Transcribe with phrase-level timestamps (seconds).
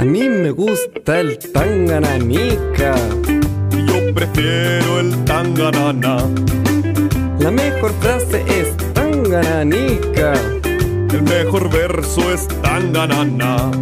[0.00, 2.94] A mí me gusta el tangananica.
[3.72, 6.18] Yo prefiero el tanganana.
[7.40, 10.34] La mejor frase es tangananica.
[11.12, 13.72] El mejor verso es tanganana.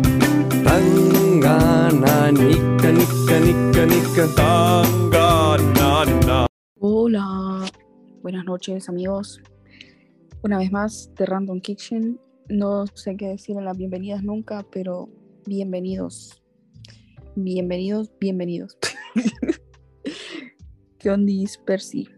[0.64, 4.26] Tangananica, nica, nica, nica.
[5.12, 6.46] Tanganana.
[6.80, 7.62] Hola,
[8.22, 9.42] buenas noches amigos.
[10.42, 12.18] Una vez más, The Random Kitchen.
[12.48, 15.10] No sé qué decir en las bienvenidas nunca, pero
[15.46, 16.42] bienvenidos.
[17.36, 18.76] Bienvenidos, bienvenidos.
[20.98, 22.08] ¿Qué ondis, Percy?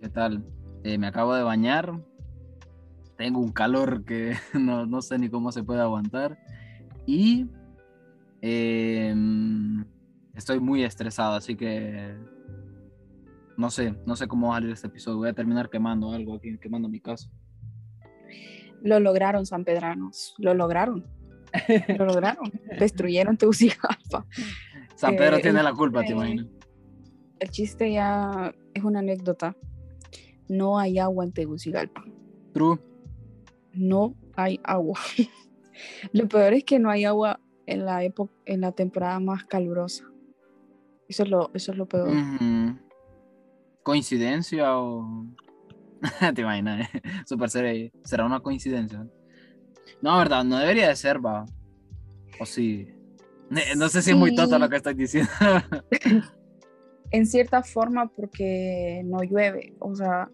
[0.00, 0.44] ¿Qué tal?
[0.84, 2.04] Eh, me acabo de bañar.
[3.16, 6.38] Tengo un calor que no, no sé ni cómo se puede aguantar.
[7.06, 7.46] Y
[8.42, 9.84] em,
[10.34, 12.14] estoy muy estresado, así que
[13.56, 15.18] no sé, no sé cómo va a salir este episodio.
[15.18, 17.30] Voy a terminar quemando algo aquí, quemando mi casa.
[18.82, 20.34] Lo lograron, San Pedranos.
[20.38, 21.17] Lo lograron.
[21.98, 22.50] Lo lograron.
[22.78, 24.26] Destruyeron Tegucigalpa.
[24.96, 26.46] San Pedro Eh, tiene la culpa, te chiste- imaginas.
[27.40, 29.56] El chiste ya es una anécdota.
[30.48, 32.04] No hay agua en Tegucigalpa.
[32.52, 32.78] True.
[33.74, 34.98] no hay agua.
[36.12, 40.04] Lo peor es que no hay agua en la época, en la temporada más calurosa.
[41.08, 42.08] Eso es lo, eso es lo peor.
[43.82, 45.26] ¿Coincidencia o.?
[46.34, 47.02] te imaginas, eh?
[47.26, 47.90] Super serio.
[48.04, 49.06] ¿Será una coincidencia?
[50.00, 51.44] No, verdad, no debería de ser, va.
[52.40, 52.88] O sí.
[53.76, 55.30] No sé si es muy tonto lo que estoy diciendo.
[57.10, 59.74] En cierta forma porque no llueve.
[59.78, 60.30] O sea,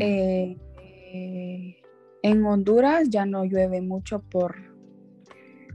[0.00, 1.76] eh, eh,
[2.22, 4.56] en Honduras ya no llueve mucho por...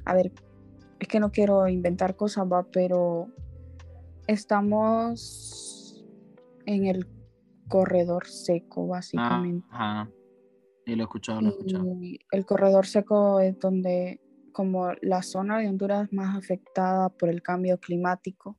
[0.05, 0.31] A ver,
[0.99, 3.27] es que no quiero inventar cosas, va, pero
[4.25, 6.03] estamos
[6.65, 7.07] en el
[7.67, 9.67] corredor seco, básicamente.
[9.69, 10.09] ajá.
[10.89, 11.85] Y lo he escuchado, lo he escuchado.
[12.01, 14.19] Y el corredor seco es donde,
[14.51, 18.57] como la zona de Honduras más afectada por el cambio climático,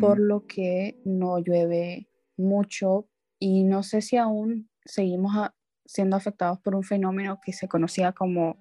[0.00, 5.54] por lo que no llueve mucho y no sé si aún seguimos a-
[5.86, 8.56] siendo afectados por un fenómeno que se conocía como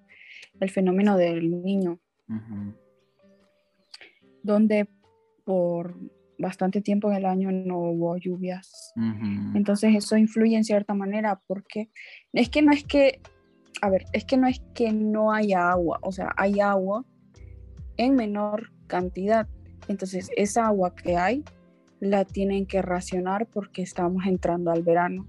[0.60, 2.00] el fenómeno del niño,
[4.44, 4.88] donde
[5.46, 5.96] por
[6.40, 8.94] bastante tiempo en el año no hubo lluvias.
[9.54, 11.92] Entonces eso influye en cierta manera porque
[12.34, 13.22] es que no es que,
[13.82, 17.06] a ver, es que no es que no haya agua, o sea, hay agua
[17.98, 19.48] en menor cantidad.
[19.88, 21.44] Entonces esa agua que hay
[22.00, 25.28] la tienen que racionar porque estamos entrando al verano.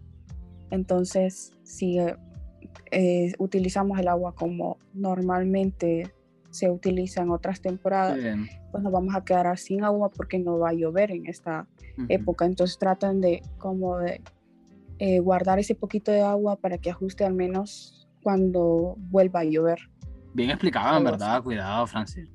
[0.70, 2.16] Entonces, si eh,
[2.92, 6.12] eh, utilizamos el agua como normalmente
[6.50, 8.46] se utiliza en otras temporadas, Bien.
[8.72, 11.66] pues nos vamos a quedar sin agua porque no va a llover en esta
[11.96, 12.06] Ujú.
[12.08, 12.44] época.
[12.44, 14.20] Entonces tratan de como de
[14.98, 19.78] eh, guardar ese poquito de agua para que ajuste al menos cuando vuelva a llover.
[20.34, 21.42] Bien explicado, en verdad.
[21.42, 22.28] Cuidado, Francis.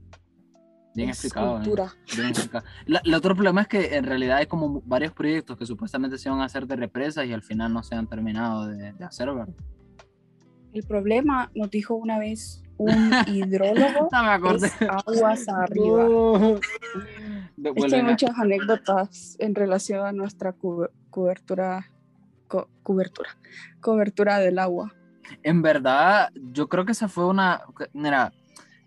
[0.96, 1.56] Bien explicado.
[1.56, 1.94] cultura.
[2.16, 2.66] Bien explicado.
[2.86, 6.30] La- el otro problema es que en realidad hay como varios proyectos que supuestamente se
[6.30, 9.28] iban a hacer de represas y al final no se han terminado de, de hacer,
[9.28, 9.54] ¿verdad?
[10.74, 14.68] El problema, nos dijo una vez un hidrólogo, No me acordé.
[14.68, 16.04] es aguas arriba.
[16.04, 16.56] No.
[17.76, 21.86] Es que hay muchas anécdotas en relación a nuestra cu- cobertura,
[22.48, 23.30] co- cobertura,
[23.80, 24.94] cobertura del agua.
[25.44, 27.62] En verdad, yo creo que esa fue una.
[27.94, 28.32] Mira,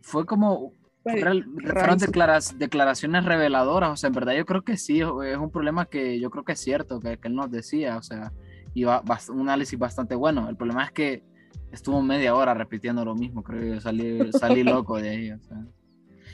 [0.03, 0.73] fue como.
[1.03, 3.91] Fue fueron declaras- declaraciones reveladoras.
[3.91, 5.01] O sea, en verdad, yo creo que sí.
[5.01, 7.97] Es un problema que yo creo que es cierto, que, que él nos decía.
[7.97, 8.33] O sea,
[8.75, 10.49] y va- bast- un análisis bastante bueno.
[10.51, 11.23] El problema es que
[11.73, 13.43] estuvo media hora repitiendo lo mismo.
[13.43, 15.31] Creo que salí, salí loco de ahí.
[15.31, 15.65] O sea.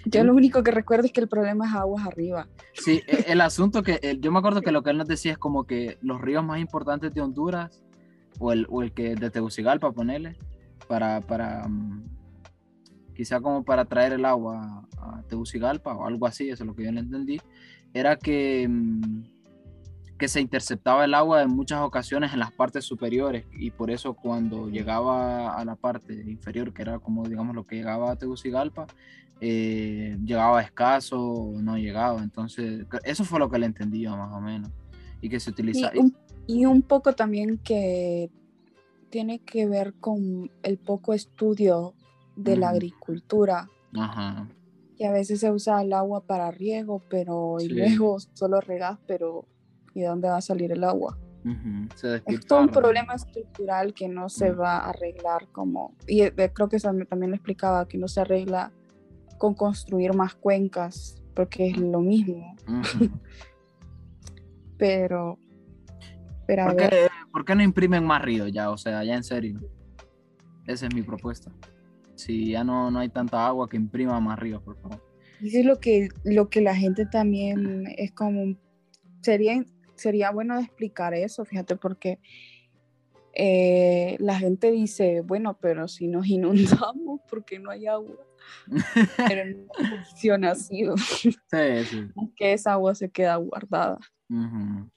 [0.06, 2.46] Yo lo único que recuerdo es que el problema es aguas arriba.
[2.74, 5.38] Sí, e- el asunto que yo me acuerdo que lo que él nos decía es
[5.38, 7.82] como que los ríos más importantes de Honduras
[8.38, 10.36] o el, o el que de Tegucigalpa, ponerle,
[10.88, 12.04] para, para mm,
[13.14, 16.84] quizá como para traer el agua a Tegucigalpa o algo así, eso es lo que
[16.84, 17.40] yo le entendí,
[17.92, 19.33] era que, mm,
[20.18, 24.14] que se interceptaba el agua en muchas ocasiones en las partes superiores y por eso
[24.14, 28.86] cuando llegaba a la parte inferior, que era como digamos lo que llegaba a Tegucigalpa,
[29.40, 32.22] eh, llegaba escaso o no llegaba.
[32.22, 34.70] Entonces, eso fue lo que le entendí yo más o menos.
[35.20, 35.90] Y que se utiliza.
[35.94, 36.16] Y un,
[36.46, 38.30] y un poco también que
[39.10, 41.94] tiene que ver con el poco estudio
[42.36, 44.48] de la agricultura, Ajá.
[44.96, 49.46] que a veces se usa el agua para riego, pero y luego solo regas, pero
[49.94, 51.18] ¿y de dónde va a salir el agua?
[51.94, 56.32] Se Es todo un problema estructural que no se va a arreglar como, y eh,
[56.54, 58.72] creo que también lo explicaba, que no se arregla
[59.36, 62.56] con construir más cuencas, porque es lo mismo,
[64.78, 65.38] pero,
[66.46, 68.70] pero a ¿Por, ver, qué, por qué no imprimen más ríos ya?
[68.70, 69.60] O sea, ya en serio.
[70.66, 71.52] Esa es mi propuesta.
[72.14, 75.02] Si ya no, no hay tanta agua que imprima más ríos, por favor.
[75.42, 78.56] Eso es lo que, lo que la gente también es como,
[79.20, 79.62] sería,
[79.96, 82.18] sería bueno explicar eso, fíjate, porque
[83.32, 86.26] eh, la gente dice, bueno, pero si nos
[86.94, 88.16] inundamos, porque no hay agua?
[89.28, 92.04] Pero no funciona así, Sí, sí.
[92.36, 93.98] que esa agua se queda guardada,
[94.28, 94.90] Ujú.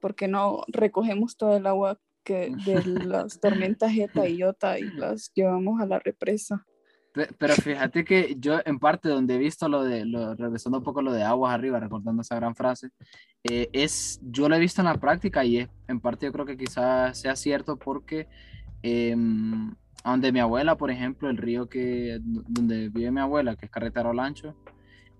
[0.00, 5.30] porque no recogemos todo el agua que de las tormentas Eta y Iota y las
[5.34, 6.66] llevamos a la represa.
[7.12, 10.84] Pe- Pero fíjate que yo en parte donde he visto lo de, lo, regresando un
[10.84, 12.90] poco lo de aguas arriba, recordando esa gran frase,
[13.44, 16.46] eh, es, yo lo he visto en la práctica y es, en parte yo creo
[16.46, 18.28] que quizás sea cierto porque
[20.02, 23.70] a donde mi abuela, por ejemplo, el río que, donde vive mi abuela, que es
[23.72, 24.54] Carretero Lancho,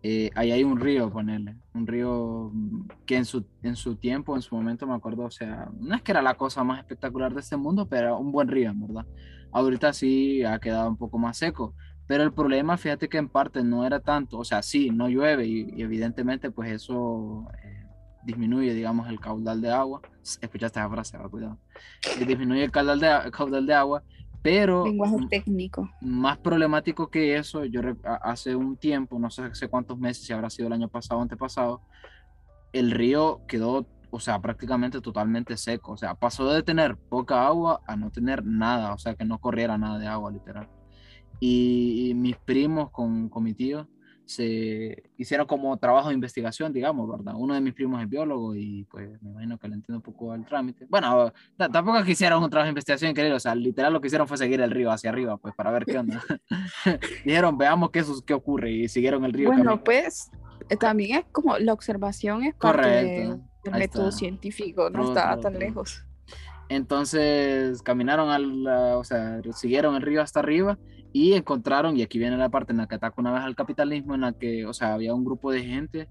[0.03, 4.35] eh, ahí hay un río, ponerle, un río mm, que en su, en su tiempo,
[4.35, 7.35] en su momento me acuerdo, o sea, no es que era la cosa más espectacular
[7.35, 9.05] de este mundo, pero era un buen río, verdad.
[9.53, 11.75] Ahorita sí ha quedado un poco más seco,
[12.07, 15.47] pero el problema, fíjate que en parte no era tanto, o sea, sí, no llueve
[15.47, 17.85] y, y evidentemente pues eso eh,
[18.25, 20.01] disminuye, digamos, el caudal de agua.
[20.41, 21.59] Escuchaste esa frase, cuidado.
[22.17, 24.03] Eh, disminuye el caudal de, a- caudal de agua,
[24.43, 25.89] pero Lenguaje técnico.
[26.01, 27.81] más problemático que eso, yo
[28.23, 31.23] hace un tiempo, no sé hace cuántos meses, si habrá sido el año pasado o
[31.23, 31.83] antepasado,
[32.73, 35.93] el río quedó, o sea, prácticamente totalmente seco.
[35.93, 39.39] O sea, pasó de tener poca agua a no tener nada, o sea, que no
[39.39, 40.69] corriera nada de agua, literal.
[41.39, 43.89] Y, y mis primos con, con mi tío
[44.27, 47.35] se hicieron como trabajo de investigación, digamos, ¿verdad?
[47.37, 50.31] Uno de mis primos es biólogo y pues me imagino que le entiendo un poco
[50.33, 50.87] al trámite.
[50.89, 54.01] Bueno, ta- tampoco es que hicieron un trabajo de investigación increíble, o sea, literal lo
[54.01, 56.23] que hicieron fue seguir el río hacia arriba, pues para ver qué onda.
[57.25, 59.49] Dijeron, veamos qué, qué ocurre y siguieron el río.
[59.49, 60.31] Bueno, pues
[60.69, 63.37] eh, también es como la observación es parte
[63.71, 64.19] Ahí método está.
[64.19, 66.05] científico, no está true, tan lejos.
[66.69, 70.79] Entonces caminaron al, la- o sea, siguieron el río hasta arriba
[71.13, 74.15] y encontraron, y aquí viene la parte en la que ataca una vez al capitalismo,
[74.15, 76.09] en la que, o sea, había un grupo de gente,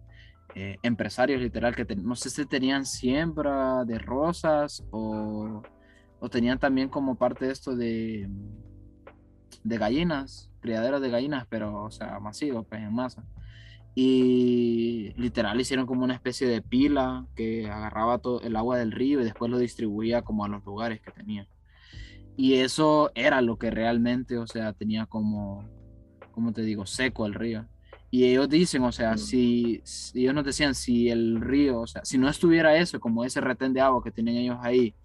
[0.56, 5.62] eh, empresarios literal, que ten- no sé si tenían siembra de rosas o,
[6.20, 8.28] o tenían también como parte de esto de,
[9.64, 13.24] de gallinas, criaderos de gallinas, pero, o sea, masivo, pues en masa.
[14.02, 19.20] Y literal hicieron como una especie de pila que agarraba todo el agua del río
[19.20, 21.50] y después lo distribuía como a los lugares que tenía.
[22.38, 25.68] Y eso era lo que realmente, o sea, tenía como,
[26.32, 27.68] como te digo, seco el río.
[28.10, 32.06] Y ellos dicen, o sea, si, si ellos nos decían, si el río, o sea,
[32.06, 34.96] si no estuviera eso, como ese retén de agua que tienen ellos ahí,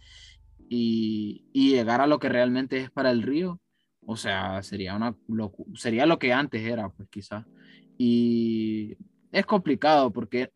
[0.68, 3.60] y, y llegara a lo que realmente es para el río,
[4.06, 7.44] o sea, sería una locu- sería lo que antes era, pues quizás.
[7.98, 8.96] Y
[9.32, 10.50] es complicado porque,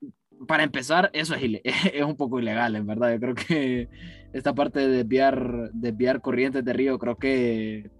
[0.46, 3.12] para empezar, eso es, es un poco ilegal, en verdad.
[3.12, 3.88] Yo creo que
[4.32, 7.90] esta parte de desviar, desviar corrientes de río, creo que,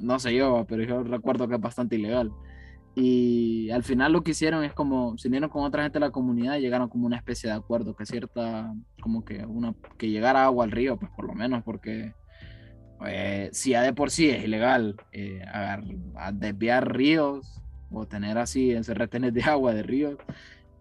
[0.00, 2.32] no sé yo, pero yo recuerdo que es bastante ilegal.
[2.94, 6.10] Y al final lo que hicieron es como, se unieron con otra gente de la
[6.10, 10.44] comunidad y llegaron como una especie de acuerdo, que cierta, como que una, que llegara
[10.44, 12.14] agua al río, pues por lo menos, porque
[13.06, 18.70] eh, si ya de por sí es ilegal eh, a desviar ríos o tener así
[18.72, 20.16] ese retenes de agua de ríos,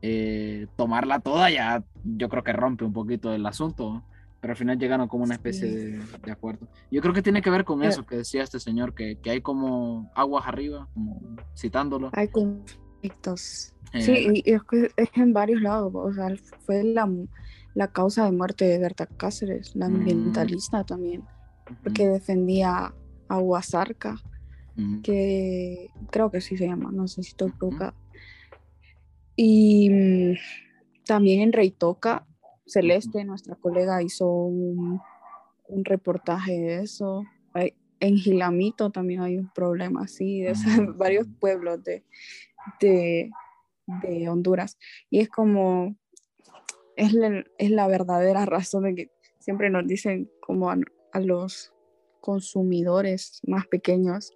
[0.02, 4.04] eh, tomarla toda ya yo creo que rompe un poquito el asunto,
[4.40, 5.76] pero al final llegaron como una especie Sí.
[5.76, 6.68] de, de acuerdo.
[6.90, 9.42] Yo creo que tiene que ver con eso que decía este señor, que, que hay
[9.42, 11.20] como aguas arriba, como
[11.58, 12.10] citándolo.
[12.14, 13.74] Hay conflictos.
[13.94, 15.92] Eh, Sí, y es que es en varios lados.
[15.94, 16.30] O sea,
[16.66, 17.10] fue la,
[17.74, 19.96] la causa de muerte de Berta Cáceres, la Mm.
[19.96, 22.94] ambientalista también, ujú, porque defendía
[23.28, 24.16] a Huasarca,
[25.04, 27.94] que creo que sí se llama, no sé si estoy equivocada.
[29.36, 30.36] Y mm,
[31.06, 32.26] también en Reitoca,
[32.66, 35.00] Celeste, nuestra colega, hizo un,
[35.68, 37.24] un reportaje de eso.
[37.54, 40.98] Hay- en Gilamito también hay un problema así, de esos- Ujú.
[40.98, 42.06] varios pueblos de,
[42.80, 43.30] de,
[44.04, 44.78] de Honduras.
[45.10, 45.96] Y es como,
[46.96, 50.78] es la, es la verdadera razón de que siempre nos dicen como a,
[51.14, 51.74] a los
[52.22, 54.32] consumidores más pequeños,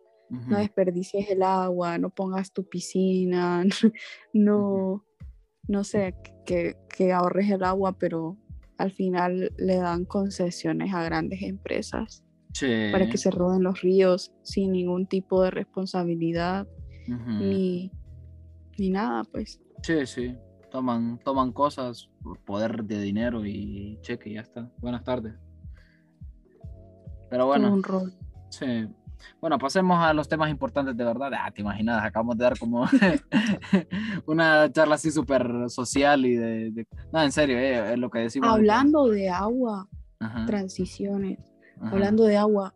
[0.47, 3.63] no desperdicies el agua, no pongas tu piscina,
[4.33, 5.05] no,
[5.67, 8.37] no sé, que, que ahorres el agua, pero
[8.77, 12.23] al final le dan concesiones a grandes empresas
[12.53, 16.67] Sí, para que se roden los ríos sin ningún tipo de responsabilidad
[17.07, 17.91] ni,
[18.77, 19.59] ni nada, pues.
[19.81, 20.37] Sí, sí.
[20.71, 24.71] Toman, toman cosas, por poder de dinero y cheque y ya está.
[24.77, 25.33] Buenas tardes.
[27.29, 28.13] Pero bueno, un rol.
[28.49, 28.87] sí.
[29.41, 31.31] Bueno, pasemos a los temas importantes de verdad.
[31.37, 32.85] Ah, te imaginas, acabamos de dar como
[34.25, 38.19] una charla así súper social y de, de- No, en serio, eh, es lo que
[38.19, 38.49] decimos.
[38.49, 39.87] Hablando de agua,
[40.19, 41.39] Ajá, transiciones,
[41.81, 41.89] ajá.
[41.91, 42.73] hablando de agua,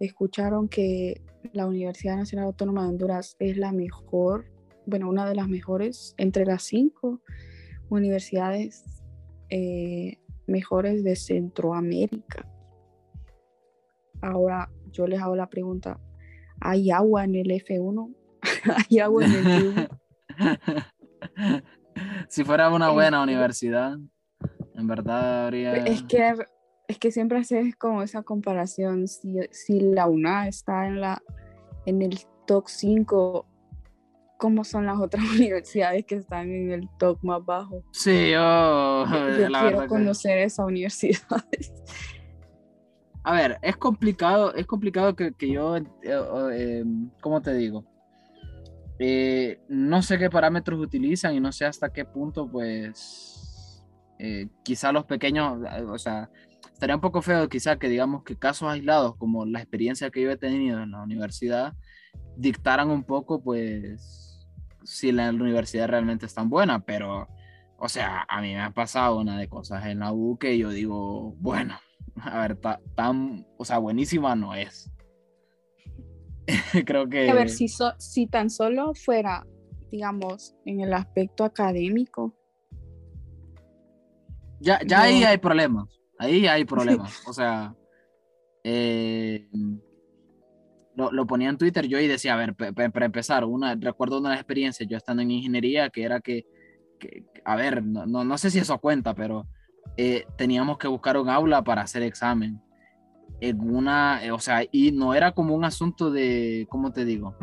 [0.00, 4.46] escucharon que la Universidad Nacional Autónoma de Honduras es la mejor,
[4.86, 7.20] bueno, una de las mejores entre las cinco
[7.90, 8.84] universidades
[9.50, 12.46] eh, mejores de Centroamérica.
[14.20, 15.98] Ahora yo les hago la pregunta,
[16.60, 18.14] ¿hay agua en el F1?
[18.90, 19.88] ¿Hay agua en el F1?
[22.28, 23.96] si fuera una buena Eh, universidad,
[24.74, 25.72] en verdad habría...
[25.74, 26.34] Es que,
[26.88, 29.08] es que siempre haces como esa comparación.
[29.08, 31.22] Si, si la UNA está en, la,
[31.86, 33.46] en el top 5,
[34.38, 37.82] ¿cómo son las otras universidades que están en el top más bajo?
[37.92, 41.20] Sí, yo, Yo la quiero verdad que- conocer esa universidad.
[43.24, 46.84] A ver, es complicado, es complicado que, que yo, eh, eh,
[47.20, 47.84] ¿cómo te digo?
[48.98, 53.84] Eh, no sé qué parámetros utilizan y no sé hasta qué punto, pues,
[54.18, 55.58] eh, quizá los pequeños,
[55.88, 56.30] o sea,
[56.72, 60.30] estaría un poco feo quizá que digamos que casos aislados, como la experiencia que yo
[60.30, 61.74] he tenido en la universidad,
[62.36, 64.48] dictaran un poco, pues,
[64.84, 67.28] si la universidad realmente es tan buena, pero,
[67.78, 70.70] o sea, a mí me ha pasado una de cosas en la U que yo
[70.70, 71.78] digo, bueno,
[72.16, 74.90] a ver, ta- tan, o sea, buenísima no es.
[76.86, 77.28] Creo que...
[77.30, 79.46] A ver, si, so- si tan solo fuera,
[79.90, 82.34] digamos, en el aspecto académico,
[84.60, 85.28] Ya, ya ahí No.
[85.28, 86.00] hay problemas.
[86.18, 87.22] Ahí hay problemas.
[87.28, 87.74] O sea,
[88.64, 89.48] eh,
[90.96, 94.34] lo, lo ponía en Twitter yo y decía, a ver, para empezar, una, recuerdo una
[94.34, 96.44] experiencias yo estando en ingeniería que era que,
[96.98, 99.46] que- a ver, no, no, no sé si eso cuenta, pero
[99.96, 102.60] eh, teníamos que buscar un aula para hacer examen.
[103.40, 107.36] En una, eh, o sea, y no era como un asunto de, ¿cómo te digo?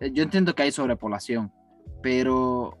[0.00, 1.52] Eh, Yo entiendo que hay sobrepoblación,
[2.02, 2.76] pero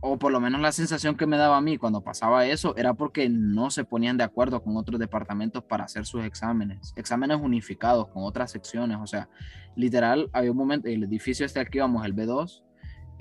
[0.00, 2.94] o por lo menos la sensación que me daba a mí cuando pasaba eso era
[2.94, 8.08] porque no se ponían de acuerdo con otros departamentos para hacer sus exámenes, exámenes unificados
[8.08, 9.28] con otras secciones, o sea,
[9.74, 12.67] literal, había un momento, el edificio este al que íbamos, el B2, eh,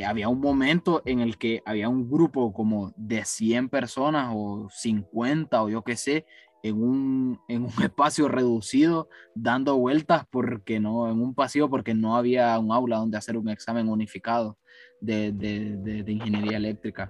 [0.05, 5.63] había un momento en el que había un grupo como de 100 personas o 50
[5.63, 6.25] o yo qué sé,
[6.63, 12.15] en un, en un espacio reducido, dando vueltas porque no, en un pasillo porque no
[12.15, 14.57] había un aula donde hacer un examen unificado
[14.99, 17.09] de, de, de- de ingeniería eléctrica,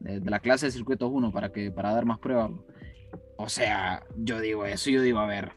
[0.00, 2.50] de, de la clase de circuitos 1 para, que, para dar más pruebas.
[3.36, 5.52] O sea, yo digo eso, yo digo, a ver,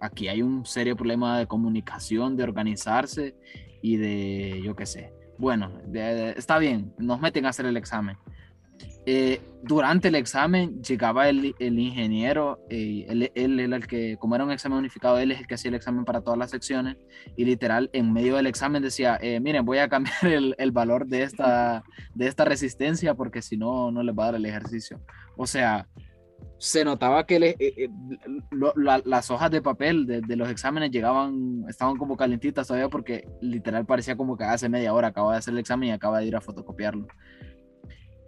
[0.00, 3.36] aquí hay un serio problema de comunicación, de organizarse
[3.82, 5.12] y de, yo qué sé.
[5.38, 8.16] Bueno, está bien, nos meten a hacer el examen.
[9.08, 14.44] Eh, durante el examen llegaba el, el ingeniero, eh, él, él el que, como era
[14.44, 16.96] un examen unificado, él es el que hacía el examen para todas las secciones
[17.36, 21.06] y literal en medio del examen decía, eh, miren, voy a cambiar el, el valor
[21.06, 25.00] de esta, de esta resistencia porque si no, no les va a dar el ejercicio.
[25.36, 25.86] O sea,
[26.58, 27.88] se notaba que le- eh, eh,
[29.04, 34.16] las hojas de papel de, los exámenes llegaban, estaban como calentitas todavía porque literal parecía
[34.16, 36.40] como que hace media hora acaba de hacer el examen y acaba de ir a
[36.40, 37.06] fotocopiarlo.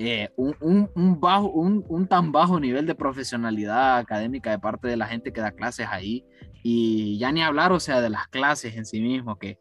[0.01, 4.97] Eh, un, un- bajo, un, un tan bajo nivel de profesionalidad académica de parte de
[4.97, 6.25] la gente que da clases ahí
[6.63, 9.59] y ya ni hablar, o sea, de las clases en sí mismo, que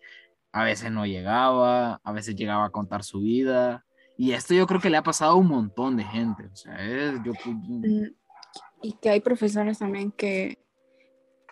[0.51, 3.83] a veces no llegaba, a veces llegaba a contar su vida.
[4.15, 6.45] Y esto yo creo que le ha pasado a un montón de gente.
[6.45, 7.13] O sea, es,
[7.45, 8.03] Mm,
[8.81, 10.59] Y que hay profesores también que,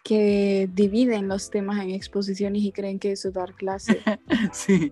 [0.04, 4.02] que dividen los temas en exposiciones y creen que eso es dar clase.
[4.52, 4.92] sí.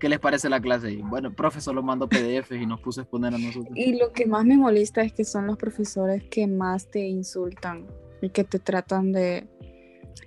[0.00, 0.92] ¿Qué les parece la clase?
[0.92, 3.72] Y, Bueno, el profesor lo mandó PDFs y nos puso a exponer a nosotros.
[3.74, 7.86] Y lo que más me molesta es que son los profesores que más te insultan
[8.20, 9.48] y que te tratan de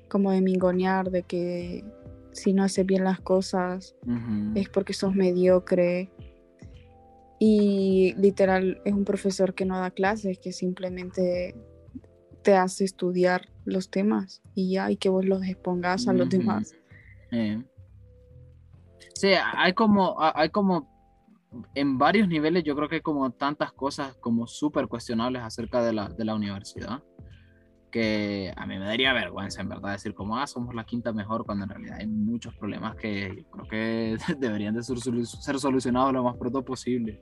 [0.09, 1.83] como de mingonear, de que
[2.31, 3.95] si no haces bien las cosas
[4.55, 6.11] es porque sos mediocre.
[7.39, 11.55] Y literal es un profesor que no da clases, que simplemente
[12.41, 16.73] te hace estudiar los temas y ya, y que vos los expongas a los demás.
[17.31, 17.61] Eh.
[19.13, 20.89] Sí, hay como, hay como,
[21.75, 25.93] en varios niveles yo creo que hay como tantas cosas como súper cuestionables acerca de
[25.93, 27.03] la, de la universidad,
[27.97, 31.45] que a mí me daría vergüenza en verdad decir como, ah, somos la quinta mejor,
[31.45, 36.13] cuando en realidad hay muchos problemas que yo creo que deberían de ser, ser solucionados
[36.13, 37.19] lo más pronto posible.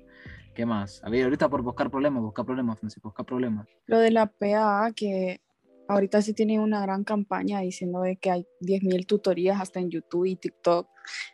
[0.54, 1.02] ¿Qué más?
[1.04, 3.68] A ver, ahorita por buscar problemas, buscar problemas, Francisco, buscar problemas.
[3.86, 5.40] Lo de la PAA, que
[5.88, 10.26] ahorita sí tiene una gran campaña diciendo de que hay 10.000 tutorías hasta en YouTube
[10.26, 10.90] y TikTok.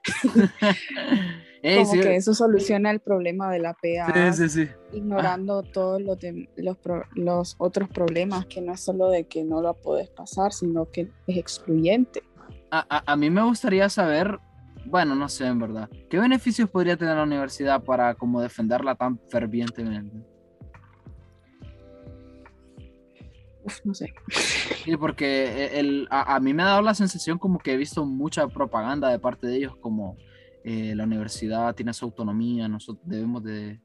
[1.63, 4.71] Ey, Como sí, que eso soluciona el problema de la PAA, sí, sí, sí.
[4.93, 6.17] ignorando todos los,
[6.55, 10.53] los, pro- los otros problemas, que no es solo de que no lo puedes pasar,
[10.53, 12.21] sino que es excluyente.
[12.71, 14.39] a, a- a mí me gustaría saber,
[14.85, 19.19] bueno, no sé en verdad, ¿qué beneficios podría tener la universidad para como defenderla tan
[19.29, 20.17] fervientemente?
[23.63, 24.11] uf, no sé.
[24.83, 27.77] Sí, porque e, el, a, a mí me ha dado la sensación como que he
[27.77, 30.17] visto mucha propaganda de parte de ellos, como
[30.63, 33.81] eh, la universidad tiene su autonomía, nosotros debemos de...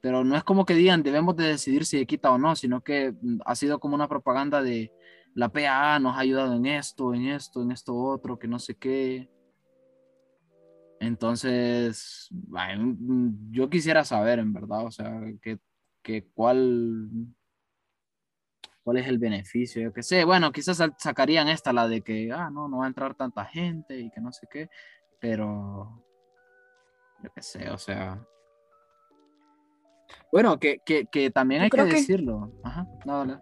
[0.00, 3.14] Pero no es como que digan debemos de decidir si quita o no, sino que
[3.20, 4.92] mm, ha sido como una propaganda de
[5.34, 8.76] la PAA nos ha ayudado en esto, en esto, en esto otro, que no sé
[8.76, 9.28] qué.
[11.00, 15.58] Entonces, ay, mm, yo quisiera saber, en verdad, o sea, que,
[16.02, 17.08] que cuál,
[18.82, 20.24] cuál es el beneficio, yo qué sé.
[20.24, 23.98] Bueno, quizás sacarían esta, la de que, ah, no, no va a entrar tanta gente
[23.98, 24.68] y que no sé qué,
[25.20, 26.03] pero
[27.24, 28.22] yo qué sé, o sea.
[30.30, 32.52] Bueno, que, que, que también hay que decirlo.
[32.62, 33.40] Ajá, no, dale.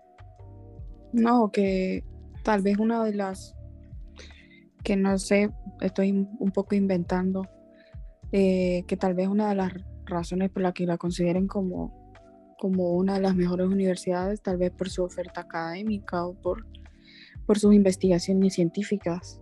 [1.12, 2.04] No, que
[2.44, 3.54] tal vez una de las
[4.84, 7.42] que no sé, estoy un poco inventando,
[8.32, 9.72] eh, que tal vez una de las
[10.06, 12.12] razones por las que la consideren como,
[12.58, 16.66] como una de las mejores universidades, tal vez por su oferta académica o por,
[17.46, 19.40] por sus investigaciones científicas,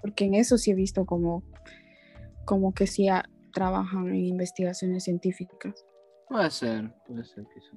[0.00, 1.44] porque en eso sí he visto como,
[2.44, 5.84] como que sí a- trabajan en investigaciones científicas.
[6.28, 7.76] Puede ser, puede ser quizá.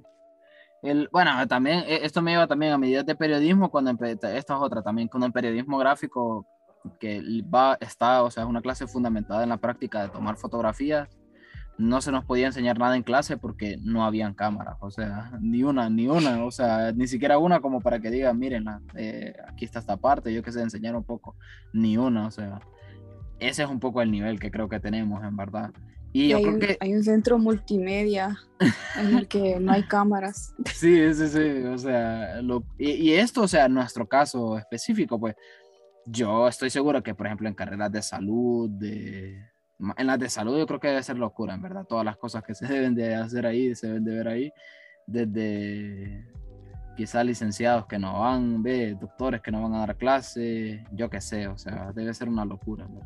[0.81, 4.37] El, bueno, también, eh, esto me lleva también a medidas de periodismo, cuando empe- esta
[4.37, 6.45] es otra también, cuando en periodismo gráfico,
[6.99, 7.21] que
[7.53, 11.09] va, está, o sea, es una clase fundamentada en la práctica de tomar fotografías,
[11.77, 15.63] no se nos podía enseñar nada en clase porque no habían cámaras, o sea, ni
[15.63, 18.65] una, ni una, o sea, ni siquiera una como para que digan, miren,
[18.95, 21.35] eh, aquí está esta parte, yo que sé, enseñar un poco,
[21.73, 22.59] ni una, o sea,
[23.39, 25.71] ese es un poco el nivel que creo que tenemos, en verdad.
[26.13, 26.77] Y, Y yo hay, creo un, que...
[26.79, 28.37] hay un centro multimedia
[28.97, 30.53] en el que no hay cámaras.
[30.73, 35.35] Sí, sí, sí, o sea, lo- y, y esto, o sea, nuestro caso específico, pues
[36.05, 39.41] yo estoy seguro que, por ejemplo, en carreras de salud, de,
[39.97, 42.43] en las de salud yo creo que debe ser locura, en verdad, todas las cosas
[42.43, 44.51] que se deben de hacer ahí, se deben de ver ahí,
[45.07, 46.25] desde
[46.95, 51.19] quizás licenciados que no van, ve, doctores que no van a dar clase, yo qué
[51.19, 53.01] sé, o sea, debe ser una locura, ¿no?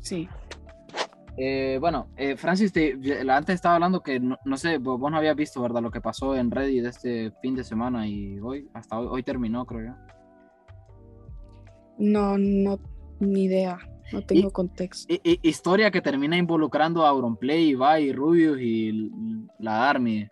[0.00, 0.28] Sí.
[1.36, 5.10] Eh, bueno, eh, Francis, te- la- antes estaba hablando que no, no sé, vos, vos
[5.10, 5.80] no habías visto, ¿verdad?
[5.80, 9.64] Lo que pasó en Reddit este fin de semana y hoy, hasta hoy, hoy terminó,
[9.64, 9.94] creo yo.
[11.98, 12.78] No, no,
[13.20, 13.78] ni idea.
[14.12, 15.12] No tengo contexto.
[15.12, 19.08] I- i- historia que termina involucrando a Auronplay, Ibai, Rubius y
[19.60, 20.30] la Army, eh,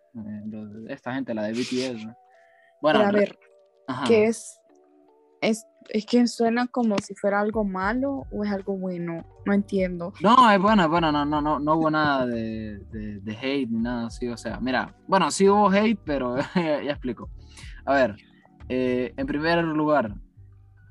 [0.89, 2.05] esta gente, la de BTS.
[2.07, 2.17] ¿no?
[2.83, 3.39] Bueno, Pero a ver,
[3.87, 4.05] ajá.
[4.09, 4.59] ¿qué es?
[5.41, 5.65] es?
[5.89, 9.25] Es que suena como si fuera algo malo o es algo bueno.
[9.47, 10.13] No entiendo.
[10.21, 13.71] No, es bueno, es bueno, no, no, no, no hubo nada de, de- de hate
[13.71, 17.31] ni nada así, o sea, mira, bueno, sí hubo hate, pero ya explico.
[17.87, 18.17] A ver,
[18.69, 20.15] eh, en primer lugar,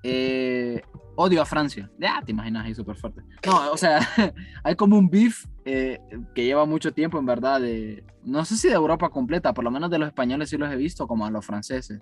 [0.03, 0.81] eh,
[1.15, 1.89] odio a Francia.
[1.99, 3.21] Ya, te imaginas ahí súper fuerte.
[3.45, 3.99] No, o sea,
[4.63, 5.99] hay como un beef eh,
[6.33, 9.71] que lleva mucho tiempo, en verdad, de, no sé si de Europa completa, por lo
[9.71, 11.99] menos de los españoles sí los he visto, como a los franceses.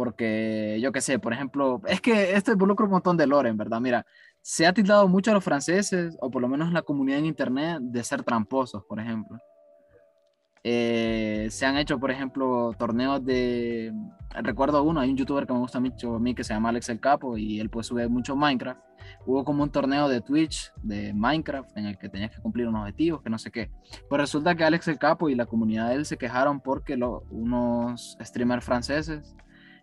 [0.00, 3.58] Porque yo qué sé, por ejemplo, es que esto involucra un montón de lore, en
[3.58, 3.82] verdad.
[3.82, 4.06] Mira,
[4.40, 7.80] se ha tildado mucho a los franceses, o por lo menos la comunidad en internet,
[7.82, 9.38] de ser tramposos, por ejemplo.
[10.64, 13.92] Eh, se han hecho, por ejemplo, torneos de...
[14.42, 16.88] Recuerdo uno, hay un youtuber que me gusta mucho a mí que se llama Alex
[16.88, 18.80] el Capo y él pues sube mucho Minecraft.
[19.26, 22.80] Hubo como un torneo de Twitch de Minecraft en el que tenías que cumplir unos
[22.82, 23.70] objetivos, que no sé qué.
[24.08, 27.24] Pues resulta que Alex el Capo y la comunidad de él se quejaron porque lo-
[27.30, 29.36] unos streamers franceses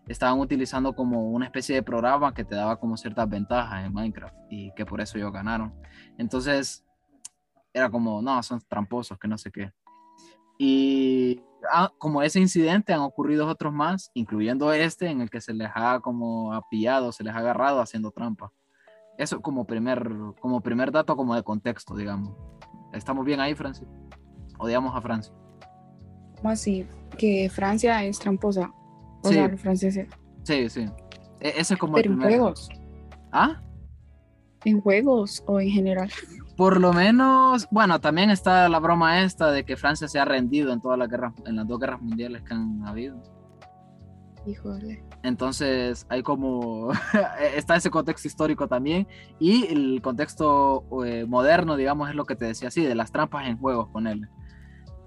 [0.08, 4.34] estaban utilizando como una especie de programa que te daba como ciertas ventajas en Minecraft
[4.50, 5.74] y que por eso ellos ganaron.
[6.16, 6.84] Entonces,
[7.72, 9.70] era como, no, son tramposos, que no sé qué.
[10.58, 11.40] Y
[11.70, 15.70] ah, como ese incidente han ocurrido otros más, incluyendo este, en el que se les
[15.74, 18.50] ha como apillado, se les ha agarrado haciendo trampa.
[19.18, 20.08] Eso como primer,
[20.40, 22.34] como primer dato como de contexto, digamos.
[22.92, 23.86] ¿Estamos bien ahí, Francis?
[24.58, 25.34] Odiamos a Francia.
[26.36, 26.86] ¿Cómo así?
[27.16, 28.72] Que Francia es tramposa.
[29.22, 29.34] O Sí.
[29.34, 30.08] sea, los franceses.
[30.44, 30.86] Sí, sí.
[31.40, 32.68] E- ese es como el Pero en primer- juegos.
[33.32, 33.62] ¿Ah?
[34.64, 36.10] En juegos o en general.
[36.56, 40.72] Por lo menos, bueno, también está la broma esta de que Francia se ha rendido
[40.72, 43.22] en todas las guerras, en las dos guerras mundiales que han habido.
[44.46, 45.04] Híjole.
[45.22, 46.90] Entonces hay como,
[47.54, 49.06] está ese contexto histórico también
[49.38, 53.46] y el contexto eh, moderno, digamos, es lo que te decía así, de las trampas
[53.46, 54.28] en juegos, ponerle.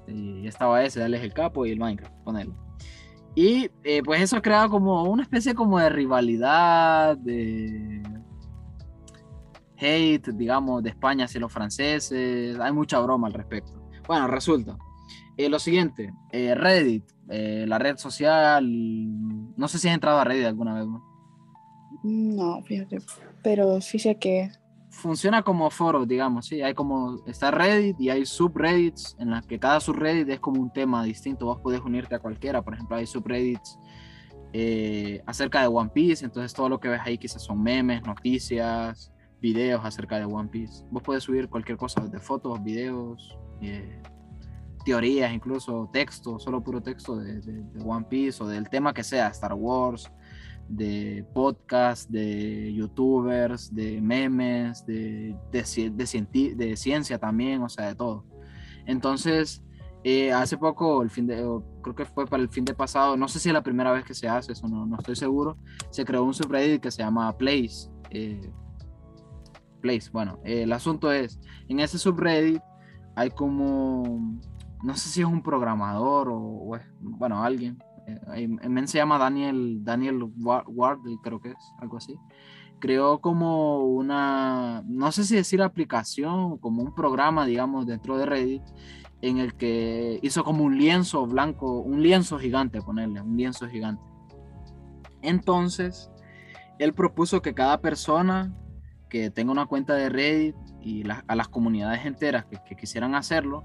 [0.08, 2.54] Y estaba ese, Alex el Capo y el Minecraft, ponerle.
[3.34, 8.02] Y eh, pues eso ha creado como una especie como de rivalidad, de
[9.78, 12.60] hate, digamos, de España hacia los franceses.
[12.60, 13.72] Hay mucha broma al respecto.
[14.08, 14.78] Bueno, resulta.
[15.38, 18.66] eh, lo siguiente, eh, Reddit, la red social.
[19.58, 20.86] No sé si has entrado a Reddit alguna vez.
[22.04, 22.98] No, fíjate.
[23.44, 24.52] Pero sí sé que
[24.92, 26.62] funciona como foro, digamos, sí.
[26.62, 30.72] Hay como, está Reddit y hay subreddits en las que cada subreddit es como un
[30.72, 31.46] tema distinto.
[31.46, 32.62] Vos podés unirte a cualquiera.
[32.62, 33.80] Por ejemplo, hay subreddits
[34.54, 36.24] eh, acerca de One Piece.
[36.26, 40.84] Entonces todo lo que ves ahí quizás son memes, noticias, videos acerca de One Piece.
[40.92, 44.02] Vos podés subir cualquier cosa, de fotos, videos, eh,
[44.84, 49.04] teorías, incluso texto, solo puro texto de, de- de One Piece o del tema que
[49.04, 50.12] sea, Star Wars,
[50.76, 57.96] de podcast, de youtubers, de memes, de, de, de de ciencia también, o sea, de
[57.96, 58.26] todo.
[58.86, 59.64] Entonces,
[60.04, 61.36] eh, hace poco, el fin de,
[61.82, 64.04] creo que fue para el fin de pasado, no sé si es la primera vez
[64.04, 65.58] que se hace, eso no, no estoy seguro,
[65.92, 67.90] se creó un subreddit que se llama Place.
[68.10, 68.52] eh,
[69.82, 72.62] Place, bueno, eh, el asunto es, en ese subreddit
[73.16, 74.40] hay como,
[74.84, 77.78] no sé si es un programador o, o es, bueno, alguien,
[78.36, 82.18] eh, el men se llama Daniel, Daniel Wa- Ward, creo que es, algo así.
[82.80, 88.64] Creó como una, no sé si decir aplicación, como un programa, digamos, dentro de Reddit,
[89.22, 94.04] en el que hizo como un lienzo blanco, un lienzo gigante, ponerle, un lienzo gigante.
[95.22, 96.10] Entonces,
[96.80, 98.52] él propuso que cada persona
[99.10, 103.64] que tenga una cuenta de Reddit y a las comunidades enteras que, que quisieran hacerlo,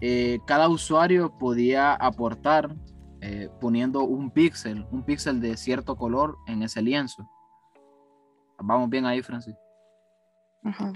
[0.00, 2.74] eh, cada usuario podía aportar
[3.28, 7.28] eh, poniendo un píxel, un píxel de cierto color en ese lienzo.
[8.58, 9.56] Vamos bien ahí, Francis.
[10.62, 10.92] Ajá.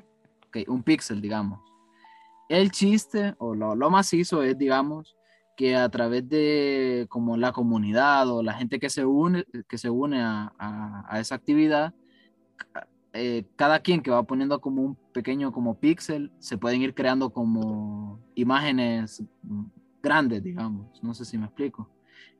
[0.46, 1.60] Ok, un píxel, digamos.
[2.48, 5.16] El chiste, o lo, lo macizo es, digamos,
[5.56, 9.90] que a través de como la comunidad o la gente que se une, que se
[9.90, 11.92] une a, a- a esa actividad,
[13.12, 17.30] eh, cada quien que va poniendo como un pequeño como píxel, se pueden ir creando
[17.30, 19.22] como imágenes
[20.02, 21.00] grandes, digamos.
[21.02, 21.88] No sé si me explico.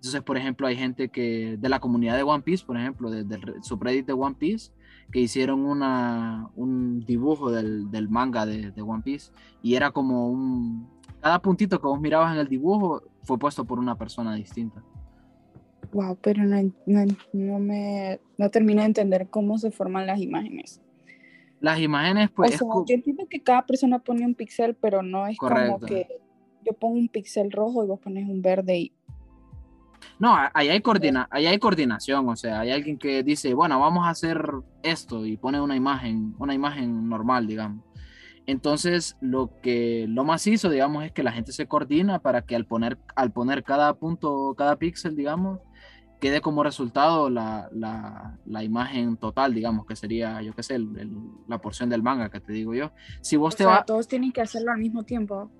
[0.00, 3.22] Entonces, por ejemplo, hay gente que de la comunidad de One Piece, por ejemplo, de-
[3.24, 4.72] del re- subreddit de One Piece,
[5.12, 9.30] que hicieron una, un dibujo del, del manga de, de One Piece
[9.62, 10.88] y era como un...
[11.20, 14.82] Cada puntito que vos mirabas en el dibujo fue puesto por una persona distinta.
[15.92, 20.80] Wow, pero no, no, no me no termino de entender cómo se forman las imágenes.
[21.60, 22.54] Las imágenes, pues...
[22.54, 25.74] o sea, yo entiendo que cada persona pone un píxel, pero no es Correcto.
[25.74, 26.06] como que
[26.64, 28.92] yo pongo un píxel rojo y vos pones un verde y
[30.18, 34.06] No, ahí hay, coordina ahí hay coordinación, o sea, hay alguien que dice, bueno, vamos
[34.06, 34.50] a hacer
[34.82, 37.84] esto y pone una imagen, una imagen normal, digamos.
[38.46, 42.66] Entonces, lo que lo macizo, digamos, es que la gente se coordina para que al
[42.66, 45.60] poner, al poner cada punto, cada píxel, digamos,
[46.20, 50.98] quede como resultado la, la, la imagen total, digamos, que sería, yo qué sé, el-
[50.98, 51.16] el-
[51.48, 52.92] la porción del manga que te digo yo.
[53.20, 53.86] Si vos o te sea, vas...
[53.86, 55.50] todos tienen que hacerlo al mismo tiempo.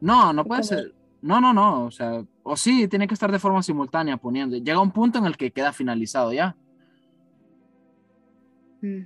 [0.00, 0.94] No, no puede como- ser.
[1.26, 1.86] No, no, no.
[1.86, 4.56] O sea, o sí, tiene que estar de forma simultánea poniendo.
[4.56, 6.56] Llega un punto en el que queda finalizado ya.
[8.80, 9.02] Mm,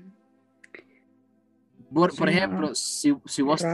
[1.94, 3.64] Por, ejemplo, si, vos,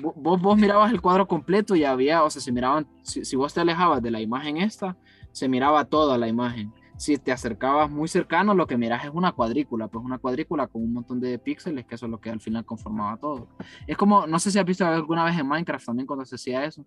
[0.00, 3.60] vos mirabas el cuadro completo y había, o sea, se miraban, si, si vos te
[3.60, 4.96] alejabas de la imagen esta,
[5.32, 6.72] se miraba toda la imagen.
[6.98, 10.82] Si te acercabas muy cercano, lo que miras es una cuadrícula, pues una cuadrícula con
[10.82, 13.48] un montón de píxeles, que eso es lo que al final conformaba todo.
[13.86, 16.64] Es como, no sé si has visto alguna vez en Minecraft también cuando se hacía
[16.64, 16.84] eso,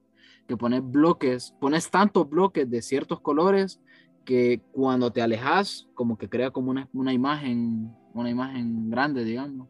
[0.48, 3.80] que pones bloques, pones tantos bloques de ciertos colores
[4.26, 9.70] que cuando te alejas, como que crea como una, una imagen, una imagen grande, digamos.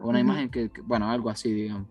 [0.00, 1.88] Una imagen que, que- bueno, algo así, digamos.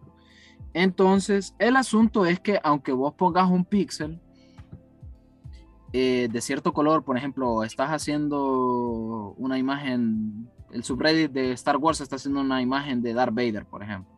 [0.74, 4.20] Entonces, el asunto es que aunque vos pongas un píxel
[5.94, 12.02] eh, de cierto color, por ejemplo, estás haciendo una imagen, el subreddit de Star Wars
[12.02, 14.12] está haciendo una imagen de Darth Vader, por ejemplo.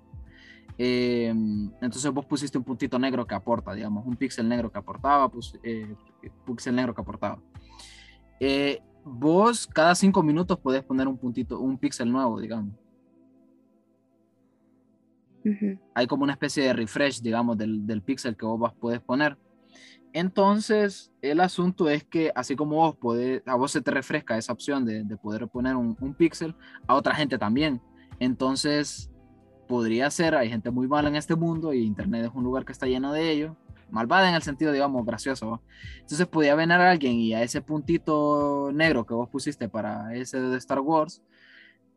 [0.77, 5.29] Eh, entonces vos pusiste un puntito negro que aporta, digamos, un píxel negro que aportaba,
[5.29, 5.95] pues, eh,
[6.45, 7.39] píxel negro que aportaba.
[8.39, 12.73] Eh, vos cada cinco minutos podés poner un puntito, un píxel nuevo, digamos.
[15.45, 15.77] Ujú.
[15.93, 19.37] hay como una especie de refresh, digamos, del, del píxel que vos vas, podés poner.
[20.15, 22.95] Entonces, el asunto es que así como vos
[23.45, 26.55] a vos se te refresca esa opción de, de poder poner un, un píxel,
[26.87, 27.81] a otra gente también.
[28.17, 29.11] Entonces,
[29.67, 32.71] podría ser, hay gente muy mala en este mundo y Internet es un lugar que
[32.71, 33.57] está lleno de ello,
[33.91, 35.61] malvada en el sentido, digamos, gracioso.
[35.99, 40.39] Entonces, podía venir a alguien y a ese puntito negro que vos pusiste para ese
[40.39, 41.21] de Star Wars,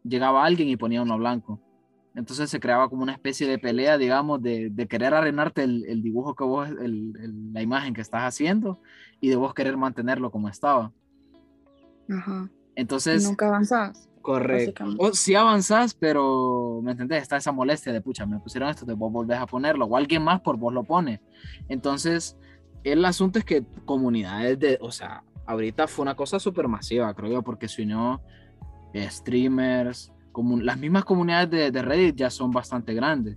[0.02, 1.60] llegaba alguien y ponía uno blanco.
[2.14, 6.02] Entonces se creaba como una especie de pelea, digamos, de, de querer arruinarte el, el
[6.02, 8.80] dibujo que vos, el- el- la imagen que estás haciendo
[9.20, 10.92] y de vos querer mantenerlo como estaba.
[12.10, 12.48] Ajá.
[12.74, 14.08] Entonces, nunca avanzás.
[14.22, 14.84] correcto.
[14.98, 17.22] O si avanzás, pero, ¿me entendés?
[17.22, 20.22] Está esa molestia de, pucha, me pusieron esto, de vos volvés a ponerlo, o alguien
[20.22, 21.20] más por vos lo pone.
[21.68, 22.36] Entonces,
[22.84, 27.32] el asunto es que comunidades de, o sea, ahorita fue una cosa súper masiva, creo
[27.32, 28.20] yo, porque unió
[28.92, 33.36] eh, streamers, como las mismas comunidades de, de Reddit ya son bastante grandes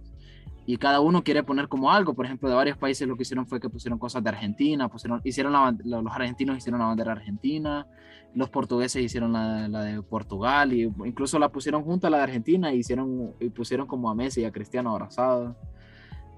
[0.68, 2.14] y cada uno quiere poner como algo.
[2.14, 5.20] Por ejemplo, de varios países lo que hicieron fue que pusieron cosas de Argentina, pusieron,
[5.24, 7.88] hicieron la, los argentinos hicieron la bandera argentina,
[8.36, 12.24] los portugueses hicieron la, la de Portugal, y incluso la pusieron junto a la de
[12.24, 15.56] Argentina y, hicieron, y pusieron como a Messi y a Cristiano abrazados.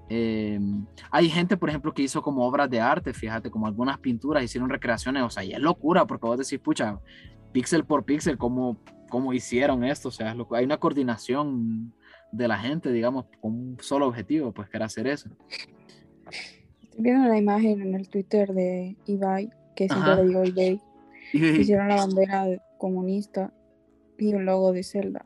[0.08, 0.58] Eh,
[1.10, 4.70] hay gente, por ejemplo, que hizo como obras de arte, fíjate, como algunas pinturas, hicieron
[4.70, 6.98] recreaciones, o sea, y es locura, porque vos decís, pucha,
[7.52, 8.78] píxel por píxel, ¿cómo,
[9.14, 10.08] cómo hicieron esto?
[10.08, 10.56] O sea, loco.
[10.56, 11.92] hay una coordinación
[12.32, 15.28] de la gente, digamos, con un solo objetivo, pues que era hacer eso.
[16.82, 20.20] Estoy viendo una imagen en el Twitter de Ibai, que siempre Ajá.
[20.22, 20.80] le digo Ibai.
[21.32, 23.52] Hicieron la bandera de- comunista
[24.18, 25.24] y un logo de Zelda.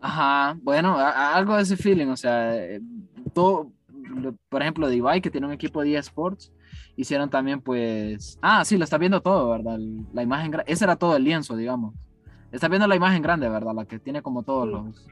[0.00, 2.80] Ajá, bueno, a- a- algo de ese feeling, o sea, eh,
[3.34, 3.72] todo,
[4.22, 6.52] lo- por ejemplo, de Ibai, que tiene un equipo de eSports,
[6.96, 9.76] hicieron también, pues, ah, sí, lo estás viendo todo, ¿verdad?
[10.14, 11.94] La imagen, ese era todo el lienzo, digamos.
[12.52, 13.74] Estás viendo la imagen grande, ¿verdad?
[13.74, 15.06] La que tiene como todos los...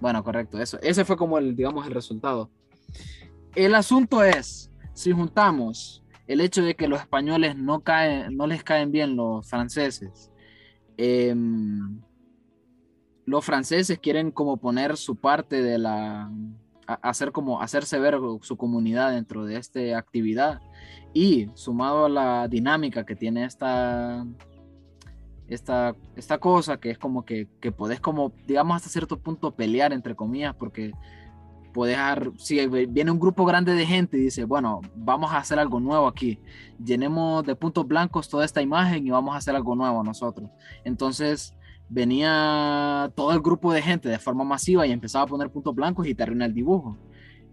[0.00, 2.50] Bueno, correcto, eso, ese fue como el, digamos, el resultado.
[3.54, 8.62] El asunto es, si juntamos el hecho de que los españoles no caen, no les
[8.62, 10.30] caen bien los franceses,
[10.96, 12.00] em,
[13.24, 16.30] los franceses quieren como poner su parte de la
[17.02, 20.62] hacer como hacerse ver su comunidad dentro de esta actividad
[21.12, 24.24] y sumado a la dinámica que tiene esta
[25.48, 29.92] esta, esta cosa que es como que, que podés como digamos hasta cierto punto pelear
[29.92, 30.92] entre comillas porque
[31.72, 31.98] podés
[32.38, 36.06] si viene un grupo grande de gente y dice bueno vamos a hacer algo nuevo
[36.06, 36.38] aquí
[36.82, 40.50] llenemos de puntos blancos toda esta imagen y vamos a hacer algo nuevo nosotros
[40.84, 41.54] entonces
[41.88, 46.06] venía todo el grupo de gente de forma masiva y empezaba a poner puntos blancos
[46.06, 46.96] y te arruina el dibujo.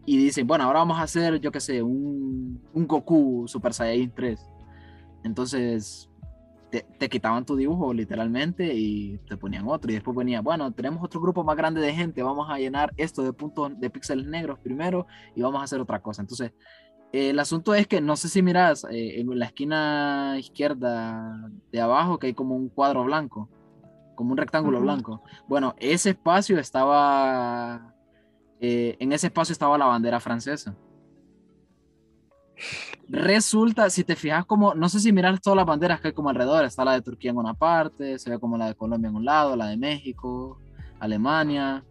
[0.06, 4.12] Y dicen, bueno, ahora vamos a hacer, yo qué sé, un, un Goku Super Saiyajin
[4.12, 4.40] 3.
[5.24, 6.10] Entonces
[6.80, 9.92] te, te quitaban tu dibujo literalmente y te ponían otro.
[9.92, 13.24] Y después venía, bueno, tenemos otro grupo más grande de gente, vamos a llenar esto
[13.24, 16.22] de puntos de píxeles negros primero y vamos a hacer otra cosa.
[16.22, 16.52] Entonces,
[17.12, 21.82] eh, el asunto es que no sé si miras eh, en la esquina izquierda de
[21.82, 23.50] abajo que hay como un cuadro blanco
[24.16, 24.84] como un rectángulo Ajá.
[24.86, 25.22] blanco.
[25.48, 27.94] Bueno, ese espacio estaba,
[28.60, 30.76] eh, en ese espacio estaba la bandera francesa.
[33.08, 36.30] Resulta, si te fijas como, no sé si miras todas las banderas que hay como
[36.30, 39.16] alrededor, está la de Turquía en una parte, se ve como la de Colombia en
[39.16, 40.60] un lado, la de México,
[41.00, 41.84] Alemania.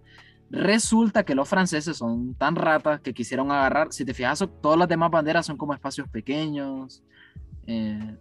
[0.50, 4.88] Resulta que los franceses son tan ratas que quisieron agarrar, si te fijas, todas las
[4.88, 7.04] demás banderas son como espacios pequeños,
[7.66, 8.16] eh,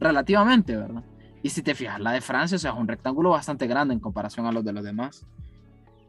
[0.00, 1.04] relativamente, ¿verdad?
[1.42, 4.00] Y si te fijas, la de Francia, o sea, es un rectángulo bastante grande en
[4.00, 5.26] comparación a los de los demás.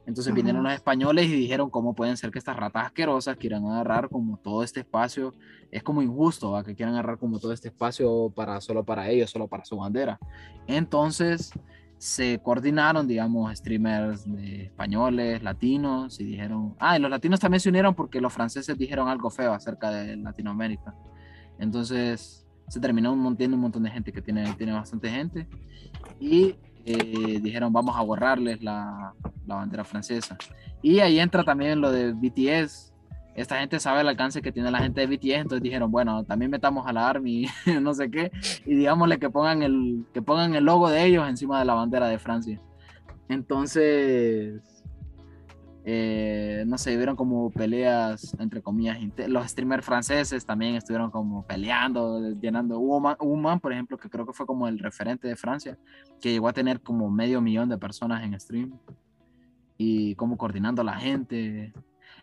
[0.10, 0.36] Entonces Ajá.
[0.36, 4.38] vinieron los españoles y dijeron cómo pueden ser que estas ratas asquerosas quieran agarrar como
[4.38, 5.36] todo este espacio.
[5.69, 6.63] Es como injusto ¿va?
[6.63, 10.19] que quieran agarrar como todo este espacio para solo para ellos, solo para su bandera.
[10.65, 11.52] Entonces
[12.00, 17.69] se coordinaron, digamos, streamers de españoles, latinos y dijeron, ah, y los latinos también se
[17.69, 20.95] unieron porque los franceses dijeron algo feo acerca de Latinoamérica.
[21.60, 25.48] Entonces se terminó montiendo un montón de gente que tiene, tiene bastante gente
[26.19, 26.56] y
[26.93, 29.13] eh, dijeron vamos a borrarles la,
[29.45, 30.38] la bandera francesa.
[30.82, 32.93] Y ahí entra también lo de BTS.
[33.36, 36.52] Esta gente sabe el alcance que tiene la gente de BTS, entonces dijeron, bueno, también
[36.52, 37.47] metamos a la Army,
[37.82, 38.32] no sé qué,
[38.65, 42.08] y digámosle que pongan el, que pongan el logo de ellos encima de la bandera
[42.08, 42.60] de Francia.
[43.30, 44.79] Entonces,
[45.91, 48.97] eh, no sé, vieron como peleas, entre comillas,
[49.28, 52.78] los streamers franceses también estuvieron como peleando, llenando.
[52.80, 55.28] Hubo un man- hubo un man, por ejemplo, que creo que fue como el referente
[55.28, 55.78] de Francia,
[56.21, 58.78] que llegó a tener como medio millón de personas en stream
[59.78, 61.73] y como coordinando a la gente.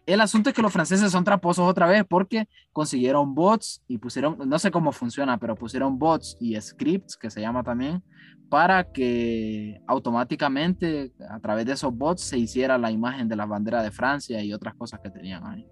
[0.04, 4.36] El asunto es que los franceses son traposos otra vez porque consiguieron bots y pusieron,
[4.46, 8.00] no sé cómo funciona, pero pusieron bots y scripts, que se llama también,
[8.48, 13.82] para que automáticamente a través de esos bots se hiciera la imagen de la bandera
[13.82, 15.66] de Francia y otras cosas que tenían ahí.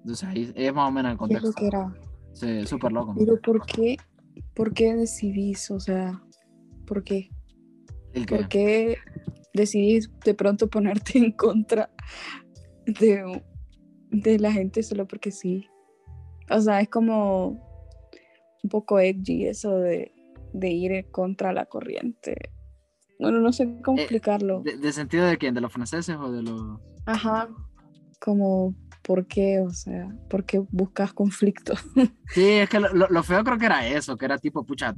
[0.00, 1.60] Entonces ahí es más o menos el ¿Qué es contexto.
[1.60, 1.94] que era?
[2.32, 3.14] Sí, súper loco.
[3.18, 3.96] Pero ¿por qué?
[4.54, 5.70] ¿Por qué decidís?
[5.70, 6.22] O sea,
[6.86, 7.30] ¿por qué?
[8.14, 8.36] ¿El qué?
[8.36, 8.96] ¿Por qué
[9.52, 11.90] decidís de pronto ponerte en contra
[12.86, 13.42] de,
[14.10, 15.66] de la gente solo porque sí?
[16.50, 17.48] O sea, es como
[18.62, 20.12] un poco edgy eso de,
[20.52, 22.36] de ir contra la corriente.
[23.18, 24.62] Bueno, no sé cómo Eh, explicarlo.
[24.62, 25.54] ¿De, de sentido de quién?
[25.54, 26.80] ¿De los franceses o de los...?
[27.06, 27.48] Ajá.
[28.20, 29.60] Como, ¿por qué?
[29.60, 31.74] O sea, ¿por qué buscas conflicto?
[32.30, 34.94] Sí, es que lo, lo- feo creo que era eso, que era tipo, pucha,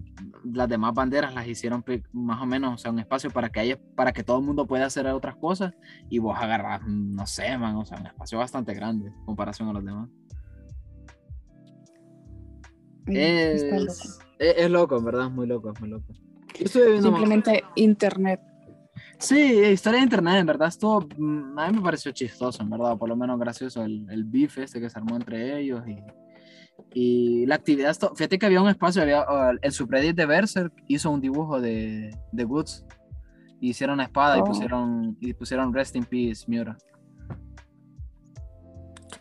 [0.53, 3.79] las demás banderas las hicieron más o menos, o sea, un espacio para que haya,
[3.95, 5.73] para que todo el mundo pueda hacer otras cosas
[6.09, 9.73] y vos agarras, no sé, man, o sea, un espacio bastante grande en comparación a
[9.75, 10.09] los demás.
[13.07, 13.65] Es.
[14.41, 16.13] Es, es loco, en verdad, es muy loco, es muy loco.
[16.59, 18.41] Yo estuve viendo más- Simplemente internet.
[19.19, 19.39] Sí,
[19.73, 23.09] historia de internet, en verdad, estuvo, mm, a mí me pareció chistoso, en verdad, por
[23.09, 25.97] lo menos gracioso el, el beef este que se armó entre ellos y,
[26.95, 29.25] y la actividad, esto- fíjate que había un espacio, había,
[29.63, 32.85] el subreddit de Berserk hizo un dibujo de, de Woods,
[33.61, 34.45] hicieron una espada y Oh.
[34.45, 36.77] pusieron, y pusieron Rest in Peace, Miura.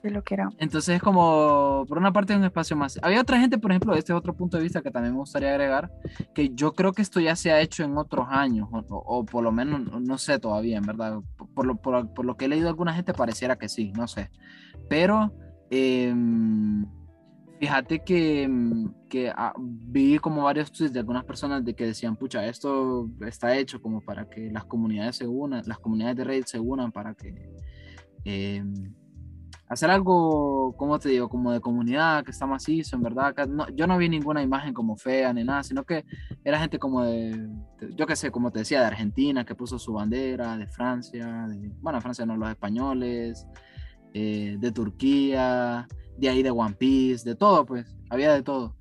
[0.01, 0.49] De lo que era.
[0.57, 2.99] Entonces es como, por una parte, es un espacio más.
[3.01, 5.49] Había otra gente, por ejemplo, este es otro punto de vista que también me gustaría
[5.51, 5.91] agregar,
[6.33, 9.43] que yo creo que esto ya se ha hecho en otros años, o, o por
[9.43, 11.19] lo menos no- sé todavía, en verdad.
[11.53, 14.29] Por lo, por, por lo que he leído, alguna gente pareciera que sí, no sé.
[14.89, 15.33] Pero
[15.69, 16.85] em,
[17.59, 22.15] fíjate que, em, que ah, vi como varios tweets de algunas personas de que decían,
[22.15, 26.45] pucha, esto está hecho como para que las comunidades se unan, las comunidades de Reddit
[26.47, 27.33] se unan para que...
[28.23, 28.93] em,
[29.69, 33.27] hacer algo, como te digo, como de comunidad, que está macizo, en verdad.
[33.27, 36.03] Acá no- yo no vi ninguna imagen como fea ni nada, sino que
[36.43, 37.47] era gente como de,
[37.95, 41.71] yo qué sé, como te decía, de Argentina, que puso su bandera, de Francia, de,
[41.81, 43.47] bueno, Francia no, los españoles,
[44.13, 48.75] eh, de Turquía, de ahí de One Piece, de todo, pues, había de todo.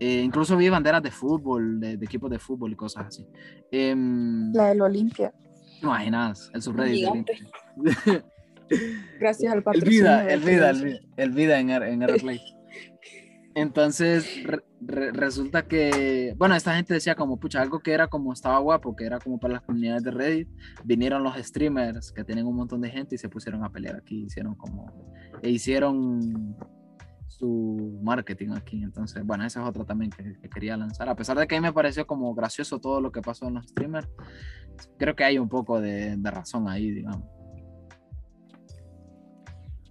[0.00, 3.26] Eh, incluso vi banderas de fútbol, de, de equipos de fútbol y cosas así.
[3.70, 5.32] Em, La del Olimpia.
[5.80, 7.08] ¿te imaginas, el subreddit.
[7.76, 8.24] del.
[9.18, 9.98] Gracias al patrocinio.
[9.98, 12.40] el vida, el vida, el vida en, en Aeroplay.
[13.54, 18.32] Entonces, re- re- resulta que, bueno, esta gente decía como, pucha, algo que era como,
[18.32, 20.48] estaba guapo, que era como para las comunidades de Reddit,
[20.84, 24.24] vinieron los streamers que tienen un montón de gente y se pusieron a pelear aquí,
[24.26, 26.56] hicieron como, e hicieron
[27.26, 28.82] su marketing aquí.
[28.84, 31.08] Entonces, bueno, esa es otra también que, que quería lanzar.
[31.08, 33.54] A pesar de que a mí me pareció como gracioso todo lo que pasó en
[33.54, 34.08] los streamers,
[34.96, 37.24] creo que hay un poco de, de razón ahí, digamos.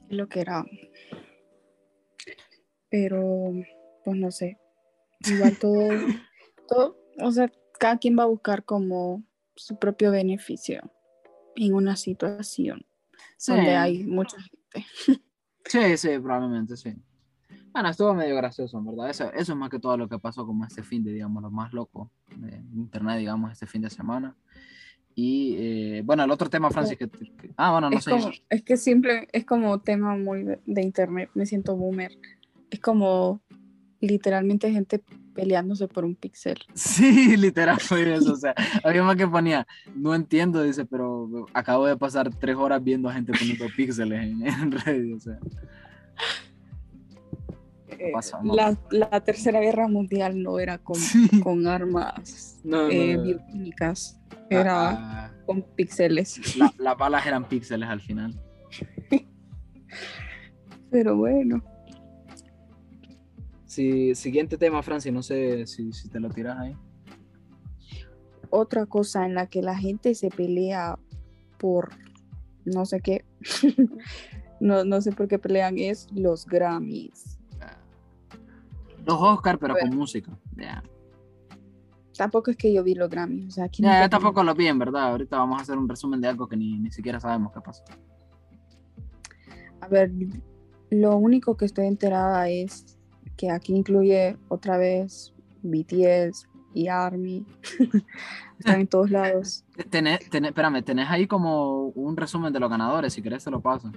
[0.10, 0.66] Lo que era.
[2.90, 3.54] Pero,
[4.04, 4.58] pues no sé.
[5.30, 5.90] Igual todo,
[6.68, 9.24] todo, o sea, cada quien va a buscar como
[9.56, 10.82] su propio beneficio
[11.56, 12.86] en una situación
[13.38, 13.52] Sí.
[13.54, 14.88] donde hay mucha gente.
[15.66, 16.94] Sí, sí, probablemente sí.
[17.72, 19.10] Bueno, estuvo medio gracioso, verdad.
[19.10, 21.52] Eso, eso es más que todo lo que pasó como este fin de, digamos, lo
[21.52, 24.36] más loco de internet, digamos, este fin de semana.
[25.16, 28.12] Y eh, bueno, el otro tema, Francis, que, que- ah, bueno, no es, sé.
[28.12, 32.18] como, es que siempre es como tema muy de, internet, me siento boomer.
[32.70, 33.42] Es como
[34.00, 35.02] literalmente gente
[35.36, 36.58] peleándose por un píxel.
[36.74, 38.34] Sí, literal fue eso.
[38.34, 42.84] O sea, había más que ponía, no entiendo, dice, pero acabo de pasar tres horas
[42.84, 45.16] viendo a gente poniendo píxeles en, en Reddit.
[45.16, 45.40] O sea,
[48.00, 51.42] Eh, la, la tercera guerra mundial no era con, sí.
[51.42, 53.24] con armas No, no, eh, no.
[53.24, 54.90] bioquímicas, era
[55.28, 56.56] Ah, con píxeles.
[56.58, 58.34] la- las balas eran píxeles al final.
[60.90, 61.64] Pero bueno,
[63.66, 66.76] Sí, siguiente tema, Francis, no sé si, si te lo tiras ahí.
[68.50, 70.98] otra cosa en la que la gente se pelea
[71.60, 71.90] por
[72.66, 73.26] no sé qué,
[74.60, 77.39] no, no sé por qué pelean, es los Grammys.
[79.10, 79.90] Los Oscar, pero Bueno.
[79.90, 80.32] con música.
[82.18, 84.44] Tampoco es que yo vi los Grammys, o sea, aquí Ya, no yo tengo- tampoco
[84.44, 85.12] lo vi, en verdad.
[85.12, 87.84] Ahorita vamos a hacer un resumen de algo que ni, ni siquiera sabemos qué pasó.
[89.82, 90.12] A ver,
[90.90, 92.98] lo único que estoy enterada es
[93.38, 97.46] que aquí incluye otra vez BTS y ARMY.
[98.60, 99.64] Están en todos lados.
[99.90, 103.62] Tenés, tenés- espérame, tenés ahí como un resumen de los ganadores, si querés te lo
[103.62, 103.92] paso.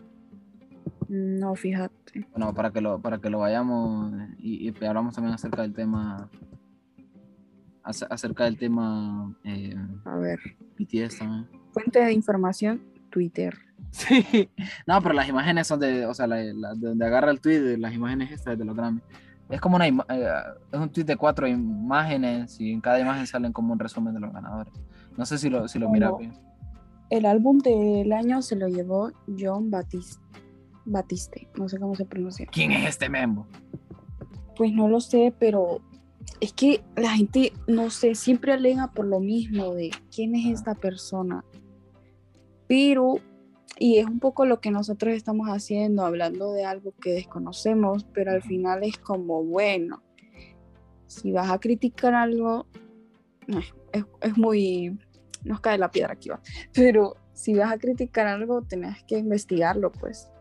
[1.09, 2.27] No, fíjate.
[2.33, 6.29] Bueno, para que lo, para que lo vayamos y, y hablamos también acerca del tema
[7.85, 10.38] ace- acerca del tema eh, A ver.
[10.79, 11.49] BTS también.
[11.73, 13.57] Fuente de información, Twitter.
[13.90, 14.49] Sí.
[14.87, 17.77] No, pero las imágenes son de, o sea, la, la- de donde agarra el tweet,
[17.79, 19.01] las imágenes estas de los Grammy.
[19.51, 19.95] Es como una eh,
[20.73, 24.21] es un tweet de cuatro imágenes y en cada imagen salen como un resumen de
[24.21, 24.73] los ganadores.
[25.18, 26.33] No sé si lo, si lo bien.
[27.11, 30.23] El álbum del año se lo llevó John Batiste.
[30.85, 32.47] Batiste, no sé cómo se pronuncia.
[32.47, 33.47] ¿Quién es este membo?
[34.57, 35.81] Pues no lo sé, pero
[36.40, 40.75] es que la gente, no sé, siempre alega por lo mismo de quién es esta
[40.75, 41.45] persona.
[42.66, 43.16] Pero,
[43.79, 48.33] y es un poco lo que nosotros estamos haciendo, hablando de algo que desconocemos, pero
[48.33, 50.03] al final es como, bueno,
[51.07, 52.67] si vas a criticar algo,
[53.46, 53.75] es,
[54.21, 54.98] es muy,
[55.44, 56.40] nos cae la piedra aquí va,
[56.73, 60.31] pero si vas a criticar algo, tenés que investigarlo, pues.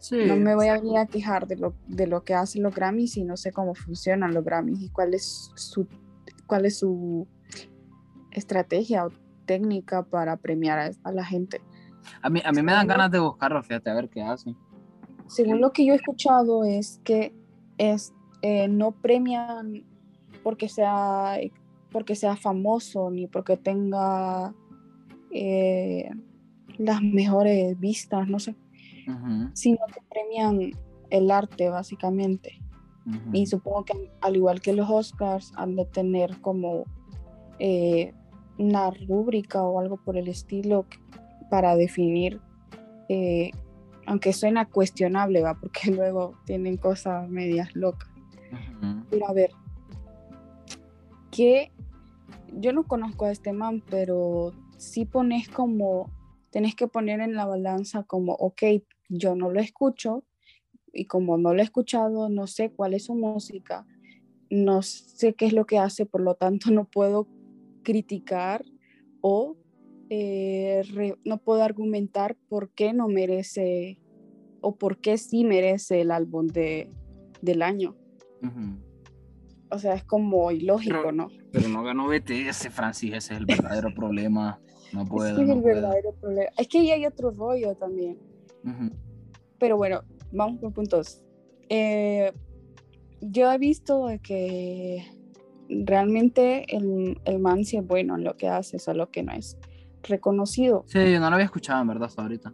[0.00, 0.16] Sí.
[0.26, 3.16] No me voy a venir a quejar de lo, de lo que hacen los Grammys
[3.16, 5.86] y no sé cómo funcionan los Grammys y cuál es su,
[6.46, 7.28] cuál es su
[8.32, 9.10] estrategia o
[9.46, 11.60] técnica para premiar a, a la gente.
[12.22, 14.56] A mí, a mí me dan ganas de buscarlo, fíjate, a ver qué hacen.
[15.26, 17.32] Según lo que yo he escuchado es que
[17.78, 19.84] es, eh, no premian
[20.42, 21.38] porque sea,
[21.90, 24.54] porque sea famoso ni porque tenga
[25.30, 26.10] eh,
[26.78, 28.56] las mejores vistas, no sé,
[29.54, 30.72] Sino que premian
[31.10, 32.60] el arte básicamente.
[33.32, 36.84] Y supongo que al igual que los Oscars han de tener como
[37.58, 38.14] eh,
[38.58, 40.86] una rúbrica o algo por el estilo
[41.50, 42.40] para definir,
[43.08, 43.50] eh,
[44.06, 48.08] aunque suena cuestionable, va, porque luego tienen cosas medias locas.
[49.10, 49.50] Pero a ver,
[51.30, 51.72] que
[52.52, 56.10] yo no conozco a este man, pero sí pones como,
[56.50, 58.62] tenés que poner en la balanza como, ok,
[59.10, 60.24] yo no lo escucho
[60.92, 63.86] y como no lo he escuchado, no sé cuál es su música,
[64.48, 67.28] no sé qué es lo que hace, por lo tanto no puedo
[67.82, 68.64] criticar
[69.20, 69.56] o
[70.08, 74.00] eh, re- no puedo argumentar por qué no merece
[74.60, 76.90] o por qué sí merece el álbum de,
[77.42, 77.96] del año.
[78.42, 78.80] Ujú.
[79.70, 81.28] O sea, es como ilógico, Pero- ¿no?
[81.52, 84.60] Pero no ganó BTS, Francis, ese es el verdadero problema.
[84.92, 85.40] No puedo.
[85.40, 85.74] Es no el puedo.
[85.76, 86.50] verdadero problema.
[86.58, 88.18] Es que ahí hay otro rollo también.
[88.64, 88.90] Ujú.
[89.58, 90.02] Pero bueno,
[90.32, 91.22] vamos por puntos.
[91.68, 92.32] Eh,
[93.20, 95.04] yo he visto que
[95.68, 99.56] realmente el, el man sí es bueno en lo que hace, solo que no es
[100.02, 100.84] reconocido.
[100.86, 102.52] Sí, yo no lo había escuchado, en verdad, hasta ahorita.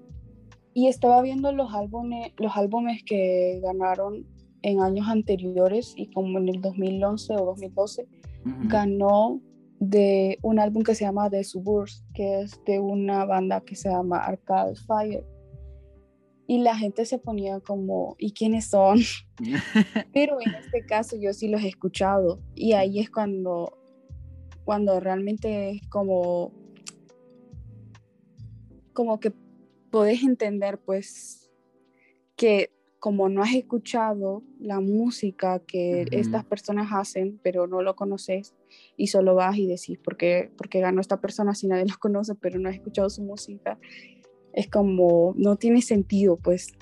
[0.74, 4.26] Y estaba viendo los álbumes, los álbumes que ganaron
[4.62, 8.08] en años anteriores y como en el 2011 o 2012
[8.44, 8.68] Ujú.
[8.68, 9.40] ganó
[9.78, 13.88] de un álbum que se llama The Suburbs, que es de una banda que se
[13.90, 15.24] llama Arcade Fire.
[16.46, 19.00] Y la gente se ponía como, ¿y quiénes son?
[20.12, 23.76] Pero en este caso yo sí los he escuchado y ahí es cuando,
[24.64, 26.52] cuando realmente es como,
[28.92, 29.32] como que
[29.90, 31.50] podés entender pues
[32.36, 38.54] que como no has escuchado la música que estas personas hacen, pero no lo conoces
[38.96, 41.98] y solo vas y decís, ¿por qué, por qué ganó esta persona si nadie los
[41.98, 43.78] conoce, pero no has escuchado su música?
[44.56, 46.72] Es como, no tiene sentido, pues.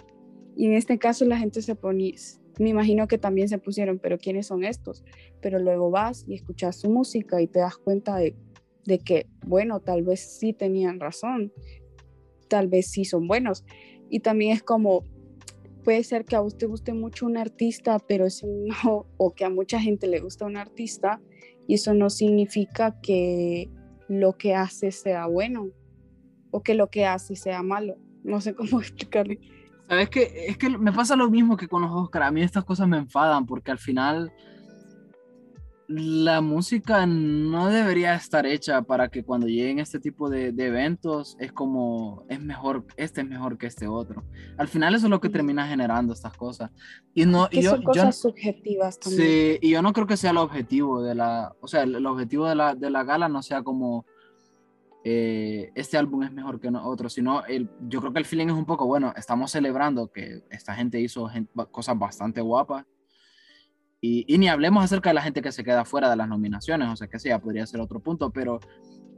[0.57, 2.15] Y en este caso la gente se ponía,
[2.59, 5.05] me imagino que también se pusieron, pero ¿quiénes son estos?
[5.43, 8.35] Pero luego vas y escuchas su música y te das cuenta de,
[8.87, 11.53] de que, bueno, tal vez sí tenían razón,
[12.49, 13.65] tal vez sí son buenos.
[14.09, 15.05] Y también es como,
[15.83, 19.51] puede ser que a usted guste mucho un artista, pero eso no, o que a
[19.51, 21.21] mucha gente le gusta un artista,
[21.67, 23.71] y eso no significa que
[24.09, 25.71] lo que hace sea bueno
[26.57, 27.97] o que lo que hace sea malo.
[28.23, 29.35] No sé cómo explicarlo.
[29.89, 30.47] ¿Sabes qué?
[30.49, 32.23] Es que me pasa lo mismo que con los Oscar.
[32.23, 34.33] A mí estas cosas me enfadan porque al final
[35.87, 41.37] la música no debería estar hecha para que cuando lleguen este tipo de, de eventos
[41.39, 44.25] es como, es mejor, este es mejor que este otro.
[44.57, 46.71] Al final eso es lo que termina generando estas cosas.
[47.13, 49.23] Y no, que y yo, son yo- cosas subjetivas también.
[49.23, 52.07] Sí, y yo no creo que sea el objetivo de la, o sea, el, el
[52.07, 54.07] objetivo de la, de la gala no sea como
[55.05, 58.55] eh, este álbum es mejor que otro, sino el, yo creo que el feeling es
[58.55, 62.87] un poco, bueno, estamos celebrando que esta gente hizo gen- ba- cosas bastante guapas.
[64.01, 66.89] Y, y ni hablemos acerca de la gente que se queda fuera de las nominaciones,
[66.89, 68.61] o sea, que sí, ya podría ser otro punto, pero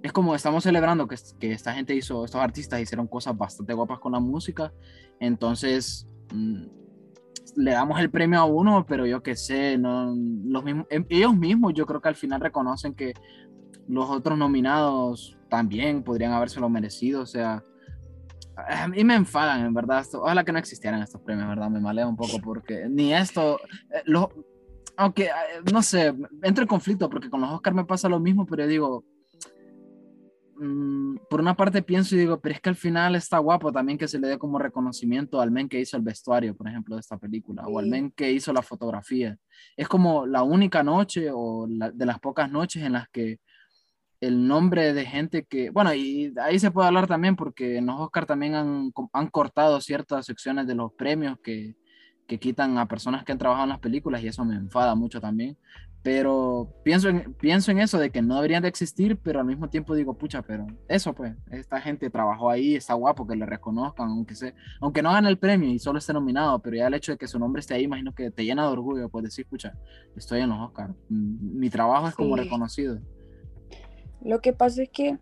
[0.03, 3.99] es como estamos celebrando que, que esta gente hizo, estos artistas hicieron cosas bastante guapas
[4.01, 4.73] con la música,
[5.21, 6.07] entonces...
[6.33, 6.65] mm,
[7.55, 10.15] le damos el premio a uno, pero yo qué sé, no,
[10.45, 13.15] los mismos, em- ellos mismos yo creo que al final reconocen que
[13.89, 17.63] los otros nominados también podrían habérselo merecido, o sea,
[18.69, 21.71] a mí me enfadan, en verdad, esto- ojalá que no existieran estos premios, ¿verdad?
[21.71, 23.61] Me malea un poco porque ni esto,
[23.95, 24.31] eh, lo-
[24.97, 25.31] aunque, eh,
[25.73, 28.69] no sé, entro en conflicto porque con los Oscars me pasa lo mismo, pero yo
[28.69, 29.05] digo,
[30.59, 33.99] mm, por una parte pienso y digo, pero es que al final está guapo también
[33.99, 37.01] que se le dé como reconocimiento al men que hizo el vestuario, por ejemplo, de
[37.01, 37.91] esta película, o al Sí.
[37.91, 39.37] men que hizo la fotografía.
[39.77, 43.39] Es como la única noche o la- de las pocas noches en las que
[44.21, 48.01] el nombre de gente que, bueno, y ahí se puede hablar también porque en los
[48.01, 51.77] Oscar también han, han cortado ciertas secciones de los premios que,
[52.27, 55.21] que quitan a personas que han trabajado en las películas y eso me enfada mucho
[55.21, 55.57] también.
[56.03, 59.69] Pero pienso en, pienso en eso de que no deberían de existir, pero al mismo
[59.69, 64.09] tiempo digo, pucha, pero eso pues, esta gente trabajó ahí, está guapo que le reconozcan,
[64.11, 67.11] aunque, se, aunque no gane el premio y solo esté nominado, pero ya el hecho
[67.11, 69.73] de que su nombre esté ahí, imagino que te llena de orgullo, pues decir, pucha,
[70.15, 72.43] estoy en los Oscars, Mm, mi trabajo es como Sí.
[72.45, 73.01] reconocido.
[74.23, 75.19] Lo que pasa es que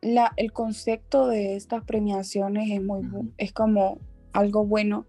[0.00, 3.02] la, el concepto de estas premiaciones es muy
[3.38, 3.98] es como
[4.32, 5.06] algo bueno,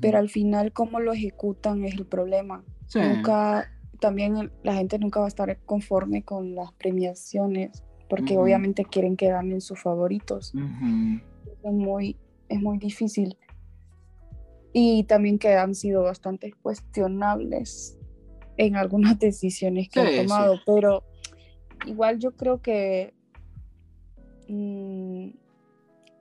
[0.00, 2.64] pero al final cómo lo ejecutan es el problema.
[2.86, 3.00] Sí.
[3.00, 3.70] Nunca,
[4.00, 9.28] también la gente nunca va a estar conforme con las premiaciones, porque obviamente quieren que
[9.28, 10.54] ganen sus favoritos.
[11.62, 12.16] Es muy,
[12.48, 13.36] es muy difícil.
[14.72, 17.96] Y también que han sido bastante cuestionables
[18.56, 20.22] en algunas decisiones que Sí, han sí.
[20.26, 21.04] tomado, pero
[21.86, 23.14] igual yo creo que
[24.48, 25.28] mm,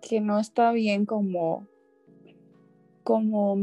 [0.01, 1.67] que no está bien como,
[3.03, 3.55] como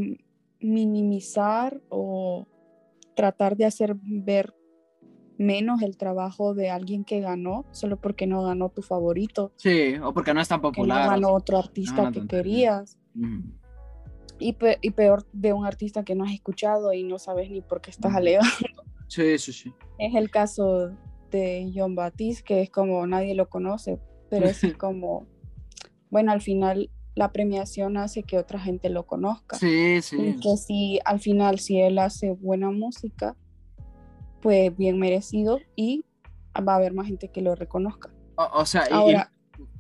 [0.61, 2.47] minimizar o
[3.15, 4.55] tratar de hacer ver
[5.39, 10.13] menos el trabajo de alguien que ganó solo porque no ganó tu favorito, Sí, o
[10.13, 11.07] porque no es tan no popular.
[11.07, 12.99] o ganó otro artista que querías.
[14.39, 17.61] Y, pe- y peor de un artista que no has escuchado y no sabes ni
[17.61, 18.51] por qué estás alegando.
[19.09, 19.75] Sí, sí, sí.
[19.99, 20.91] Es el caso
[21.31, 25.27] de John Baptiste, que es como nadie lo conoce, pero es como,
[26.11, 29.57] bueno, al final la premiación hace que otra gente lo conozca.
[29.57, 30.17] Sí, sí.
[30.21, 33.37] Y que si al final, si él hace buena música,
[34.41, 36.05] pues bien merecido y
[36.57, 38.11] va a haber más gente que lo reconozca.
[38.37, 39.33] O, o sea, y- y- Ahora,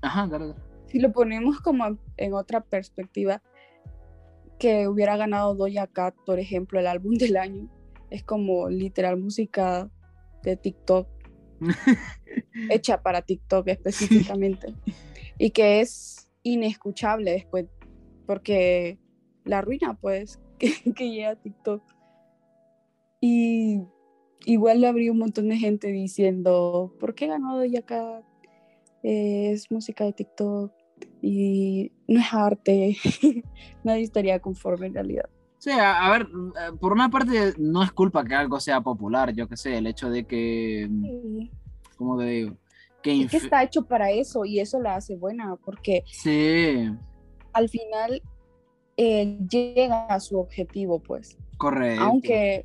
[0.02, 0.60] Ajá, dale, dale.
[0.86, 3.42] si lo ponemos como en otra perspectiva,
[4.58, 7.68] que hubiera ganado Doja Cat, por ejemplo, el álbum del año,
[8.10, 9.88] es como literal música
[10.42, 11.08] de TikTok,
[12.70, 14.74] hecha para TikTok específicamente,
[15.38, 17.66] y que es inescuchable después,
[18.26, 18.98] porque
[19.44, 21.82] la arruina, pues, que, que llega a TikTok.
[23.22, 23.82] Y
[24.46, 28.24] igual habría un montón de gente diciendo, ¿por qué ganó Doja Cat?
[29.02, 30.72] Eh, es música de TikTok
[31.22, 32.96] y no es arte.
[33.84, 35.28] Nadie estaría conforme en realidad.
[35.60, 39.32] Sí, a, a ver, eh, por una parte no es culpa que algo sea popular,
[39.34, 40.88] yo qué sé, el hecho de que,
[41.98, 42.56] ¿cómo te digo?
[43.02, 46.90] Que, Es que está hecho para eso y eso la hace buena porque Sí,
[47.52, 48.22] al final
[48.96, 51.36] eh, llega a su objetivo, pues.
[51.58, 52.04] correcto.
[52.04, 52.64] Aunque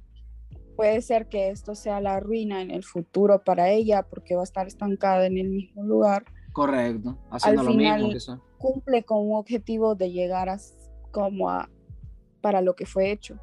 [0.77, 4.45] puede ser que esto sea la ruina en el futuro para ella porque va a
[4.45, 6.23] estar estancada en el mismo lugar,
[6.53, 8.39] Correcto, haciendo lo final- mismo quizá.
[8.57, 10.57] cumple con un objetivo de llegar a
[11.11, 11.69] como a
[12.45, 13.39] para lo que fue hecho.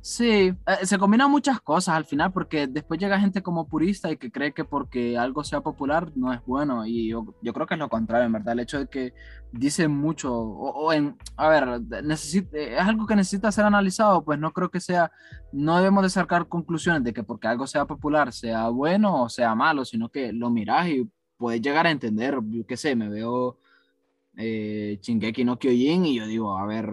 [0.00, 4.16] Sí, eh, se combinan muchas cosas al final porque después llega gente como purista y
[4.16, 7.74] que cree que porque algo sea popular no es bueno y yo, yo creo que
[7.74, 9.14] es lo contrario, en verdad, el hecho de que
[9.50, 11.64] dice mucho o, en, a ver,
[12.04, 15.10] necesit- es algo que necesita ser analizado, pues no creo que sea,
[15.52, 19.56] no debemos de sacar conclusiones de que porque algo sea popular sea bueno o sea
[19.56, 23.58] malo, sino que lo miras y puedes llegar a entender, yo qué sé, me veo
[24.36, 25.00] eh,
[25.44, 26.90] no Kyojin y yo digo, a ver,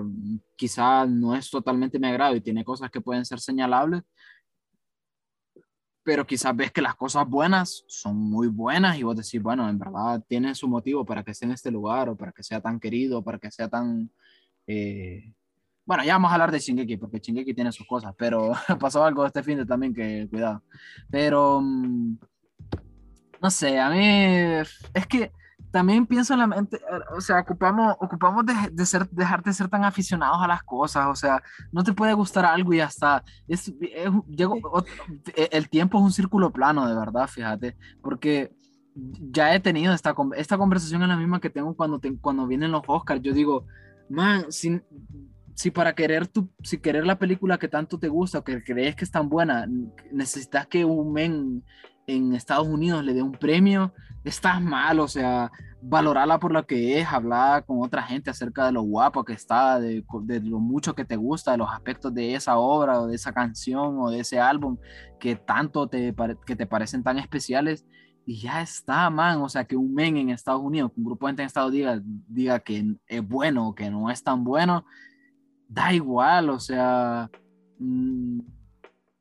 [0.55, 4.03] quizá no es totalmente mi agrado y tiene cosas que pueden ser señalables,
[6.03, 9.79] pero quizás ves que las cosas buenas son muy buenas y vos decís, bueno, en
[9.79, 12.79] verdad tiene su motivo para que esté en este lugar o para que sea tan
[12.79, 14.11] querido, o para que sea tan...
[14.67, 15.33] eh,
[15.85, 19.25] Bueno, ya vamos a hablar de Shingeki porque Shingeki tiene sus cosas, pero pasó algo
[19.25, 20.61] este fin de también que cuidado.
[21.09, 22.17] Pero mm,
[23.41, 23.99] no sé, a mí
[24.93, 25.31] es que
[25.73, 29.51] también pienso en la mente, eh, o sea, ocupamos, ocupamos de, de ser, dejar de
[29.53, 32.85] ser tan aficionados a las cosas, o sea, no te puede gustar algo y ya
[32.85, 33.23] está.
[33.47, 34.85] Es, es- llego- ot-
[35.35, 38.53] e- el tiempo es un círculo plano, de verdad, fíjate, porque
[38.95, 42.71] ya he tenido esta, esta conversación es la misma que tengo cuando, te- cuando vienen
[42.71, 43.21] los Oscars.
[43.23, 43.65] Yo digo,
[44.09, 44.79] man, si,
[45.55, 48.95] si para querer tu, si querer la película que tanto te gusta o que crees
[48.95, 49.67] que es tan buena,
[50.11, 51.63] necesitas que un men
[52.05, 53.91] en Estados Unidos le dé un premio,
[54.23, 55.51] estás mal, o sea,
[55.81, 59.79] valorarla por lo que es, hablar con otra gente acerca de lo guapo que está,
[59.79, 60.03] de,
[60.41, 63.99] lo mucho que te gusta, de los aspectos de esa obra o de esa canción
[63.99, 64.77] o de ese álbum
[65.19, 66.15] que tanto te,
[66.45, 67.85] que te parecen tan especiales.
[68.25, 69.41] Y ya está, man.
[69.41, 71.71] O sea, que un men en Estados Unidos, que un grupo de gente en Estados
[71.71, 74.85] Unidos diga, que es bueno o que no es tan bueno,
[75.67, 76.49] da igual.
[76.49, 77.29] O sea,
[77.79, 78.39] mm,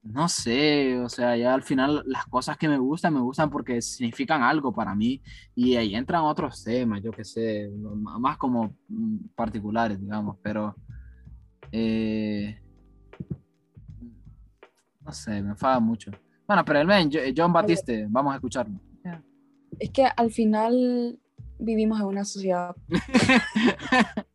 [0.02, 0.98] no sé.
[1.00, 4.72] O sea, ya al final las cosas que me gustan, me gustan porque significan algo
[4.72, 5.22] para mí.
[5.54, 7.70] Y ahí entran otros temas, yo qué sé,
[8.18, 10.36] más como mm, particulares, digamos.
[10.42, 10.74] Pero,
[11.70, 12.58] eh,
[15.00, 16.10] no sé, me enfada mucho.
[16.46, 18.78] Bueno, pero el men, Jo- John Batiste, vamos a escucharlo.
[19.78, 21.18] Es que al final
[21.58, 22.74] vivimos en una sociedad,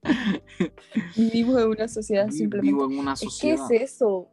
[1.16, 2.72] vivimos en una sociedad simplemente.
[2.72, 3.72] Vivo en una sociedad.
[3.72, 4.30] es eso.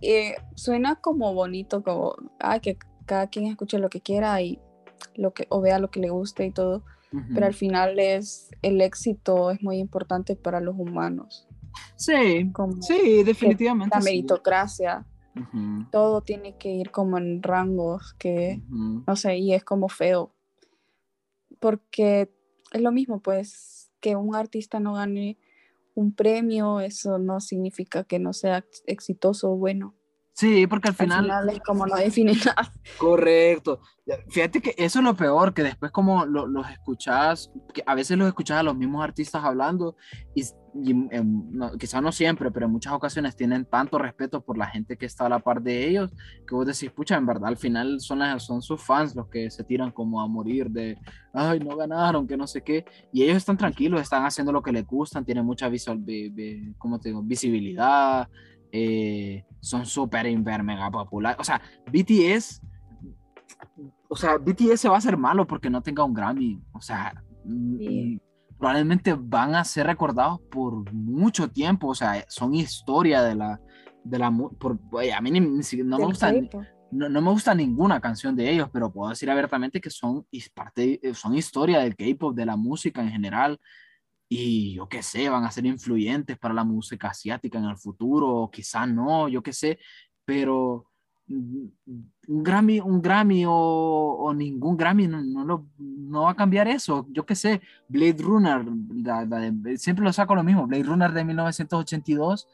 [0.00, 4.60] Eh, suena como bonito, como ah, que cada quien escuche lo que quiera y
[5.14, 6.84] lo que, o vea lo que le guste y todo.
[7.32, 11.48] Pero al final es el éxito es muy importante para los humanos.
[11.94, 13.96] Sí, Como sí, definitivamente.
[13.96, 14.04] la sí.
[14.10, 15.06] meritocracia,
[15.90, 20.34] todo tiene que ir como en rangos que, no sé, y es como feo.
[21.58, 22.30] Porque
[22.72, 25.38] es lo mismo, pues, que un artista no gane
[25.96, 29.96] un premio, eso no significa que no sea ex- exitoso o bueno.
[30.36, 32.70] Sí, porque al Al final, final es como no define nada.
[32.98, 33.80] Correcto.
[34.28, 38.18] Fíjate que eso es lo peor, que después como lo- los escuchás, que a veces
[38.18, 39.96] los escuchás a los mismos artistas hablando
[40.34, 40.42] y,
[40.84, 44.98] y, no, quizá no siempre, pero en muchas ocasiones tienen tanto respeto por la gente
[44.98, 46.12] que está a la par de ellos,
[46.46, 49.50] que vos decís, pucha, en verdad al final son, las- son sus fans los que
[49.50, 50.98] se tiran como a morir de,
[51.32, 54.70] ay, no ganaron, que no sé qué, y ellos están tranquilos, están haciendo lo que
[54.72, 57.22] les gustan, tienen mucha visual, vi- vi- ¿cómo te digo?
[57.22, 58.28] visibilidad,
[58.72, 61.60] eh, son súper, hiper, mega populares, o sea,
[61.92, 62.62] BTS
[64.08, 66.60] o sea, BTS se va a hacer malo porque no tenga un Grammy.
[66.72, 67.12] O sea,
[67.44, 68.20] mm, Sí.
[68.20, 71.88] mm, probablemente van a ser recordados por mucho tiempo.
[71.88, 73.60] O sea, son historia de la.
[74.04, 74.78] De la por,
[75.12, 76.32] a mí ni- no, me gusta,
[76.92, 81.00] no, no me gusta ninguna canción de ellos, pero puedo decir abiertamente que son, parte,
[81.02, 83.58] eh, son historia del K-pop, de la música en general.
[84.28, 88.28] Y yo qué sé, van a ser influyentes para la música asiática en el futuro,
[88.28, 89.78] o quizá no, yo qué sé,
[90.24, 90.86] pero
[91.28, 91.72] un
[92.42, 97.06] Grammy, un Grammy o, o ningún Grammy no, no, lo- no va a cambiar eso.
[97.10, 98.64] Yo qué sé, Blade Runner,
[99.76, 102.48] siempre lo saco lo mismo, Blade Runner de 1982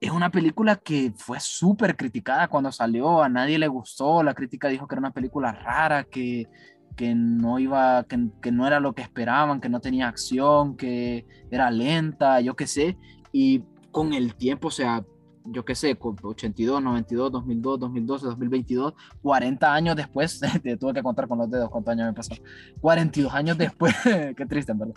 [0.00, 4.68] es una película que fue súper criticada cuando salió, a nadie le gustó, la crítica
[4.68, 6.48] dijo que era una película rara, que,
[6.96, 11.26] que no iba, que, que no era lo que esperaban, que no tenía acción, que
[11.50, 12.96] era lenta, yo qué sé,
[13.32, 15.04] y con el tiempo, o sea,
[15.44, 21.02] yo qué sé, con 82, 92, 2002, 2012, 2022, 40 años después, te tuve que
[21.02, 22.34] contar con los dedos cuántos años me pasó,
[22.80, 23.94] 42 años después,
[24.36, 24.94] qué triste, en verdad,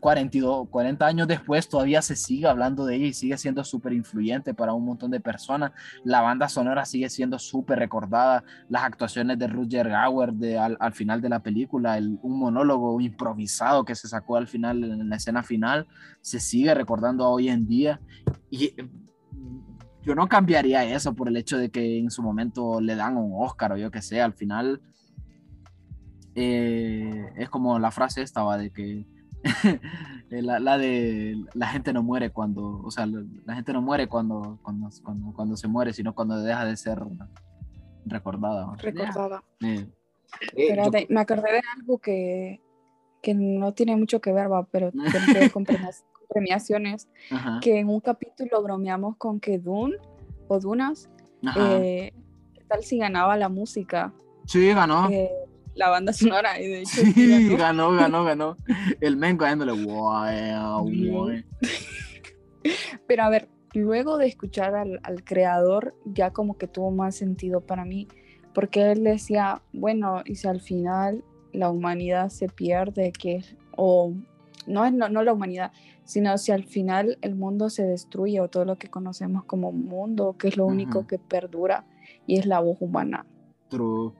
[0.00, 4.54] 42, 40 años después todavía se sigue hablando de ella y sigue siendo súper influyente
[4.54, 5.72] para un montón de personas,
[6.04, 10.92] la banda sonora sigue siendo súper recordada, las actuaciones de Rutger Hauer de, al, al
[10.92, 15.16] final de la película, el, un monólogo improvisado que se sacó al final, en la
[15.16, 15.86] escena final,
[16.20, 18.00] se sigue recordando hoy en día.
[18.50, 18.74] Y
[20.06, 23.32] yo no cambiaría eso por el hecho de que en su momento le dan un
[23.34, 24.80] Oscar o yo que sé, al final
[26.36, 28.56] eh, es como la frase esta ¿va?
[28.56, 29.04] de que
[30.30, 34.06] la, la, de la gente no muere cuando, o sea, la, la gente no muere
[34.06, 37.00] cuando, cuando, cuando, cuando, se muere, sino cuando deja de ser
[38.04, 38.66] recordada.
[38.66, 38.76] ¿va?
[38.76, 39.42] Recordada.
[39.60, 39.88] Eh,
[40.54, 41.14] eh, Espérate, yo...
[41.14, 42.60] me acordé de algo que,
[43.22, 45.64] que no tiene mucho que ver, va, pero tiene que ver con
[46.26, 47.60] premiaciones, Ajá.
[47.62, 49.96] que en un capítulo bromeamos con que Dune
[50.48, 51.08] o Dunas,
[51.56, 52.12] eh,
[52.68, 54.12] tal si ganaba la música.
[54.46, 55.08] Sí, ganó.
[55.10, 55.30] Eh,
[55.74, 57.02] la banda sonora, y de hecho.
[57.14, 58.56] Sí, ganó, ganó, ganó.
[59.00, 61.30] El men haciéndole wow, wow.
[63.06, 67.60] Pero a ver, luego de escuchar al, al, creador, ya como que tuvo más sentido
[67.60, 68.08] para mí,
[68.54, 71.22] porque él decía, bueno, y si al final
[71.52, 73.44] la humanidad se pierde, que
[73.76, 74.14] o
[74.66, 75.72] no es no, no la humanidad,
[76.04, 80.36] sino si al final el mundo se destruye o todo lo que conocemos como mundo,
[80.38, 80.72] que es lo uh -huh.
[80.72, 81.84] único que perdura
[82.26, 83.26] y es la voz humana.
[83.68, 84.12] True.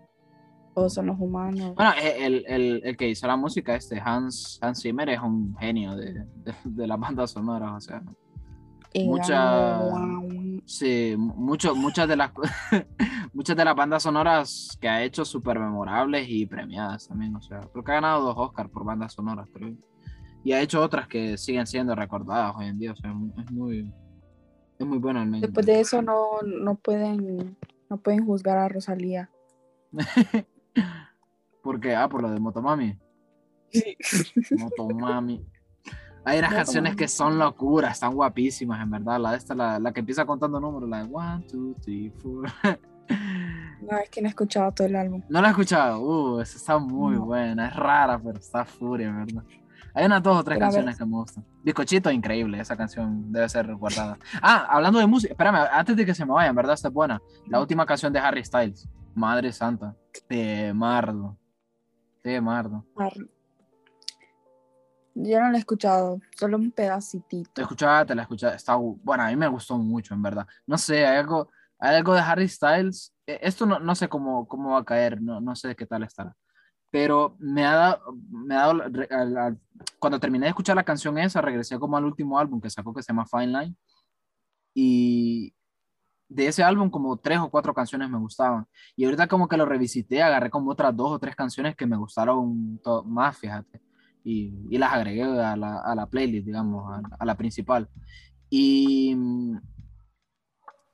[0.75, 1.75] Todos son los humanos.
[1.75, 5.97] Bueno, el, el, el, que hizo la música, este Hans, Hans Zimmer, es un genio
[5.97, 8.03] de, de, de la banda sonora, o sea.
[9.05, 9.83] Muchas,
[10.65, 12.31] sí, mucho, muchas de las
[13.35, 17.61] muchas de las bandas sonoras que ha hecho súper memorables y premiadas también, o sea,
[17.61, 19.75] creo que ha ganado dos Oscars por bandas sonoras, creo
[20.47, 22.93] y ha hecho otras que siguen siendo recordadas hoy en día.
[22.93, 23.93] O sea, es muy,
[24.79, 25.43] es muy bueno el medio.
[25.43, 27.57] Después de eso no, no pueden
[27.91, 29.29] no pueden juzgar a Rosalía.
[31.65, 31.97] ¿Por qué?
[31.97, 32.97] Ah, por lo de Motomami.
[33.73, 33.97] Sí.
[34.57, 35.45] Motomami.
[36.25, 39.19] Hay unas canciones que son locuras, están guapísimas, en verdad.
[39.19, 42.81] La de esta, la, la que empieza contando números, la de 1, 2, 3, 4.
[43.83, 45.23] No, es que no he escuchado todo el álbum.
[45.29, 46.01] No la he escuchado.
[46.01, 47.27] Uh, esa está muy no.
[47.27, 47.69] buena.
[47.69, 49.43] Es rara, pero está furia, ¿verdad?
[49.97, 51.43] Hay unas dos o tres pero canciones que me gustan.
[51.65, 52.61] Bizcochito, increíble.
[52.61, 54.19] Esa canción debe ser guardada.
[54.43, 55.33] Ah, hablando de música.
[55.33, 57.19] Espérame, antes de que se me vaya, en verdad está buena.
[57.49, 58.87] La última canción de Harry Styles.
[59.15, 59.97] Madre Santa.
[60.29, 61.39] De Mardo.
[62.23, 62.85] De Mardo.
[65.15, 67.51] Yo no la he escuchado, solo un pedacitito.
[67.55, 68.55] Te escuchaba, te la escuchaba.
[68.55, 70.47] Está, bueno, a mí me gustó mucho, en verdad.
[70.67, 73.15] No sé, hay algo, hay algo de Harry Styles.
[73.25, 76.37] Esto no, no sé cómo, cómo va a caer, no, no sé qué tal estará
[76.97, 79.61] pero me ha dado, me ha dado al, al,
[79.99, 83.03] cuando terminé de escuchar la canción esa, regresé como al último álbum que sacó que
[83.03, 83.77] se llama Fine Line
[84.75, 85.55] y
[86.29, 88.67] de ese álbum como tres o cuatro canciones me gustaban.
[88.97, 91.97] Y ahorita como que lo revisité, agarré como otras dos o tres canciones que me
[91.97, 93.81] gustaron más, fíjate,
[94.25, 97.89] y, y, las agregué a la, a la playlist, digamos, a, a, la principal.
[98.51, 99.17] Y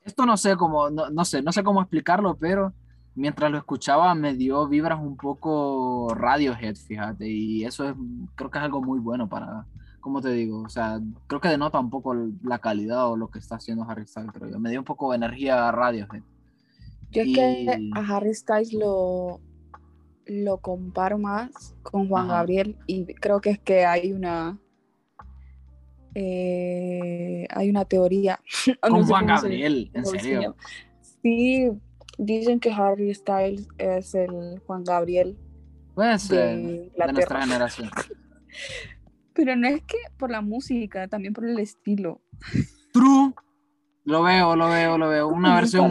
[0.04, 2.74] esto no sé cómo, no, no sé, no sé cómo explicarlo, pero
[3.14, 7.94] mientras lo escuchaba me dio vibras un poco Radiohead, fíjate, y eso es,
[8.34, 9.66] creo que es algo muy bueno para,
[10.00, 10.62] ¿cómo te digo?
[10.62, 14.06] O sea, creo que denota un poco la calidad o lo que está haciendo Harry
[14.06, 14.58] Styles, creo yo.
[14.58, 16.22] Me dio un poco de energía a Radiohead.
[17.10, 19.40] Yo es que Y- a Harry Styles lo,
[20.26, 22.36] lo comparo más con Juan Ajá.
[22.38, 24.58] Gabriel y creo que es que hay una
[26.14, 28.40] eh, hay una teoría.
[28.82, 30.56] o no Con sé Juan cómo se- Gabriel, en serio.
[31.22, 31.68] Sí,
[32.18, 35.36] dicen que Harry Styles es el Juan Gabriel
[35.96, 37.90] de de nuestra generación.
[39.34, 42.20] Pero no es que por la música, también por el estilo.
[42.92, 43.32] True.
[44.04, 45.28] Lo veo, lo veo, lo veo.
[45.28, 45.90] Una versión,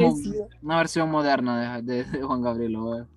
[0.62, 0.78] una
[1.10, 3.08] moderna de, de- de Juan Gabriel, lo veo.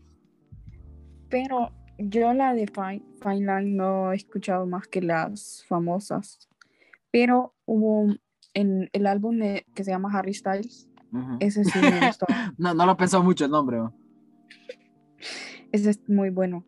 [1.28, 6.48] Pero yo la de Fine, Fine Line no he escuchado más que las famosas.
[7.10, 8.14] Pero hubo
[8.54, 9.38] en el álbum
[9.74, 10.88] que se llama Harry Styles,
[11.40, 12.26] Ese sí me gustó.
[12.58, 13.78] No, no lo pensado mucho el nombre.
[13.78, 13.92] ¿no?
[15.72, 16.64] ese es muy bueno.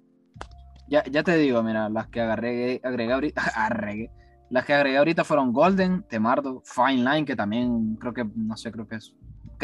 [0.89, 4.11] Ya, ya te digo, mira, las que agarré, agregué ahorita, agregué.
[4.51, 8.71] Las que agregué ahorita fueron Golden, Temardo, Fine Line, que también creo que, no sé,
[8.71, 9.13] creo que es.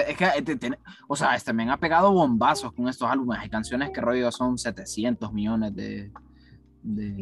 [0.09, 3.39] es que, eh, te- o sea, este men ha pegado bombazos con estos álbumes.
[3.41, 6.11] Hay canciones que rollo son 700 millones de.
[6.83, 7.15] de-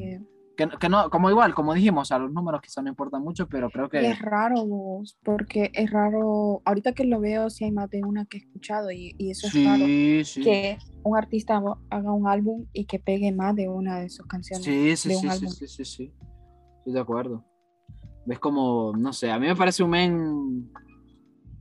[0.68, 3.70] que, que no, como igual, como dijimos, sea, los números quizá no importan mucho, pero
[3.70, 4.10] creo y que.
[4.10, 8.24] es raro, vos, porque es raro, ahorita que lo veo, sí hay más de una
[8.26, 9.86] que he escuchado y, y eso es raro.
[9.86, 10.42] Sí.
[10.42, 11.56] Que un artista
[11.90, 14.64] haga- un álbum y que pegue más de una de sus canciones.
[14.64, 15.52] Sí, sí, de sí, un sí, álbum.
[15.52, 16.14] sí, sí, sí.
[16.78, 17.44] Estoy de acuerdo.
[18.26, 20.70] Es como, no sé, a mí me parece un men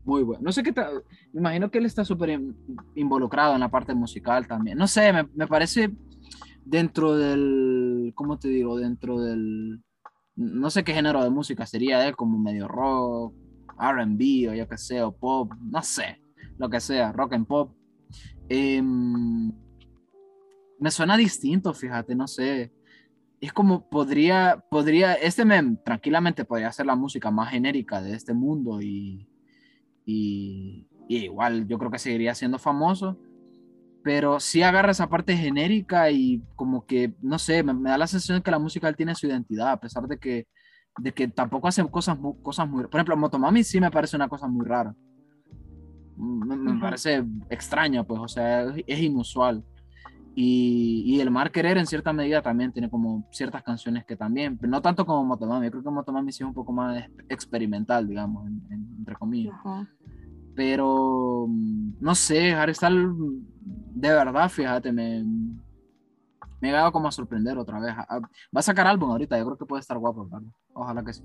[0.04, 0.43] muy bueno.
[0.43, 2.56] No sé qué tal, me imagino que él está súper in-
[2.95, 4.78] involucrado en la parte musical también.
[4.78, 5.89] No sé, me, me parece
[6.70, 8.78] dentro del, ¿cómo te digo?
[8.78, 9.82] Dentro del,
[10.36, 13.34] no sé qué género de música sería él, como medio rock,
[13.78, 16.22] RB o yo qué sé, o pop, no sé,
[16.57, 17.76] lo que sea, rock and pop.
[18.47, 19.51] Em,
[20.80, 22.72] me suena distinto, fíjate, no sé.
[23.41, 25.43] Es como podría, podría, este
[25.84, 29.28] tranquilamente podría ser la música más genérica de este mundo y,
[30.05, 33.17] y, y igual yo creo que seguiría siendo famoso,
[34.10, 38.07] pero sí agarra esa parte genérica y como que, no sé, me, me da la
[38.07, 40.47] sensación de que la música él tiene su identidad, a pesar de que,
[40.97, 44.47] de que tampoco hace cosas, cosas muy, por ejemplo, Motomami sí me parece una cosa
[44.47, 44.95] muy rara.
[46.18, 46.80] Me, me Ujú.
[46.80, 49.64] parece extraña, pues, o sea, es, es inusual.
[50.34, 54.57] Y, y el Mar Querer en cierta medida también tiene como ciertas canciones que también,
[54.57, 58.07] pero no tanto como Motomami, yo creo que Motomami sí es un poco más experimental,
[58.07, 59.53] digamos, en- en- entre comillas.
[59.64, 59.88] Ajá.
[60.56, 61.47] Pero
[62.00, 63.08] no sé, Harry Styles,
[63.62, 65.24] de verdad, fíjate, me,
[66.62, 67.93] me he dado como a sorprender otra vez.
[67.97, 70.47] Ah, Va a sacar álbum ahorita, yo creo que puede estar guapo, ¿verdad?
[70.74, 71.24] Ojalá que sí.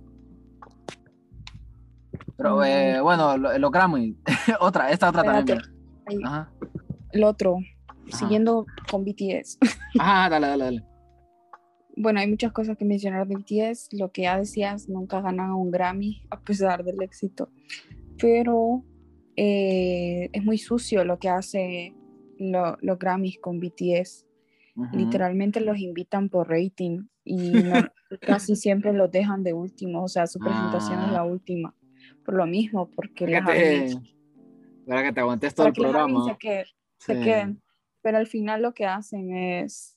[2.37, 2.63] Pero Mm.
[2.65, 4.17] eh, bueno, lo- los Grammy,
[4.61, 5.59] otra, esta otra también.
[5.59, 5.77] Espérate,
[6.09, 6.29] mira.
[6.29, 6.53] Ajá.
[7.13, 7.57] El otro,
[8.09, 8.19] Ajá.
[8.19, 9.59] siguiendo con BTS.
[9.99, 10.85] Ajá, dale, dale, dale.
[11.97, 13.97] Bueno, hay muchas cosas que mencionar de BTS.
[13.97, 17.51] Lo que ya decías, nunca ganan un Grammy a pesar del éxito.
[18.21, 18.83] Pero
[19.37, 21.95] eh, es muy sucio lo que hace
[22.39, 24.27] lo- los Grammys con BTS.
[24.93, 27.37] Literalmente los invitan por rating y
[27.87, 30.03] no- casi siempre los dejan de último.
[30.05, 31.13] O sea, su presentación es Ah.
[31.13, 31.75] la última.
[32.25, 33.95] Por lo mismo, porque Para las que
[34.87, 36.25] para que te aguantes todo el programa.
[36.27, 36.65] se, que-
[36.99, 37.63] se queden.
[38.03, 39.94] Pero al final lo que hacen es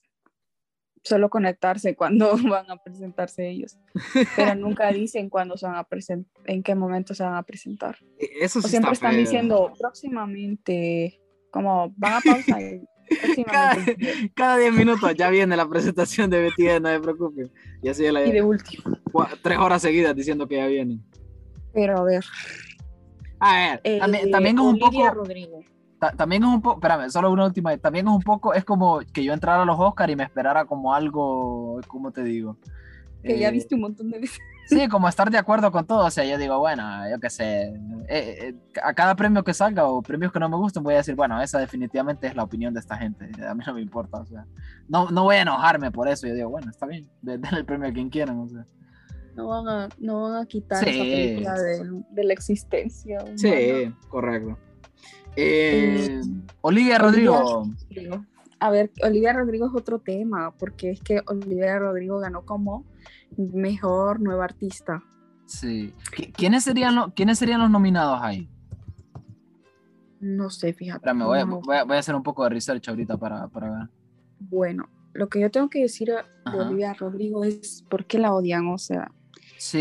[1.08, 3.78] solo conectarse cuando van a presentarse ellos.
[4.36, 7.96] Pero nunca dicen cuándo se van a presentar, en qué momento se van a presentar.
[8.40, 9.20] Eso O sí siempre está están feo.
[9.20, 12.82] diciendo próximamente, como van a pausa y
[13.20, 14.30] próximamente.
[14.34, 17.50] Cada 10 minutos ya viene la presentación de BTS, no se preocupe.
[17.82, 18.98] Y así la, Y de último.
[19.42, 21.02] tres horas seguidas diciendo que ya vienen.
[21.72, 22.24] Pero a ver.
[23.40, 25.60] A ver, eh, también, también es un Olivia poco, Rodrigo.
[25.98, 29.00] Ta- también es un poco, espérame, solo una última también es un poco, es como
[29.12, 32.56] que yo entrara a los Oscars y me esperara como algo, ¿cómo te digo?
[33.22, 34.38] Que ya Eh, viste un montón de veces.
[34.68, 37.68] Sí, como estar de acuerdo con todo, o sea, yo digo, bueno, yo qué sé,
[37.68, 37.74] eh,
[38.10, 41.14] eh, a cada premio que salga o premios que no me gusten voy a decir,
[41.14, 44.26] bueno, esa definitivamente es la opinión de esta gente, a mí no me importa, o
[44.26, 44.44] sea,
[44.86, 47.64] no, no voy a enojarme por eso, yo digo, bueno, está bien, de- denle el
[47.64, 48.66] premio a quien quieran, o sea.
[49.34, 50.90] No van a, no van a quitar Sí.
[50.90, 53.20] esa película de, de la existencia.
[53.22, 53.38] humana.
[53.38, 54.58] Sí, correcto.
[55.40, 56.20] Eh,
[56.62, 58.24] Olivia Olivia- Rodrigo.
[58.60, 62.84] A ver, Olivia Rodrigo es otro tema, porque es que Olivia Rodrigo ganó como
[63.36, 65.02] mejor nueva artista.
[65.46, 65.94] sí.
[66.14, 68.48] ¿Qui- ¿Quiénes serían, los, ¿Quiénes serían los nominados ahí?
[70.20, 70.98] No sé, fíjate.
[70.98, 71.60] Espérame, voy a, no.
[71.60, 73.88] voy a- voy a hacer un poco de research ahorita para, para ver.
[74.40, 76.56] Bueno, lo que yo tengo que decir de Ajá.
[76.66, 79.10] Olivia Rodrigo es por qué la odian, o sea,
[79.56, 79.78] Sí,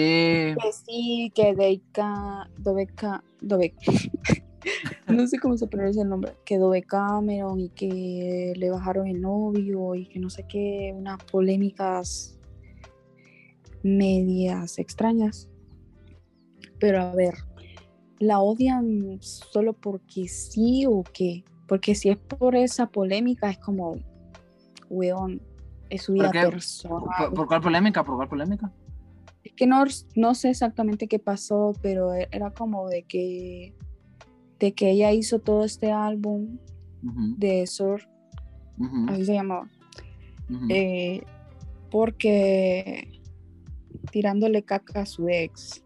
[0.61, 3.73] que sí, que Deika, Dobeca, Dobe,
[5.07, 9.21] no sé cómo se pronuncia el nombre, que Dove Cameron y que le bajaron el
[9.21, 12.37] novio y que no sé qué, unas polémicas
[13.83, 15.49] medias extrañas.
[16.79, 17.35] Pero a ver,
[18.19, 21.43] ¿la odian solo porque sí o qué?
[21.67, 23.95] Porque si es por esa polémica, es como,
[24.89, 25.41] weón,
[25.89, 27.03] es su vida personal.
[27.17, 28.03] ¿Por, por cuál polémica?
[28.03, 28.71] ¿Por cuál polémica?
[29.43, 29.83] Es que no,
[30.15, 33.73] no sé exactamente qué pasó, pero e- era como de que,
[34.59, 36.57] de que ella hizo todo este álbum
[37.37, 38.01] de Sur,
[38.77, 39.69] ujú, así se llamaba,
[40.69, 41.21] eh,
[41.91, 43.21] porque
[44.11, 45.83] tirándole caca a su ex.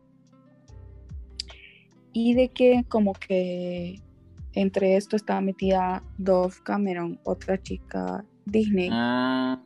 [2.13, 4.01] Y de que como que
[4.53, 9.63] entre esto estaba metida Dove Cameron, otra chica Disney, Ah,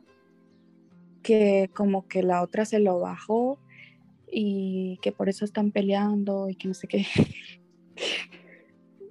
[1.22, 3.58] que como que la otra se lo bajó
[4.30, 7.04] y que por eso están peleando y que no sé qué.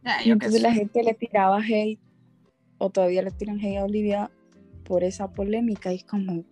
[0.06, 2.00] ah, yo entonces la gente le tiraba hate,
[2.78, 4.32] o todavía le tiran hate a Olivia
[4.84, 5.92] por esa polémica.
[5.92, 6.44] Y es como,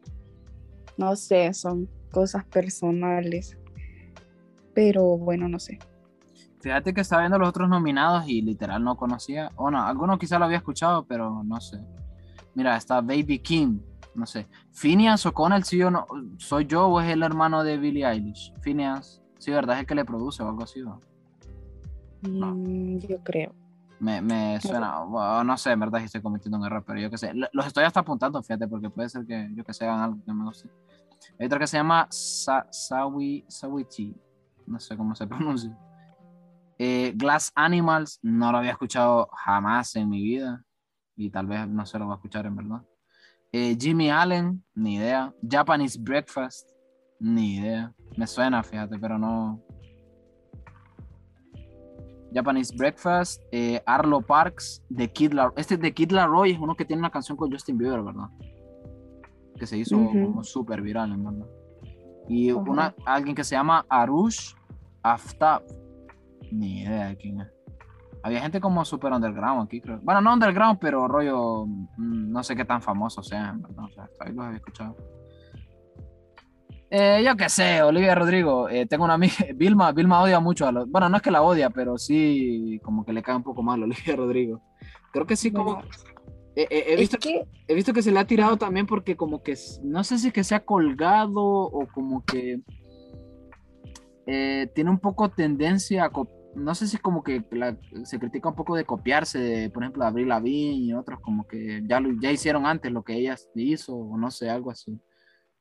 [0.97, 3.57] no sé, son cosas personales.
[4.73, 5.79] Pero bueno, no sé.
[6.61, 9.49] Fíjate que estaba viendo los otros nominados y literal no conocía.
[9.55, 11.79] O no, alguno quizá lo había escuchado, pero no sé.
[12.55, 13.81] Mira, está Baby Kim,
[14.15, 14.47] no sé.
[14.71, 16.07] Phineas O'Connell, sí o no.
[16.37, 18.53] ¿Soy yo o es el hermano de Billie Eilish?
[18.61, 19.75] Phineas, sí, ¿verdad?
[19.75, 20.81] Es el que le produce o algo así.
[20.81, 20.99] ¿no?
[22.24, 22.55] No.
[22.55, 23.53] Mm, yo creo.
[23.99, 24.95] Me, me suena,
[25.45, 27.34] no sé, en verdad si estoy cometiendo un error, pero yo qué sé.
[27.34, 30.17] Lo- Los estoy hasta apuntando, fíjate, porque puede ser que yo que sé hagan algo
[30.26, 30.69] que me guste.
[31.39, 34.13] Hay otra que se llama Sa Sawi, Sawichi,
[34.67, 35.78] no sé cómo se pronuncia.
[36.80, 40.63] Eh, Glass Animals, no lo había escuchado jamás en mi vida
[41.15, 42.82] y tal vez no se lo va a escuchar en verdad.
[43.51, 45.32] Eh, Jimmy Allen, ni idea.
[45.47, 46.67] Japanese Breakfast,
[47.19, 47.93] ni idea.
[48.17, 49.61] Me suena, fíjate, pero no,
[52.34, 55.53] Japanese Breakfast, eh, Arlo Parks, The Kid Laroi.
[55.57, 58.29] Este de Kid Laroi es uno que tiene una canción con Justin Bieber, ¿verdad?
[59.57, 60.11] Que se hizo Ujú.
[60.11, 61.47] como súper viral, verdad.
[62.27, 64.53] Y una, alguien que se llama Arush
[65.01, 65.63] Aftab.
[66.51, 67.47] Ni idea de quién es.
[68.23, 69.99] Había gente como súper underground aquí, creo.
[70.01, 73.84] Bueno, no underground, pero rollo, mm, no sé qué tan famoso sea, en verdad.
[73.86, 74.95] O sea, hasta ahí los había escuchado.
[76.95, 80.71] Eh, yo qué sé, Olivia Rodrigo, eh, tengo una amiga, Vilma, Vilma odia mucho a
[80.71, 83.63] los, bueno, no es que la odia, pero sí como que le cae un poco
[83.63, 84.61] mal a Olivia Rodrigo.
[85.11, 85.81] Creo que sí, como,
[86.55, 89.15] eh, eh, he, es visto, que he visto que se le ha tirado también porque
[89.17, 92.61] como que, no sé si es que se ha colgado o como que
[94.27, 96.11] eh, tiene un poco tendencia a,
[96.53, 99.81] no sé si es como que la- se critica un poco de copiarse, de, por
[99.81, 103.15] ejemplo, de Avril Lavigne y otros como que ya, lo, ya hicieron antes lo que
[103.15, 104.95] ella hizo o no sé, algo así.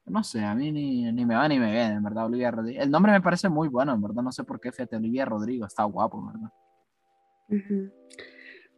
[0.04, 2.82] No sé, a mí ni, ni me va ni me viene, en verdad, Olivia Rodrigo.
[2.82, 5.64] El nombre me parece muy bueno, en verdad, no sé por qué, fíjate, Olivia Rodrigo,
[5.64, 7.92] está guapo, en ¿verdad?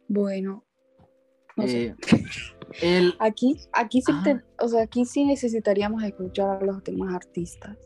[0.07, 0.63] bueno,
[1.57, 1.85] no sé.
[1.87, 1.95] Eh,
[2.81, 7.77] el, Aquí, aquí sí, te- o sea, aquí sí necesitaríamos escuchar a los demás artistas.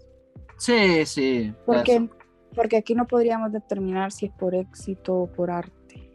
[0.58, 1.38] sí, sí.
[1.54, 1.58] eso.
[1.66, 2.10] Porque,
[2.56, 6.12] porque aquí no podríamos determinar si es por éxito o por arte.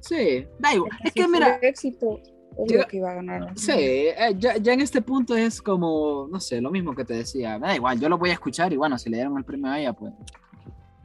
[0.00, 0.90] Sí, da igual.
[1.04, 2.20] Es que mira, éxito,
[2.58, 3.52] es Llega- lo que iba a ganar.
[3.58, 7.14] Sí, eh, ya, ya en este punto es como, no sé, lo mismo que te
[7.14, 7.58] decía.
[7.58, 9.70] Me da igual, yo lo voy a escuchar y bueno, si le dieron el premio
[9.70, 10.12] a ella, pues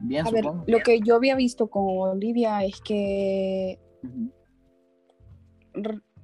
[0.00, 0.64] bien, A ver, supongo.
[0.66, 3.78] lo que yo había visto con Olivia es que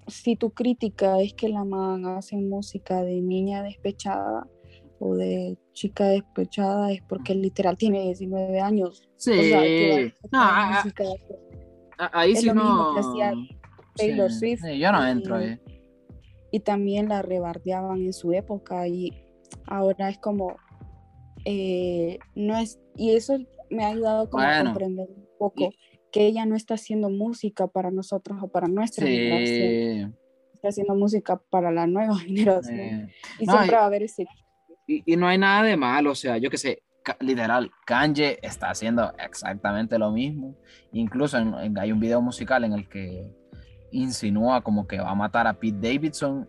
[0.09, 4.47] si tu crítica es que la man hace música de niña despechada
[4.99, 9.09] o de chica despechada es porque literal tiene 19 años.
[9.17, 10.83] Sí, O sea, que no, a-
[11.99, 12.95] a- ahí es sí lo no.
[13.97, 15.59] Que Taylor Sí, Swift sí, yo no entro ahí.
[16.51, 19.11] y también la rebardeaban en su época y
[19.67, 20.57] ahora es como
[21.45, 23.39] eh, no es y eso
[23.71, 25.71] me ha ayudado como a Bueno, comprender un poco
[26.13, 30.19] que ella no está haciendo música para nosotros o para nuestra generación, Sí.
[30.55, 34.03] está haciendo música para la nueva generación eh, y no, siempre y- va a haber
[34.05, 34.27] ese
[34.87, 36.83] Y, y no hay nada de malo, o sea, yo qué sé,
[37.21, 40.55] literal, Kanye está haciendo exactamente lo mismo.
[40.93, 43.27] Incluso en- en- hay un video musical en el que
[43.93, 46.49] insinúa como que va a matar a Pete Davidson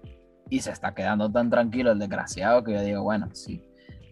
[0.50, 3.62] y se está quedando tan tranquilo el desgraciado que yo digo, bueno, sí.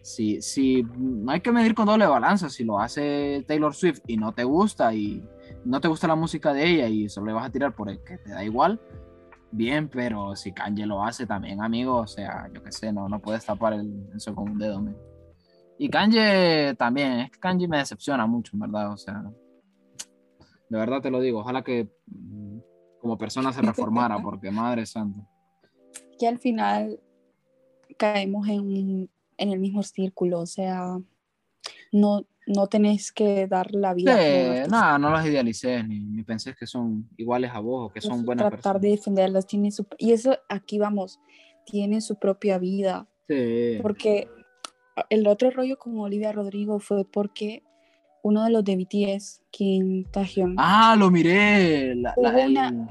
[0.02, 4.16] Si, si no hay que medir con doble balanza, si lo hace Taylor Swift y
[4.16, 5.22] no te gusta y
[5.64, 8.02] no te gusta la música de ella y solo le vas a tirar por el
[8.02, 8.80] que te da igual,
[9.52, 13.20] bien, pero si Kanye lo hace también, amigo, o sea, yo qué sé, no, no
[13.20, 14.82] puedes tapar el, eso con un dedo.
[15.78, 19.22] Y Kanye también, es que Kanye me decepciona mucho, en verdad, o sea,
[20.68, 21.88] de verdad te lo digo, ojalá que
[23.02, 25.20] como persona se reformara, porque madre santa.
[26.18, 26.98] que al final
[27.98, 30.98] caemos en, en el mismo círculo, o sea,
[31.92, 34.16] no, no tenés que dar la vida.
[34.16, 38.00] Sí, nada, no los idealicé, ni, ni pensé que son iguales a vos o que
[38.00, 38.80] son buenas tratar personas.
[38.82, 41.18] de defenderlas tiene su y eso aquí vamos
[41.66, 43.78] tiene su propia vida Sí.
[43.80, 44.28] porque
[45.08, 47.62] el otro rollo con Olivia Rodrigo fue porque
[48.22, 51.94] uno de los de BTS, Kim Taehyung, Ah, lo miré.
[51.96, 52.88] La- la- Hubo el- una-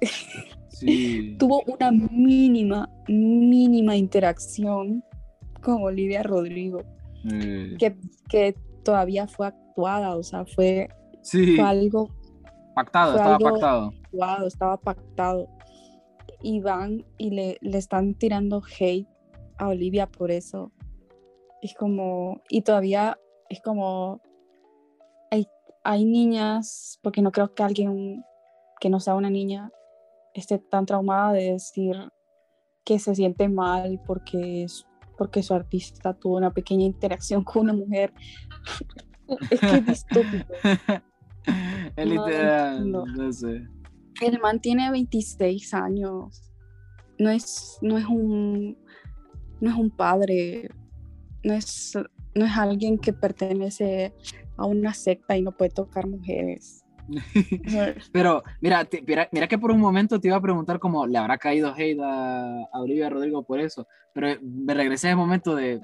[0.68, 1.36] Sí.
[1.38, 5.02] tuvo una mínima, mínima interacción
[5.62, 6.82] con Olivia Rodrigo,
[7.32, 7.96] Eh, que,
[8.28, 8.54] que
[8.84, 10.88] todavía fue actuada, o sea, fue,
[11.20, 12.08] sí, fue algo
[12.76, 13.92] pactado, fue estaba algo- pactado.
[14.04, 15.48] actuado, estaba pactado.
[16.40, 19.08] Y van y le, le están tirando hate
[19.58, 20.70] a Olivia por eso.
[21.60, 24.20] Es como, y todavía es como,
[25.30, 25.46] hay,
[25.84, 28.24] hay niñas, porque no creo que alguien
[28.80, 29.70] que no sea una niña
[30.34, 31.96] esté tan traumada de decir
[32.84, 34.86] que se siente mal porque, es,
[35.16, 38.12] porque su artista tuvo una pequeña interacción con una mujer.
[39.50, 40.52] es que es distópico.
[41.96, 43.06] El No, literal, no.
[43.06, 43.66] no sé.
[44.20, 46.52] El man tiene 26 años.
[47.18, 48.76] No es, no es un
[49.60, 50.70] no es un padre.
[51.44, 51.96] No es,
[52.38, 54.14] no es alguien que pertenece
[54.56, 56.84] a una secta y no puede tocar mujeres.
[58.12, 61.16] Pero mira, te- mira, mira que por un momento te iba a preguntar cómo le
[61.18, 65.54] habrá caído hate a, a Olivia Rodrigo por eso, pero me regresé a ese momento
[65.56, 65.80] de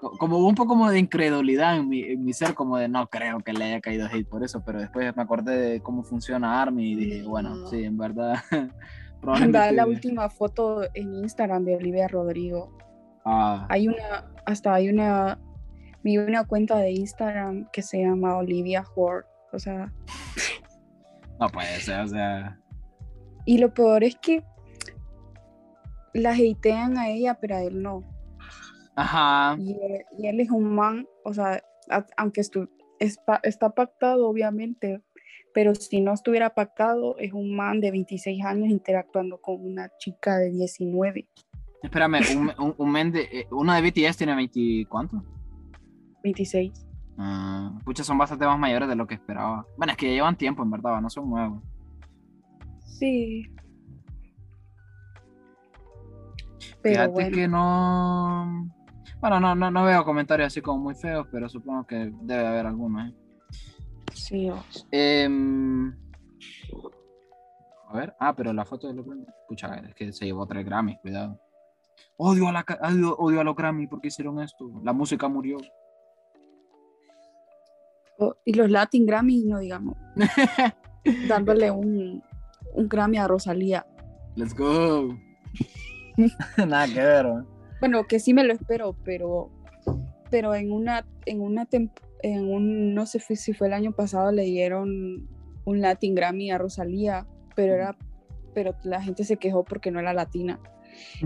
[0.00, 3.06] co- como un poco como de incredulidad en mi, en mi ser, como de no
[3.08, 6.60] creo que le haya caído hate por eso, pero después me acordé de cómo funciona
[6.60, 8.36] ARMY y dije, bueno, sí, en verdad.
[8.50, 12.76] Anda, la probablemente- última foto en Instagram de Olivia Rodrigo.
[13.26, 15.38] Ah, Hay una, hasta hay una,
[16.04, 19.24] vi una cuenta de Instagram que se llama Olivia Ward.
[19.52, 19.92] O sea,
[21.40, 22.58] no puede ser, o sea.
[23.44, 24.42] y lo peor es que
[26.14, 28.02] la hatean a ella, pero a él no.
[28.94, 29.56] Ajá.
[29.58, 34.26] Y él, y él es un man, o sea, a- aunque estu- está, está pactado,
[34.28, 35.02] obviamente,
[35.52, 40.38] pero si no estuviera pactado, es un man de 26 años interactuando con una chica
[40.38, 41.28] de 19,
[41.86, 45.22] Espérame, un, un, un men de, eh, uno de BTS tiene 20, ¿cuánto?
[46.24, 46.84] 26.
[47.16, 49.64] Ah, pucha, son bastante más mayores de lo que esperaba.
[49.76, 51.62] Bueno, es que ya llevan tiempo, en verdad, no son nuevos.
[52.80, 53.46] Sí.
[56.82, 58.68] Pero Fíjate bueno, que no.
[59.20, 62.66] Bueno, no, no, no veo comentarios así como muy feos, pero supongo que debe haber
[62.66, 63.10] algunos.
[63.10, 63.14] ¿eh?
[64.12, 64.50] sí,
[64.90, 65.94] Em,
[67.88, 69.24] a ver, ah, pero la foto de Grammy.
[69.48, 71.40] Pucha, es que se llevó tres Grammys, cuidado.
[72.18, 74.70] Odio a, la, odio, odio a los Grammy porque hicieron esto.
[74.82, 75.58] La música murió.
[78.44, 79.96] y los Latin Grammy, no digamos,
[81.28, 82.22] dándole un,
[82.72, 83.86] un Grammy a Rosalía.
[84.34, 85.16] Let's go.
[86.56, 87.26] Nada que ver.
[87.80, 89.50] Bueno, que sí me lo espero, pero,
[90.30, 91.68] pero en una, en una
[92.22, 95.28] en un, no sé si fue el año pasado, le dieron
[95.64, 97.96] un Latin Grammy a Rosalía, pero era,
[98.54, 100.58] pero la gente se quejó porque no era latina.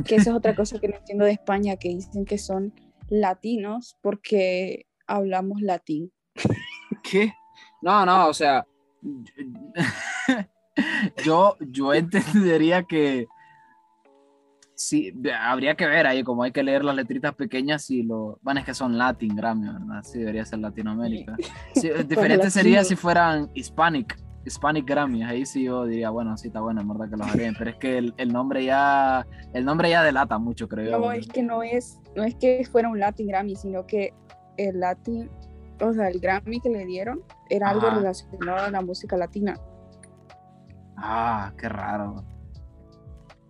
[0.04, 2.72] Que esa es otra cosa que no entiendo de España, que dicen que son
[3.08, 6.12] latinos porque hablamos latín.
[7.02, 7.32] ¿Qué?
[7.82, 8.66] No, no, o sea,
[11.24, 13.26] yo, yo entendería que
[14.80, 18.60] sí, habría que ver ahí, como hay que leer las letritas pequeñas y lo, bueno,
[18.60, 20.02] es que son Latin Grammy, ¿verdad?
[20.02, 21.36] Sí, debería ser Latinoamérica.
[21.74, 26.60] Sí, diferente sería si fueran Hispanic, Hispanic Grammy, ahí sí yo diría, bueno, sí está
[26.60, 29.90] bueno, en verdad que los harían, pero es que el, el nombre ya, el nombre
[29.90, 30.98] ya delata mucho, creo yo.
[30.98, 34.14] No, es que no es, no es que fuera un Latin Grammy, sino que
[34.56, 35.28] el Latin,
[35.80, 37.20] o sea, el Grammy que le dieron
[37.50, 39.54] era algo relacionado a la música latina.
[40.96, 42.24] Ah, qué raro.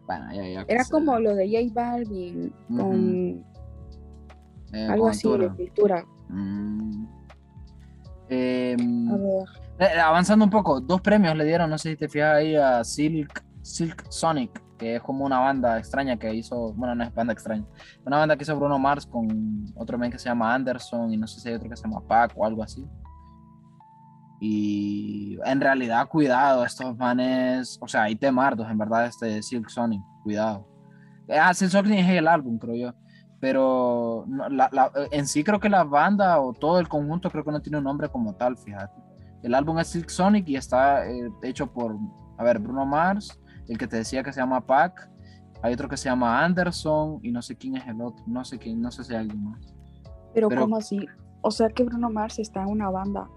[0.07, 0.65] Bueno, ya, ya.
[0.69, 0.91] Era sé.
[0.91, 3.45] como lo de J Balvin con
[4.73, 6.05] Eh, algo con así de cultura.
[6.29, 7.07] Mm.
[8.29, 9.45] Em, A ver, eh,
[10.03, 13.45] avanzando un poco, dos premios le dieron, no sé si te fijas ahí a Silk,
[13.63, 17.65] Silk Sonic, que es como una banda extraña que hizo, bueno, no es banda extraña,
[18.05, 21.27] una banda que hizo Bruno Mars con otro men que se llama Anderson y no
[21.27, 22.87] sé si hay otro que se llama Pac o algo así.
[24.43, 30.01] Y en realidad, cuidado, estos manes, o sea, hay temardos, en verdad, este Silk Sonic,
[30.23, 30.67] cuidado.
[31.29, 32.95] Ah, Silk Sonic es el álbum, creo yo.
[33.39, 37.53] Pero la- la- en sí creo que la banda o todo el conjunto creo que
[37.53, 39.00] no tiene un nombre como tal, fíjate.
[39.43, 41.97] El álbum es Silk Sonic y está eh, hecho por,
[42.39, 43.39] a ver, Bruno Mars,
[43.69, 45.09] el que te decía que se llama Pac,
[45.63, 48.59] hay otro que se llama Anderson y no sé quién es el otro, no sé
[48.59, 49.75] quién, no sé si hay alguien más.
[50.35, 51.07] pero, pero- ¿cómo así?
[51.43, 53.29] O sea que Bruno Mars está en una banda.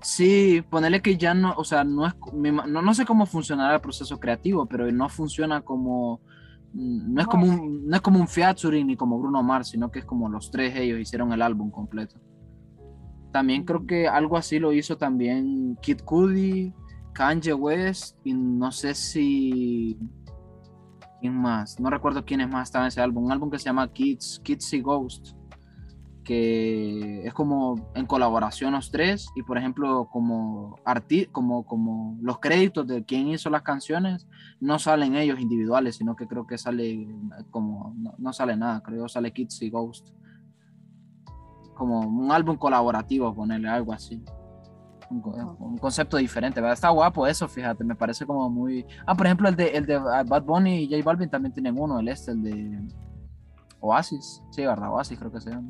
[0.00, 3.80] Sí, ponerle que ya no, o sea, no es, no, no sé cómo funcionará el
[3.80, 6.20] proceso creativo, pero no funciona como,
[6.72, 10.00] no es como un, no es como un featuring ni como Bruno Mars, sino que
[10.00, 12.20] es como los tres ellos hicieron el álbum completo.
[13.32, 16.72] También creo que algo así lo hizo también Kid Cudi,
[17.14, 19.98] Kanye West y no sé si
[21.22, 21.78] ¿Quién más?
[21.78, 23.26] No recuerdo quiénes más estaban en ese álbum.
[23.26, 25.36] Un álbum que se llama Kids, Kids y Ghost.
[26.24, 29.28] Que es como en colaboración los tres.
[29.36, 34.26] Y por ejemplo, como, arti como, como los créditos de quién hizo las canciones,
[34.58, 37.06] no salen ellos individuales, sino que creo que sale
[37.52, 37.94] como.
[37.96, 40.08] No, no sale nada, creo que sale Kids y Ghost.
[41.82, 44.22] Como un álbum colaborativo, ponerle algo así
[45.10, 46.74] un, co- un concepto diferente, ¿verdad?
[46.74, 48.86] Está guapo eso, fíjate, me parece como muy...
[49.04, 51.98] Ah, por ejemplo, el de, el de Bad Bunny y J Balvin también tienen uno,
[51.98, 52.88] el este, el de
[53.80, 54.90] Oasis, sí, ¿verdad?
[54.92, 55.68] Oasis creo que se llama.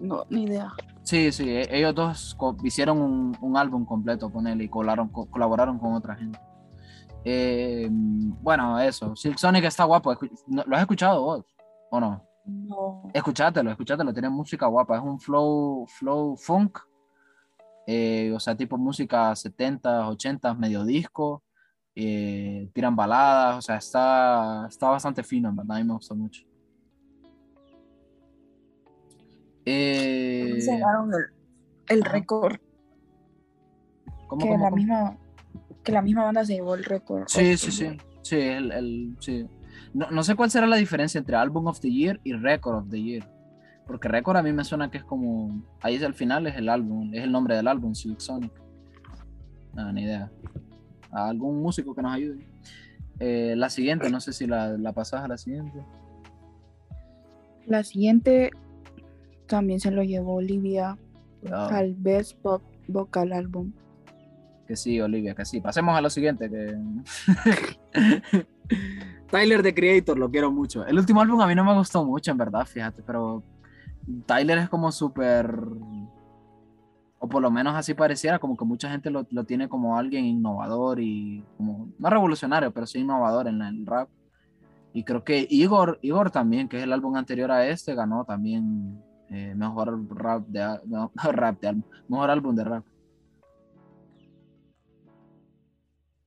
[0.00, 0.72] No, ni idea.
[1.04, 5.26] Sí, sí, e- ellos dos hicieron un, un álbum completo con él y colaboraron, co-
[5.30, 6.38] colaboraron con otra gente.
[7.24, 11.44] Eh, bueno, eso, Silk Sonic está guapo, escu- ¿no- ¿lo has escuchado vos
[11.90, 12.20] o no?
[12.46, 13.02] No.
[13.14, 16.78] Escuchátelo, escuchátelo, tiene música guapa, es un flow, flow funk,
[17.86, 21.42] eh, o sea, tipo música 70s, 80s, medio disco,
[21.94, 26.14] eh, tiran baladas, o sea, está, está bastante fino, en verdad, a mí me gusta
[26.14, 26.42] mucho.
[29.64, 31.24] Eh, Cerraron el,
[31.88, 32.56] el récord.
[34.26, 34.76] ¿cómo, Que cómo, la cómo?
[34.76, 35.18] misma
[35.82, 37.24] que la misma banda se llevó el récord.
[37.26, 39.46] Sí, sí, sí, sí, el, el- sí.
[39.94, 42.90] No, no sé cuál será la diferencia entre Album of the Year y Record of
[42.90, 43.26] the Year.
[43.86, 45.62] Porque Record a mí me suena que es como.
[45.80, 48.52] Ahí es al final es el álbum, es el nombre del álbum, Silk Sonic.
[49.74, 50.30] No, ni idea.
[51.10, 52.46] ¿A algún músico que nos ayude.
[53.20, 55.84] Eh, la siguiente, no sé si la, la pasas a la siguiente.
[57.66, 58.50] La siguiente
[59.46, 60.98] también se lo llevó Olivia
[61.40, 61.68] Cuidado.
[61.70, 63.72] al Best Pop Vocal Album.
[64.66, 65.60] Que sí, Olivia, que sí.
[65.60, 66.50] Pasemos a lo siguiente.
[66.50, 66.76] Que...
[69.30, 70.86] Tyler the Creator, lo quiero mucho.
[70.86, 73.42] El último álbum a mí no me gustó mucho, en verdad, fíjate, pero
[74.26, 75.58] Tyler es como súper.
[77.18, 80.26] O por lo menos así pareciera, como que mucha gente lo, lo tiene como alguien
[80.26, 84.08] innovador y como, no revolucionario, pero sí innovador en el rap.
[84.92, 89.02] Y creo que Igor, Igor también, que es el álbum anterior a este, ganó también
[89.30, 92.84] eh, mejor rap de, no, rap de mejor álbum de rap.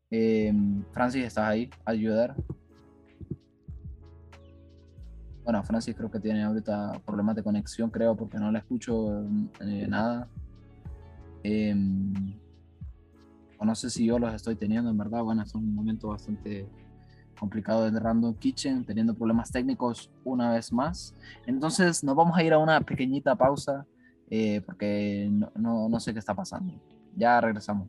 [0.09, 0.53] Eh,
[0.91, 1.69] Francis, ¿estás ahí?
[1.85, 2.35] ¿A ayudar?
[5.47, 9.23] Bueno, Francis creo que tiene ahorita problemas de conexión, creo, porque no le escucho
[9.61, 10.27] eh, nada.
[11.41, 11.73] Eh,
[13.57, 15.23] o no sé si yo los estoy teniendo, en verdad.
[15.23, 16.67] Bueno, es un momento bastante
[17.39, 21.15] complicado de Random Kitchen, teniendo problemas técnicos una vez más.
[21.45, 23.85] Entonces nos vamos a ir a una pequeñita pausa
[24.29, 26.73] eh, porque no, no, no sé qué está pasando.
[27.15, 27.87] Ya regresamos.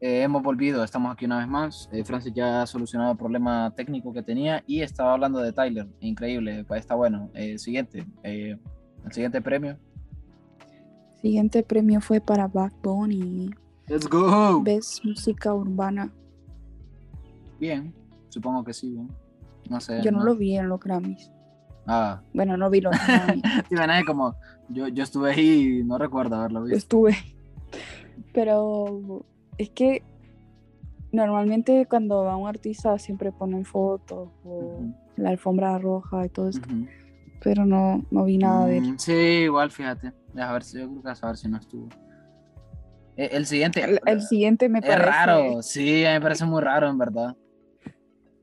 [0.00, 1.88] Eh, hemos volvido, estamos aquí una vez más.
[1.92, 5.86] Eh, Francis ya ha solucionado el problema técnico que tenía y estaba hablando de Tyler.
[6.00, 7.30] Increíble, pues está bueno.
[7.34, 8.58] Eh, siguiente, eh,
[9.04, 9.78] el siguiente premio.
[11.22, 13.50] Siguiente premio fue para Backbone y
[13.88, 14.62] Let's go.
[14.62, 16.12] Best Música Urbana.
[17.58, 17.94] Bien,
[18.28, 18.90] supongo que sí.
[18.90, 19.08] bien.
[19.70, 20.02] No sé.
[20.02, 21.32] Yo no lo vi en los Grammys.
[21.86, 23.42] Ah, Bueno, no vi los Grammys.
[23.70, 24.34] imaginas como
[24.68, 26.76] yo, yo estuve ahí y no recuerdo haberlo visto.
[26.76, 27.16] Estuve.
[28.34, 29.24] Pero
[29.58, 30.02] es que
[31.12, 34.80] normalmente cuando va un artista siempre ponen fotos o
[35.16, 36.86] la alfombra roja y todo ujú.
[37.42, 38.92] Pero no, no vi nada de él.
[38.92, 40.12] Mm, Sí, igual, fíjate.
[40.36, 41.88] A ver si yo creo que a saber si no estuvo.
[43.16, 43.82] Eh, el siguiente.
[43.84, 45.06] El, el siguiente me es parece.
[45.06, 47.36] raro, sí, a mí me parece muy raro, en verdad.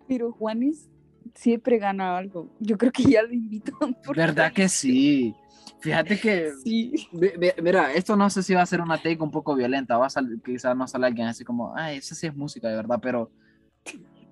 [0.08, 0.90] Pero Juanes
[1.36, 2.50] siempre gana algo.
[2.60, 3.96] Yo creo que ya lo invitan.
[4.06, 5.36] por- ¿Verdad que sí?
[5.84, 6.94] Fíjate que, Sí.
[7.12, 9.98] ve- ve- mira, esto no sé si va a ser una take un poco violenta,
[9.98, 12.76] va a salir, quizás no sale alguien así como, ay, eso sí es música, de
[12.78, 13.30] verdad, pero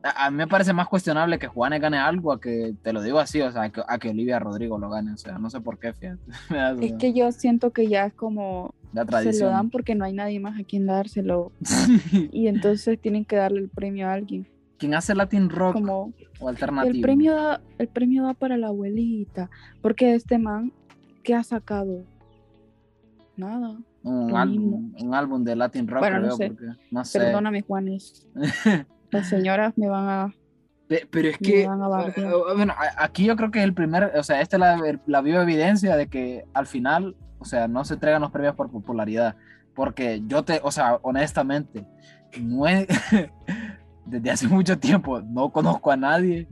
[0.04, 3.02] a, a mí me parece más cuestionable que Juanes gane algo a que, te lo
[3.02, 5.50] digo así, o sea, a que, a que Olivia Rodrigo lo gane, o sea, no
[5.50, 6.22] sé por qué, fíjate.
[6.82, 9.50] Es que yo siento que ya es como la se lo tradición.
[9.52, 11.52] dan porque no hay nadie más a quien dárselo.
[12.32, 14.48] Y entonces tienen que darle el premio a alguien.
[14.78, 16.96] ¿Quién hace Latin rock Como o alternativo?
[16.96, 19.52] el premio da, el premio da para la abuelita.
[19.80, 20.74] Porque este man,
[21.24, 22.04] ¿qué ha sacado?
[23.38, 23.78] Nada.
[24.04, 26.48] un, álbum, un álbum de Latin rock, Bueno, no creo, sé.
[26.48, 27.20] porque no sé.
[27.20, 28.28] Perdóname, Juanes.
[29.12, 30.36] Las señoras me van a.
[30.88, 31.68] Pe- Pero es que, eh,
[32.18, 35.22] eh, bueno, aquí yo creo que es el primer, o sea, esta es la, la
[35.22, 39.36] viva evidencia de que al final, o sea, no se entregan los premios por popularidad,
[39.74, 41.86] porque yo te, o sea, honestamente,
[42.42, 42.64] no
[44.06, 46.48] desde hace mucho tiempo no conozco a nadie,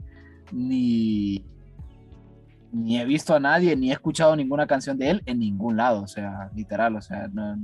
[0.52, 1.44] ni,
[2.72, 6.02] ni he visto a nadie, ni he escuchado ninguna canción de él en ningún lado,
[6.02, 7.56] o sea, literal, o sea, no-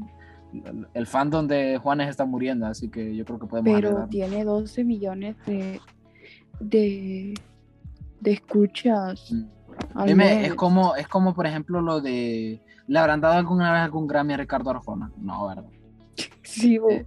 [0.95, 4.85] el fandom de Juanes está muriendo, así que yo creo que podemos Pero tiene 12
[4.85, 5.81] millones de.
[6.61, 7.35] de.
[8.21, 9.31] de escuchas.
[9.33, 10.05] Mm.
[10.07, 12.63] Dime, es como, es como por ejemplo lo de.
[12.87, 15.11] ¿Le habrán dado alguna vez algún Grammy a Ricardo Arjona?
[15.19, 15.65] No, ¿verdad?
[16.43, 16.91] Sí, bo.
[16.91, 17.07] Eh,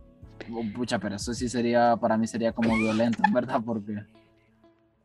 [0.51, 3.61] Oh, Pucha, pero eso sí sería, para mí sería como violento, ¿verdad?
[3.63, 3.93] Porque,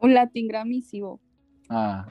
[0.01, 1.21] Un Latin Grammy, sí, bo,
[1.69, 2.07] ah,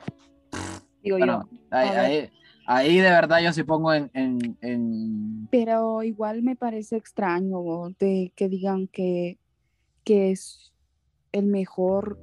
[1.03, 2.29] digo bueno, yo.
[2.65, 7.61] ahí, de verdad yo sí pongo en, en, en- Pero igual me parece extraño
[7.99, 9.37] de que digan que,
[10.03, 10.73] que es
[11.31, 12.19] el mejor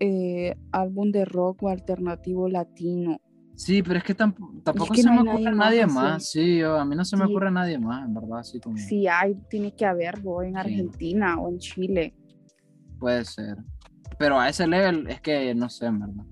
[0.00, 3.20] eh, álbum de rock o alternativo latino.
[3.54, 6.58] Sí, pero es que tamp- tampoco que se no me ocurre nadie nadie más sí,
[6.58, 7.30] yo- a mí no se me Sí.
[7.30, 10.58] ocurre nadie más, en verdad, así como Si hay, tiene que haber bo, en Sí.
[10.58, 12.14] Argentina o en Chile.
[12.98, 13.58] puede ser.
[14.18, 16.24] Pero a ese level es que no sé, en verdad.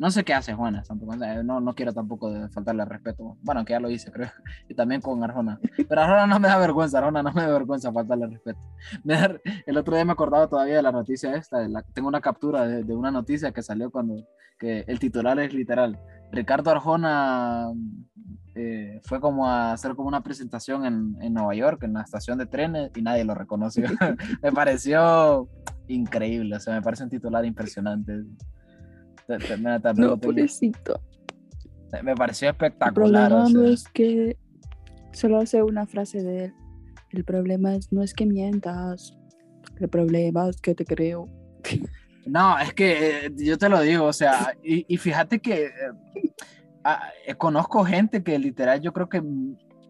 [0.00, 1.14] No sé qué hace Juana tampoco.
[1.44, 3.36] No, no quiero tampoco faltarle al respeto.
[3.42, 4.30] Bueno, que ya lo hice, creo.
[4.68, 5.60] Y también con Arjona.
[5.88, 8.58] Pero Arjona no me da vergüenza, Arjona no me da vergüenza faltarle al respeto.
[9.66, 11.58] El otro día me acordaba todavía de la noticia esta.
[11.58, 14.14] de la- tengo una captura de, de una noticia que salió cuando
[14.58, 15.98] que el titular es literal.
[16.32, 17.70] Ricardo Arjona
[18.54, 22.38] eh, fue como a hacer como una presentación en, en Nueva York, en la estación
[22.38, 23.84] de trenes, y nadie lo reconoció.
[24.42, 25.48] me pareció
[25.88, 28.24] increíble, o sea, me parece un titular impresionante.
[29.96, 31.00] No, pobrecito.
[32.02, 33.28] me pareció El espectacular.
[33.28, 33.70] problema o no sea.
[33.74, 34.36] es que
[35.12, 36.54] solo hace una frase de él.
[37.10, 39.16] El problema es, no es que mientas.
[39.78, 41.26] El problema es que te creo.
[42.26, 45.72] No, es que eh, yo te lo digo, o sea, y, y fíjate que eh,
[46.84, 49.22] ah, eh, conozco gente que literal yo creo que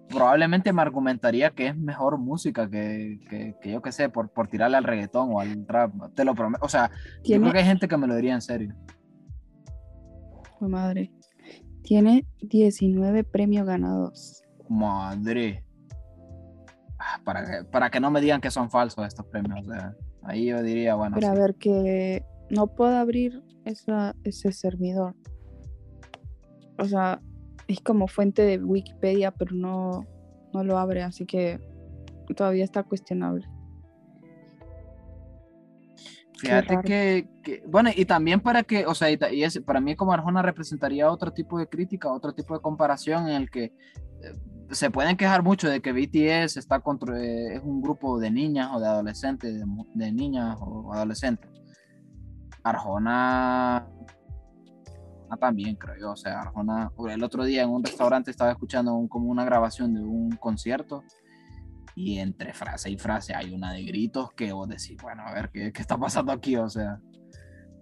[0.09, 4.49] probablemente me argumentaría que es mejor música que, que, que yo que sé, por, por
[4.49, 5.93] tirarle al reggaetón o al trap.
[6.15, 6.65] Te lo prometo.
[6.65, 6.91] O sea,
[7.25, 8.75] yo creo que hay gente que me lo diría en serio.
[10.69, 11.13] Madre,
[11.83, 14.43] tiene 19 premios ganados.
[14.69, 15.65] Madre.
[16.99, 19.67] Ah, Para que, para que no me digan que son falsos estos premios.
[19.67, 24.53] O sea, ahí yo diría, bueno, Pero a ver que no puedo abrir esa, ese
[24.53, 25.15] servidor.
[26.79, 27.21] O sea,
[27.69, 30.07] es como fuente de Wikipedia, pero no,
[30.53, 31.61] no lo abre, así que
[32.37, 33.49] todavía está cuestionable.
[36.41, 39.81] Fíjate que, que- bueno, y también para que, o sea, y, ta- y es, para
[39.81, 43.65] mí como Arjona representaría otro tipo de crítica, otro tipo de comparación en el que
[43.65, 43.73] eh,
[44.71, 48.71] se pueden quejar mucho de que BTS está contra, eh, es un grupo de niñas
[48.75, 49.63] o de adolescentes,
[49.95, 51.51] de, niñas o adolescentes.
[52.63, 58.51] Arjona, Arjona también creo yo, o sea, Arjona, el otro día en un restaurante estaba
[58.53, 61.03] escuchando un- como una grabación de un concierto
[62.01, 65.51] y entre frase y frase hay una de gritos que vos decís, bueno, a ver,
[65.51, 66.57] ¿qué, qué está pasando aquí?
[66.57, 66.99] O sea,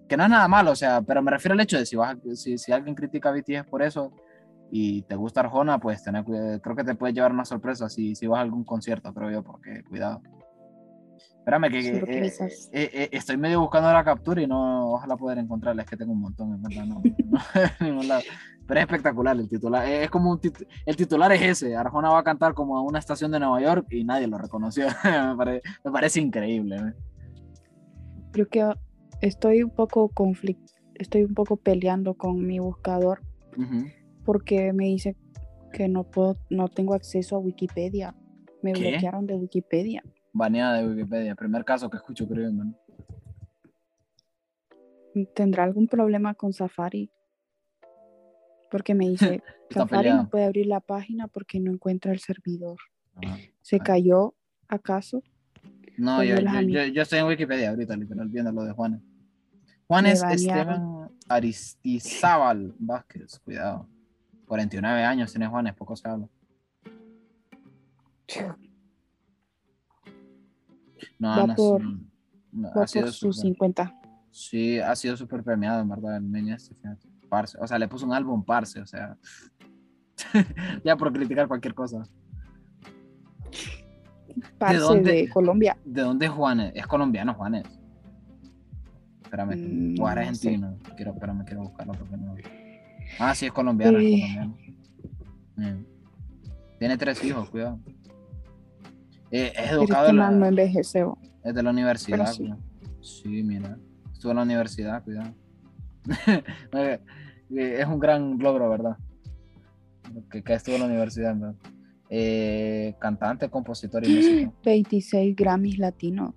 [0.09, 2.17] que no es nada malo, o sea, pero me refiero al hecho de si, vas
[2.17, 4.13] a- si, si alguien critica a BTS por eso
[4.73, 8.27] y te gusta Arjona, pues tener creo que te puede llevar una sorpresa si, si
[8.27, 10.21] vas a algún concierto, creo yo, porque cuidado.
[11.39, 14.93] Espérame, que, Sí, que, eh, quizás- eh, eh, estoy medio buscando la captura y no,
[14.93, 17.01] ojalá poder encontrarla, es que tengo un montón, en verdad, no,
[17.31, 17.39] no,
[17.81, 18.23] en ningún lado.
[18.69, 19.85] Pero es espectacular el titular.
[19.89, 21.75] Es como un tit- el titular es ese.
[21.75, 24.87] Arjona va a cantar como a una estación de Nueva York y nadie lo reconoció.
[25.05, 26.77] me, pare- me parece increíble.
[26.77, 26.93] ¿eh?
[28.31, 28.71] Creo que
[29.23, 33.21] estoy un poco conflict estoy un poco peleando con mi buscador
[34.25, 35.17] porque me dice
[35.73, 38.15] que no puedo, no tengo acceso a Wikipedia.
[38.63, 38.91] Me ¿Qué?
[38.91, 40.03] bloquearon de Wikipedia.
[40.33, 41.35] Baneada de Wikipedia.
[41.37, 42.53] Primer caso que escucho, creo.
[42.53, 42.77] man.
[45.35, 47.11] ¿Tendrá algún problema con Safari?
[48.71, 52.77] Porque me dice, Safari no puede abrir la página porque no encuentra el servidor.
[53.17, 53.37] Ajá.
[53.63, 53.85] ¿Se Ah.
[53.85, 54.35] cayó
[54.69, 55.23] acaso?
[55.97, 59.01] No, yo, yo yo, yo- estoy en Wikipedia ahorita, literal, viendo lo de Juanes.
[59.89, 61.11] Juanes Esteban.
[61.29, 63.89] Aristizábal Vázquez, cuidado.
[64.47, 66.29] 49 años tiene Juanes, poco se habla.
[71.19, 71.83] No, Va no, por-
[72.53, 74.01] no, Va ha sido por sus súper- 50.
[74.31, 77.08] Sí, ha sido súper premiado, en verdad, el niño este, fíjate.
[77.29, 79.17] Parce, o sea, le puso un álbum Parce, o sea.
[80.85, 82.03] ya por criticar cualquier cosa.
[84.59, 85.13] Parce dónde?
[85.13, 85.77] de Colombia.
[85.85, 86.73] ¿De dónde es Juanes?
[86.75, 87.65] Es colombiano, Juanes.
[89.25, 90.77] Espérame, Mm, o no argentino.
[90.97, 92.35] Quiero, espérame, quiero buscarlo porque no.
[93.19, 94.11] Ah, sí, es colombiano, es Eh.
[94.11, 94.57] colombiano.
[95.57, 95.85] Mm.
[96.79, 97.79] Tiene tres hijos, cuidado.
[99.31, 101.19] Eh, es educado este en man no la, envejeció.
[101.45, 102.27] es de la universidad.
[102.33, 102.39] Sí.
[102.45, 102.61] cuidado.
[103.03, 103.77] Sí, mira.
[104.13, 105.35] Estuvo en la universidad, cuidado.
[107.51, 108.99] Eh, es un gran logro, ¿verdad?
[110.31, 111.55] Que, que estuvo en la universidad, ¿verdad?
[112.11, 114.55] Eh, cantante, compositor y músico.
[114.65, 116.35] 26 Grammys latinos.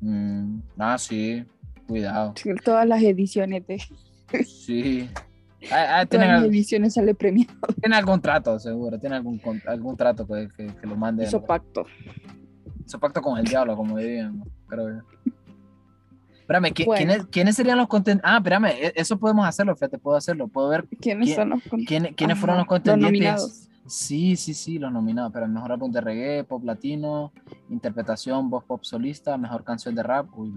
[0.00, 1.44] Mm, ah, sí,
[1.86, 2.34] cuidado.
[2.64, 3.82] Todas las ediciones de
[4.44, 5.08] Sí.
[5.70, 7.54] Ah, ah, todas las ediciones sale premiado.
[7.80, 8.98] tiene algún trato, seguro.
[8.98, 11.24] Tiene algún, algún trato que, que, que lo mande.
[11.24, 11.84] Hizo pacto.
[12.84, 15.02] Hizo pacto con el diablo, como dirían, creo yo.
[16.52, 16.98] Espérame, ¿qui- Bueno.
[16.98, 18.30] ¿quiénes, ¿quiénes serían los contendientes?
[18.30, 20.48] Ah, espérame, e- eso podemos hacerlo, fíjate, puedo hacerlo.
[20.48, 23.10] Puedo ver ¿Quiénes ¿Quién- son los quién- quiénes fueron los contendientes.
[23.20, 23.68] nominados?
[23.86, 25.32] Sí, sí, sí, los nominados.
[25.32, 27.32] Pero mejor álbum de reggae, pop latino,
[27.70, 30.52] interpretación, voz pop solista, mejor canción de rap, uy.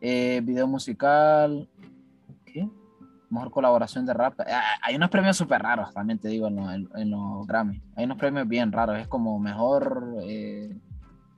[0.00, 1.68] Eh, video musical,
[2.44, 2.68] ¿qué?
[3.28, 4.34] Mejor colaboración de rap.
[4.40, 7.82] Ah, hay unos premios súper raros, también te digo, en los, en los Grammy.
[7.96, 8.96] Hay unos premios bien raros.
[8.98, 10.72] Es como mejor, eh,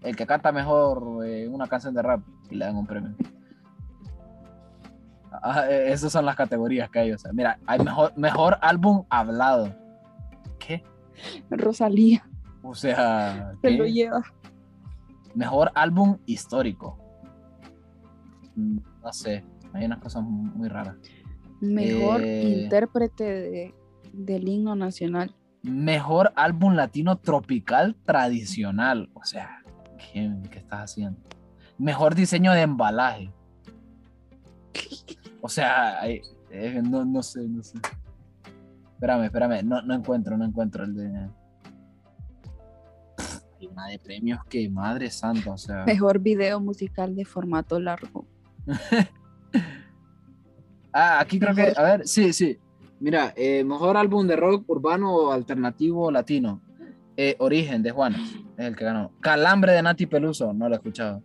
[0.02, 2.20] el que canta mejor eh, una canción de rap
[2.50, 3.14] y le dan un premio.
[5.32, 7.12] Ah, eh, esas son las categorías que hay.
[7.12, 9.74] O sea, mira, hay mejor, mejor álbum hablado.
[10.58, 10.82] ¿Qué?
[11.50, 12.28] Rosalía
[12.62, 13.76] O sea, se ¿qué?
[13.76, 14.22] lo lleva.
[15.34, 16.98] mejor álbum histórico.
[18.56, 20.96] Mm, No sé, hay unas cosas muy muy raras.
[21.60, 22.62] Mejor Eh.
[22.64, 23.74] intérprete de-
[24.12, 25.34] del himno nacional.
[25.62, 29.10] Mejor álbum latino tropical tradicional.
[29.14, 29.62] O sea,
[30.12, 31.20] ¿qué, qué estás haciendo?
[31.78, 33.32] Mejor diseño de embalaje.
[35.40, 37.78] O sea, eh, no, no sé, no sé.
[38.94, 41.28] Espérame, espérame, no, no encuentro, no encuentro el de...
[43.16, 45.84] Pff, Hay una de premios que, madre santa, o sea...
[45.84, 48.26] Mejor video musical de formato largo.
[50.90, 52.58] Ah, aquí creo que, a ver, sí, sí.
[52.98, 56.60] Mira, eh, mejor álbum de rock urbano o alternativo latino.
[57.16, 58.20] Eh, Origen de Juanes,
[58.56, 59.12] es el que ganó.
[59.20, 61.22] Calambre de Nati Peluso, no lo he escuchado.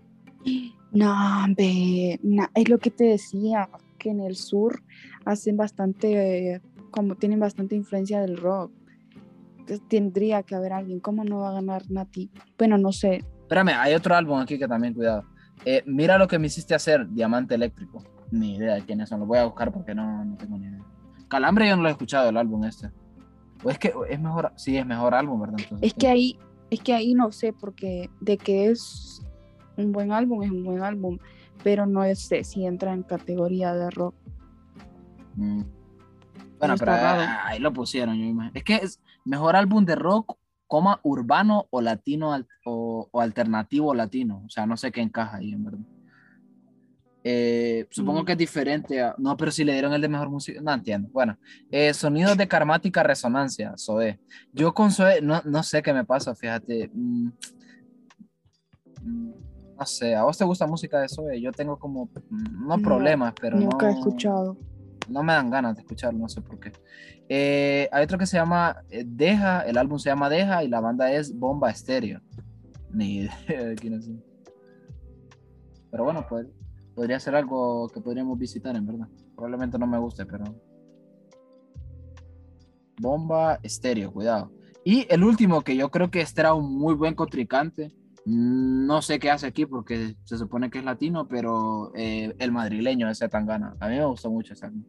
[0.92, 2.20] No, hombre,
[2.54, 3.70] es lo que te decía,
[4.04, 4.84] que en el sur
[5.24, 6.62] hacen bastante, eh,
[6.92, 8.72] como tienen bastante influencia del rock.
[9.60, 11.00] Entonces tendría que haber alguien.
[11.00, 12.30] ¿Cómo no va a ganar Nati?
[12.58, 13.24] Bueno, no sé.
[13.44, 15.24] Espérame, hay otro álbum aquí que también, cuidado.
[15.66, 18.04] Eh, mira lo que me hiciste hacer, Diamante Eléctrico.
[18.30, 20.84] Ni idea de quiénes son, lo voy a buscar porque no, no tengo ni idea.
[21.30, 22.90] Calambre yo no lo he escuchado, el álbum este.
[23.64, 25.56] O es que es mejor, sí, es mejor álbum, ¿verdad?
[25.60, 26.38] Entonces, Es que ahí,
[26.70, 29.22] es que ahí no sé, porque de que es
[29.78, 31.20] un buen álbum, es un buen álbum,
[31.64, 34.16] pero no sé si entra en categoría de rock.
[35.36, 35.64] Mm.
[36.60, 38.52] Bueno, pero ah, ahí lo pusieron, yo imagino.
[38.56, 43.94] Es que es mejor álbum de rock, coma, urbano o latino al- o, o alternativo
[43.94, 44.44] latino.
[44.46, 45.80] O sea, no sé qué encaja ahí, en verdad.
[47.26, 48.26] Eh, supongo Mm.
[48.26, 49.02] que es diferente.
[49.02, 50.62] a- No, pero si le dieron el de mejor música.
[50.62, 51.10] No entiendo.
[51.12, 51.38] Bueno,
[51.72, 54.20] eh, sonidos de karmática resonancia, Zoe.
[54.54, 56.90] Yo con Zoe, no, no sé qué me pasa, fíjate.
[56.94, 57.30] Mm,
[59.04, 59.32] mm,
[59.86, 61.40] sé, ¿a vos te gusta música de Zoe?
[61.42, 64.58] Yo tengo como, mm, no No, problemas, pero Nunca he no- escuchado.
[65.10, 66.72] no me dan ganas de escucharlo, no sé por qué.
[67.30, 70.80] Eh, hay otro que se llama eh, Deja, el álbum se llama Deja y la
[70.82, 72.22] banda es Bomba Estéreo.
[72.94, 74.24] Ni idea de quiénes son.
[75.90, 76.48] Pero bueno, pues
[76.96, 79.08] podría ser algo que podríamos visitar, en verdad.
[79.36, 80.44] Probablemente no me guste, pero.
[83.00, 84.52] Bomba Estéreo, cuidado.
[84.86, 87.92] Y el último, que yo creo que este era un muy buen contrincante.
[88.26, 93.10] No sé qué hace aquí porque se supone que es latino, pero eh, el madrileño
[93.10, 93.76] ese Tangana.
[93.80, 94.84] A mí me gustó mucho ese álbum.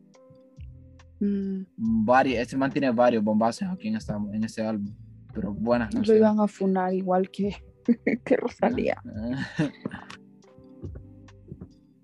[1.20, 1.62] Mm,
[2.04, 4.94] Varios, este man tiene varios bombazos aquí en, esta, en este álbum.
[5.32, 6.20] Pero buenas lo canciones.
[6.20, 7.56] iban a funar igual que,
[8.24, 9.02] que Rosalía.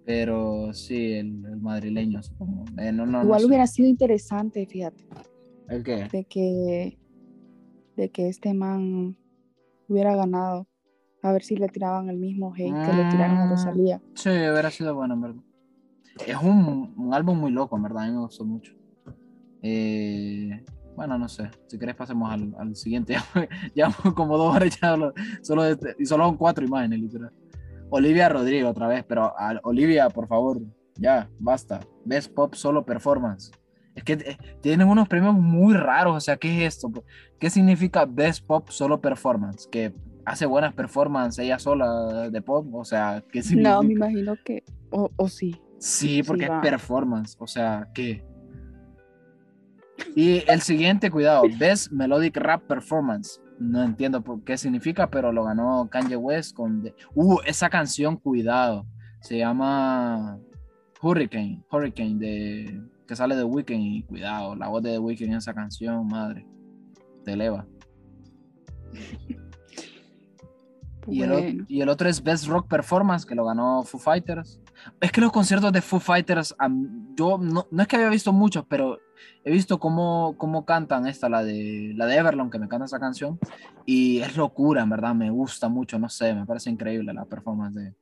[0.04, 2.64] Pero sí, el, el madrileño, supongo.
[2.78, 3.46] Eh, no, no, no Igual sé.
[3.46, 5.06] hubiera sido interesante, fíjate,
[5.68, 6.08] ¿El qué?
[6.10, 6.98] de que,
[7.96, 9.16] de que este man
[9.88, 10.66] hubiera ganado.
[11.22, 13.50] A ver si le tiraban el mismo hate que le tiraron a Mm.
[13.50, 14.00] Rosalía.
[14.14, 15.42] Sí, hubiera sido bueno, en verdad.
[16.26, 18.04] Es un, un álbum muy loco, en verdad.
[18.04, 18.72] A mí me gustó mucho.
[19.62, 20.64] Eh,
[20.96, 21.50] bueno, no sé.
[21.66, 23.16] Si querés, pasemos al, al siguiente.
[23.74, 24.96] Llevamos como dos horas ya
[25.42, 27.32] solo, este- y solo son cuatro imágenes, literal.
[27.90, 30.60] Olivia Rodrigo otra vez, pero a- Olivia, por favor,
[30.96, 31.80] ya, basta.
[32.04, 33.50] Best Pop Solo Performance.
[33.94, 36.90] Es que eh, tienen unos premios muy raros, o sea, ¿qué es esto?
[37.38, 39.68] ¿Qué significa Best Pop Solo Performance?
[39.70, 39.92] Que
[40.24, 43.74] hace buenas performances ella sola de pop, o sea, ¿qué significa?
[43.76, 45.60] No, me imagino que, o, o sí.
[45.78, 48.24] Sí, porque Sí, es performance, o sea, ¿qué?
[50.16, 53.40] Y el siguiente, cuidado, Best Melodic Rap Performance.
[53.58, 56.82] No entiendo por qué significa, pero lo ganó Kanye West con...
[56.82, 58.86] de- Uh, esa canción, cuidado.
[59.20, 60.38] Se llama
[61.02, 62.82] Hurricane, Hurricane, de...
[63.06, 66.46] que sale de Weekend y cuidado, la voz de The Weeknd en esa canción, madre,
[67.24, 67.66] te eleva.
[71.08, 74.60] Y el, y el otro es Best Rock Performance, que lo ganó Foo Fighters.
[75.00, 76.54] Es que los conciertos de Foo Fighters,
[77.16, 78.98] yo no, no es que había visto muchos, pero
[79.44, 83.00] he visto cómo, cómo cantan esta, la de, la de Everlong, que me canta esa
[83.00, 83.38] canción.
[83.86, 87.74] Y es locura, en verdad, me gusta mucho, no sé, me parece increíble la performance
[87.74, 87.94] de...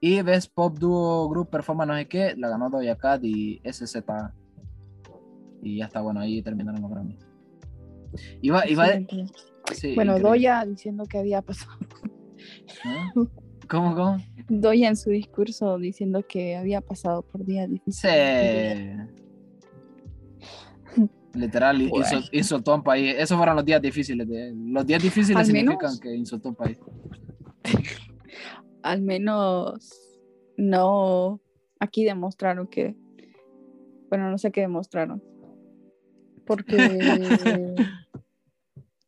[0.00, 3.96] Y Best Pop Duo Group Performance, no sé qué, la ganó Doja Cat y SZ.
[5.62, 7.18] Y ya está, bueno, ahí terminaron los Grammy.
[8.42, 8.86] Iba, iba,
[9.72, 10.20] sí, bueno, increíble.
[10.20, 11.78] Doya diciendo que había pasado.
[13.68, 14.16] ¿Cómo, cómo?
[14.48, 17.72] Doya en su discurso diciendo que había pasado por días Sí.
[17.74, 19.08] difíciles.
[21.34, 22.04] Literal, Bueno.
[22.04, 23.14] insult- insultó a un país.
[23.18, 24.28] Esos fueron los días difíciles.
[24.28, 26.78] de- los días difíciles significan menos- que insultó a un país.
[28.82, 30.10] al menos
[30.58, 31.40] no,
[31.80, 32.94] aquí demostraron que,
[34.10, 35.22] bueno, no sé qué demostraron,
[36.44, 36.76] porque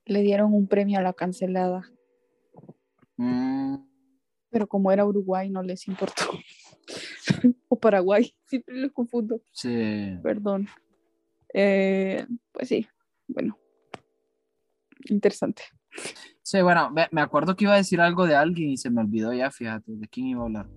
[0.07, 1.91] le dieron un premio a la cancelada,
[3.17, 3.77] Mm,
[4.51, 6.31] pero como era Uruguay no les importó.
[7.69, 10.17] o Paraguay, siempre los confundo, sí.
[10.23, 10.69] perdón.
[11.53, 12.87] Eh, pues sí,
[13.27, 13.59] bueno,
[15.07, 15.63] interesante.
[16.43, 19.01] Sí, bueno, me, me acuerdo que iba a decir algo de alguien y se me
[19.01, 20.69] olvidó ya, fíjate, de quién iba a hablar.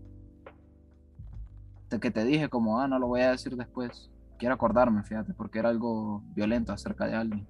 [1.90, 4.10] De que te dije como, ah, no lo voy a decir después.
[4.40, 7.48] Quiero acordarme, fíjate, porque era algo violento acerca de alguien.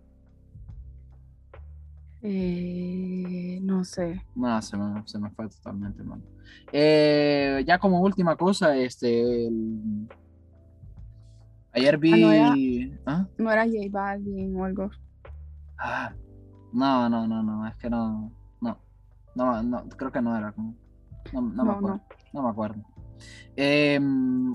[2.21, 4.21] Eh, no sé.
[4.35, 6.23] No, se me, se me fue totalmente, mano.
[6.71, 9.47] Eh, ya como última cosa, este.
[9.47, 10.07] el-
[11.73, 12.11] Ayer vi.
[12.21, 12.55] no era-
[13.05, 13.27] ¿Ah?
[13.37, 14.89] No era J Balvin o algo.
[15.77, 16.13] Ah,
[16.73, 18.31] No, no, no, no, es que no.
[18.61, 18.77] No,
[19.35, 20.75] no, no creo que no era como.
[21.31, 21.97] No, no me No, acuerdo.
[21.97, 22.03] no.
[22.33, 22.81] No me acuerdo.
[23.55, 23.99] Eh,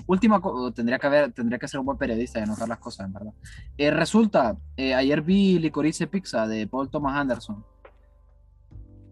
[0.07, 0.41] última
[0.73, 3.33] tendría que haber, tendría que ser un buen periodista y anotar las cosas, en verdad.
[3.77, 7.65] Eh, resulta, eh, ayer vi Licorice Pizza de Paul Thomas Anderson.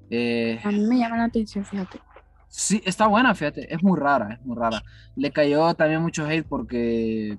[0.09, 1.99] Eh, A mí me llama la atención, fíjate.
[2.47, 4.83] Sí, está buena, fíjate, es muy rara, es muy rara.
[5.15, 7.37] Le cayó también mucho hate porque,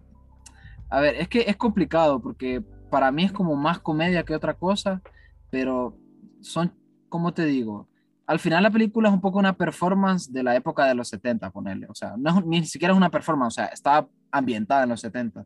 [0.89, 4.55] a ver, es que es complicado porque para mí es como más comedia que otra
[4.55, 5.03] cosa,
[5.51, 5.99] pero
[6.41, 6.75] son,
[7.11, 7.89] ¿cómo te digo?
[8.27, 11.51] Al final la película es un poco una performance de la época de los 70,
[11.51, 15.01] ponerle, o sea, no ni siquiera es una performance, o sea, está ambientada en los
[15.01, 15.45] 70.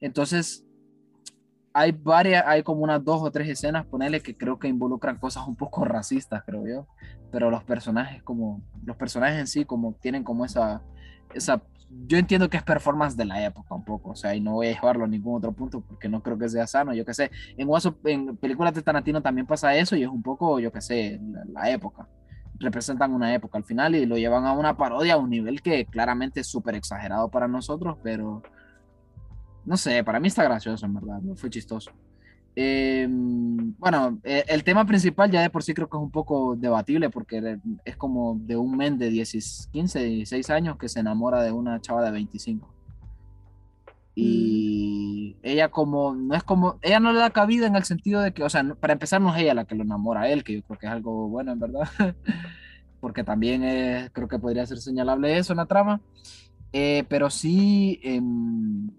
[0.00, 0.64] Entonces,
[1.72, 5.46] hay varias, hay como unas dos o tres escenas, ponerle que creo que involucran cosas
[5.46, 6.86] un poco racistas, creo yo
[7.30, 10.82] pero los personajes como los personajes en sí como tienen como esa
[11.34, 14.52] esa yo entiendo que es performance de la época un poco, o sea, y no
[14.52, 17.14] voy a llevarlo a ningún otro punto porque no creo que sea sano, yo qué
[17.14, 17.30] sé.
[17.56, 20.80] En Guaso, en películas de Tarantino también pasa eso y es un poco, yo qué
[20.80, 21.20] sé,
[21.52, 22.08] la, época.
[22.60, 25.86] Representan una época al final y lo llevan a una parodia a un nivel que
[25.86, 28.42] claramente es súper exagerado para nosotros, pero
[29.64, 31.92] no sé, para mí está gracioso en verdad, fue chistoso.
[32.60, 36.56] Eh, bueno, eh, el tema principal ya de por sí creo que es un poco
[36.56, 41.40] debatible porque es como de un men de 10, 15, 16 años que se enamora
[41.44, 42.68] de una chava de 25.
[44.16, 48.32] Y ella como, no es como, ella no le da cabida en el sentido de
[48.32, 50.54] que, o sea, para empezar no es ella la que lo enamora a él, que
[50.54, 51.88] yo creo que es algo bueno en verdad,
[53.00, 56.00] porque también es- creo que podría ser señalable eso en la trama,
[56.72, 58.00] Eh, pero sí...
[58.02, 58.90] em,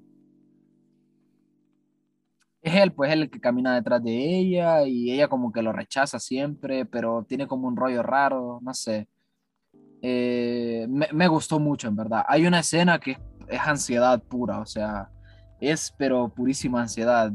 [2.70, 6.20] es él, pues el que camina detrás de ella y ella como que lo rechaza
[6.20, 9.08] siempre, pero tiene como un rollo raro, no sé.
[10.02, 12.24] Eh, me, gustó mucho, en verdad.
[12.28, 13.18] Hay una escena que
[13.48, 15.10] es, ansiedad pura, o sea,
[15.60, 17.32] es pero purísima ansiedad.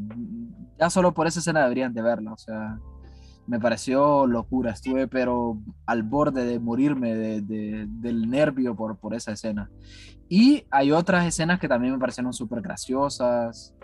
[0.79, 2.79] Ya solo por esa escena deberían de verla, o sea,
[3.47, 9.33] me pareció locura, estuve pero al borde de morirme de- del nervio por, por esa
[9.33, 9.71] escena.
[10.29, 13.75] Y hay otras escenas que también me parecieron súper graciosas.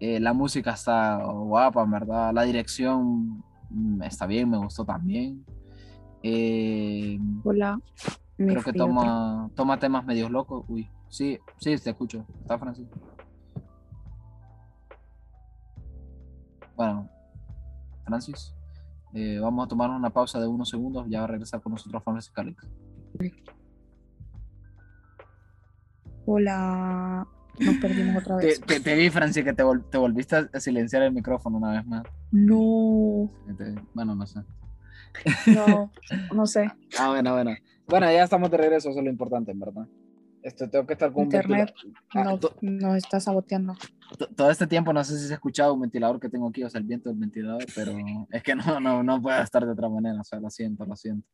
[0.00, 2.32] Eh, la música está guapa, en verdad.
[2.32, 5.44] La dirección mm, está bien, me gustó también.
[6.22, 7.78] Eh, Hola.
[8.38, 10.64] me creo que otra- toma, toma temas medios locos.
[10.68, 12.24] Uy, sí, sí, te escucho.
[12.40, 12.98] ¿Está Francisco?
[16.74, 17.10] Bueno,
[18.06, 18.54] Francis,
[19.12, 21.06] eh, vamos a tomar una pausa de unos segundos.
[21.10, 22.66] Ya va a regresar con nosotros Francis Calix.
[26.24, 27.26] Hola.
[27.60, 28.60] Nos perdimos otra Te, vez.
[28.60, 31.86] te- te vi, Francis, que te, vol- te volviste a silenciar el micrófono una vez
[31.86, 32.02] más.
[32.32, 34.40] No, Te- bueno, no sé.
[35.46, 35.90] no,
[36.34, 36.70] no sé.
[36.98, 37.50] Ah, bueno, bueno.
[37.86, 39.86] Bueno, ya estamos de regreso, eso es lo importante, en verdad.
[40.42, 41.74] Esto tengo que estar con un Internet
[42.14, 43.74] Ah, No, nos está saboteando.
[44.16, 46.62] to- todo este tiempo no sé si se ha escuchado un ventilador que tengo aquí,
[46.64, 47.92] o sea, el viento del ventilador, pero
[48.30, 50.96] es que no, no, no puedo estar de otra manera, o sea, lo siento, lo
[50.96, 51.26] siento.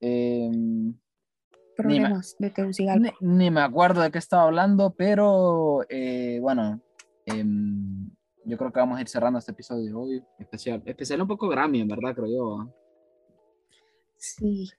[0.00, 0.50] Eh,
[1.76, 3.12] Problemas de Tegucigalpa.
[3.20, 6.80] ni, ni me acuerdo de qué estaba hablando, pero eh, bueno,
[7.26, 8.10] em,
[8.44, 10.24] yo creo que vamos a ir cerrando este episodio de hoy.
[10.38, 12.60] Especial, especial un poco Grammy, en verdad, creo yo.
[12.60, 12.68] ¿ah?
[14.16, 14.70] Sí,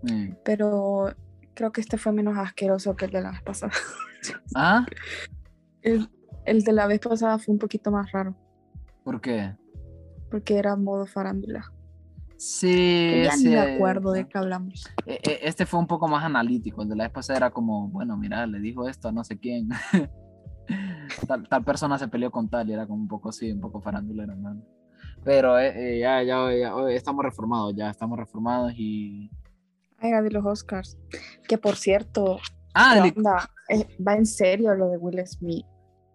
[0.00, 0.34] Mm.
[0.44, 1.12] pero
[1.54, 3.72] creo que este fue menos asqueroso que el de la vez pasada.
[4.54, 4.86] ¿Ah?
[5.82, 6.08] El,
[6.44, 8.36] el de la vez pasada fue un poquito más raro,
[9.02, 9.56] ¿Por qué?
[10.30, 11.72] porque era modo farándula.
[12.38, 14.88] Sí, ya ni sí, me acuerdo de qué hablamos.
[15.04, 16.82] E- e- Este fue un poco más analítico.
[16.82, 19.38] El de la vez pasada era como, bueno, mira, le dijo esto a no sé
[19.38, 19.68] quién.
[21.26, 23.80] tal, tal persona se peleó con tal y era como un poco así, un poco
[23.80, 24.62] farandulero, ¿no?
[25.24, 29.30] Pero eh, eh, ya, ya, ya, hoy estamos reformados, ya estamos reformados y.
[30.00, 30.96] Era de los Oscars.
[31.48, 32.38] Que por cierto,
[32.72, 33.50] Ah, ¿qué li- onda?
[33.68, 35.66] Eh, va en serio lo de Will Smith.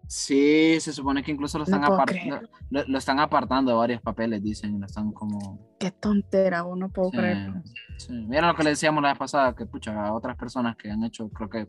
[0.06, 2.48] Sí, se supone que incluso lo están, puedo apart- creerlo.
[2.70, 5.58] lo, lo están apartando de varios papeles, dicen, lo están como...
[5.78, 7.62] Qué tontera, vos no puedo Sí, creerlo.
[7.96, 8.12] sí.
[8.28, 11.02] Mira lo que le decíamos la vez pasada, que pucha, a otras personas que han
[11.04, 11.68] hecho, creo que,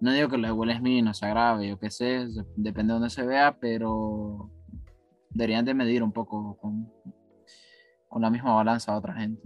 [0.00, 2.26] no digo que lo de Will Smith no sea grave, yo qué sé,
[2.56, 4.50] depende de donde se vea, pero
[5.28, 6.90] deberían de medir un poco con,
[8.08, 9.42] con la misma balanza a otra gente.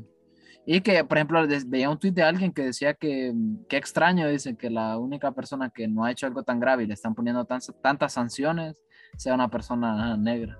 [0.66, 3.34] Y que, por ejemplo, veía un tuit de alguien que decía que,
[3.68, 6.86] qué extraño, dicen que la única persona que no ha hecho algo tan grave y
[6.86, 8.82] le están poniendo tan- tantas sanciones
[9.18, 10.58] sea una persona negra.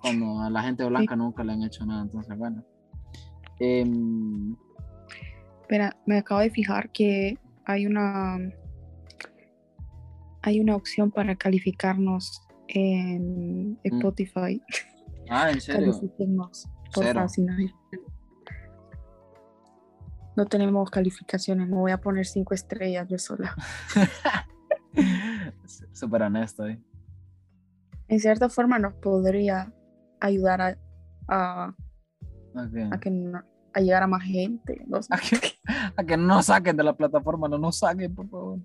[0.00, 2.64] Cuando a la gente blanca nunca le han hecho nada, entonces, bueno.
[3.60, 4.56] Em,
[5.62, 8.38] Espera, me acabo de fijar que hay una
[10.42, 13.78] hay una opción para calificarnos en Mm.
[13.84, 14.62] Spotify.
[15.28, 15.92] ah, ¿en serio?
[16.94, 17.54] Por favor, si no,
[20.38, 23.56] no tenemos calificaciones, me voy a poner cinco estrellas yo sola.
[25.92, 26.80] Súper honesto, ¿eh?
[28.06, 29.72] En cierta forma nos podría
[30.20, 30.78] ayudar a,
[31.28, 31.74] a,
[32.92, 33.42] a que no-
[33.74, 34.80] a llegar a más gente.
[34.86, 35.12] no sé.
[35.14, 35.52] A que,
[35.96, 38.58] a que no nos saquen de la plataforma, no nos saquen, por favor.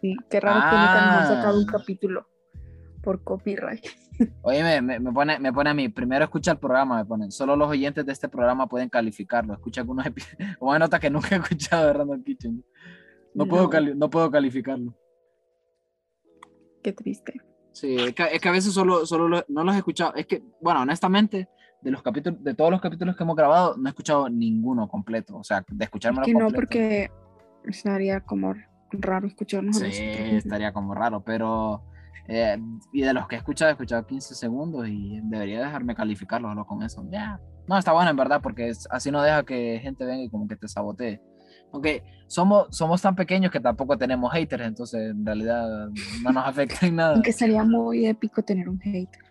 [0.00, 1.72] Sí, qué raro que nunca nos han sacado un Ah.
[1.78, 2.26] capítulo
[3.02, 3.84] por copyright.
[4.42, 7.56] Oye, me, me, pone, me pone a mí, primero escucha el programa, me ponen, solo
[7.56, 11.38] los oyentes de este programa pueden calificarlo, escucha algunos episodios, como nota que nunca he
[11.38, 12.64] escuchado de Random Kitchen.
[13.34, 13.70] No, Puedo, No.
[13.70, 14.94] cali- no puedo calificarlo.
[16.82, 17.40] Qué triste.
[17.72, 20.14] Sí, es que, es que a veces solo, solo lo- no los he escuchado.
[20.14, 21.48] Es que, bueno, honestamente,
[21.80, 25.36] de los capítulos, de todos los capítulos que hemos grabado, no he escuchado ninguno completo.
[25.36, 26.60] O sea, de escuchármelo Que no, completo.
[26.60, 27.10] porque
[27.64, 28.54] estaría como
[28.90, 31.82] raro escucharnos Sí, estaría como raro, pero.
[32.28, 32.58] Eh,
[32.92, 36.66] y de los que he escuchado, he escuchado 15 segundos y debería dejarme calificarlos solo
[36.66, 37.04] con eso.
[37.10, 37.40] Ya.
[37.68, 40.46] No, está bueno en verdad, porque es- así no deja que gente venga y como
[40.48, 41.20] que te sabotee.
[41.72, 45.88] Aunque somos, somos tan pequeños que tampoco tenemos haters, entonces en realidad
[46.22, 47.14] no nos afecta en nada.
[47.14, 49.22] Aunque sería muy épico tener un hater.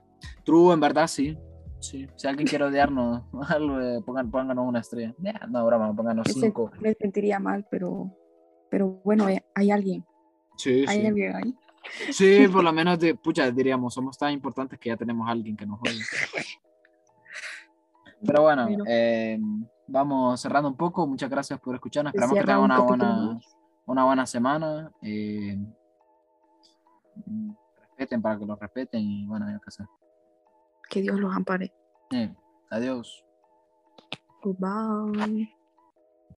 [0.44, 1.38] True, en verdad, sí.
[1.80, 2.08] sí.
[2.16, 3.24] Si alguien quiere odiarnos,
[4.06, 5.14] pongan, pónganos una estrella.
[5.20, 6.72] Ya, no, broma, pónganos Ese- cinco.
[6.80, 8.12] me sentiría mal, pero,
[8.70, 10.06] pero bueno, hay, hay alguien.
[10.58, 11.08] Sí, Hay sí.
[11.08, 11.56] alguien ahí.
[12.12, 15.56] Sí, por lo menos, de, pucha, diríamos, somos tan importantes que ya tenemos a alguien
[15.58, 16.00] que nos oye.
[18.26, 19.40] Pero bueno, eh,
[19.88, 21.08] vamos cerrando un poco.
[21.08, 22.14] Muchas gracias por escucharnos.
[22.14, 23.40] Esperamos que tengan un una buena,
[23.86, 24.92] una buena semana.
[25.02, 25.58] eh,
[28.02, 29.86] respeten para que los respeten y bueno, ya que sé.
[30.90, 31.74] Que Dios los ampare.
[32.12, 32.34] Eh,
[32.70, 33.24] adiós.
[34.42, 35.61] Goodbye.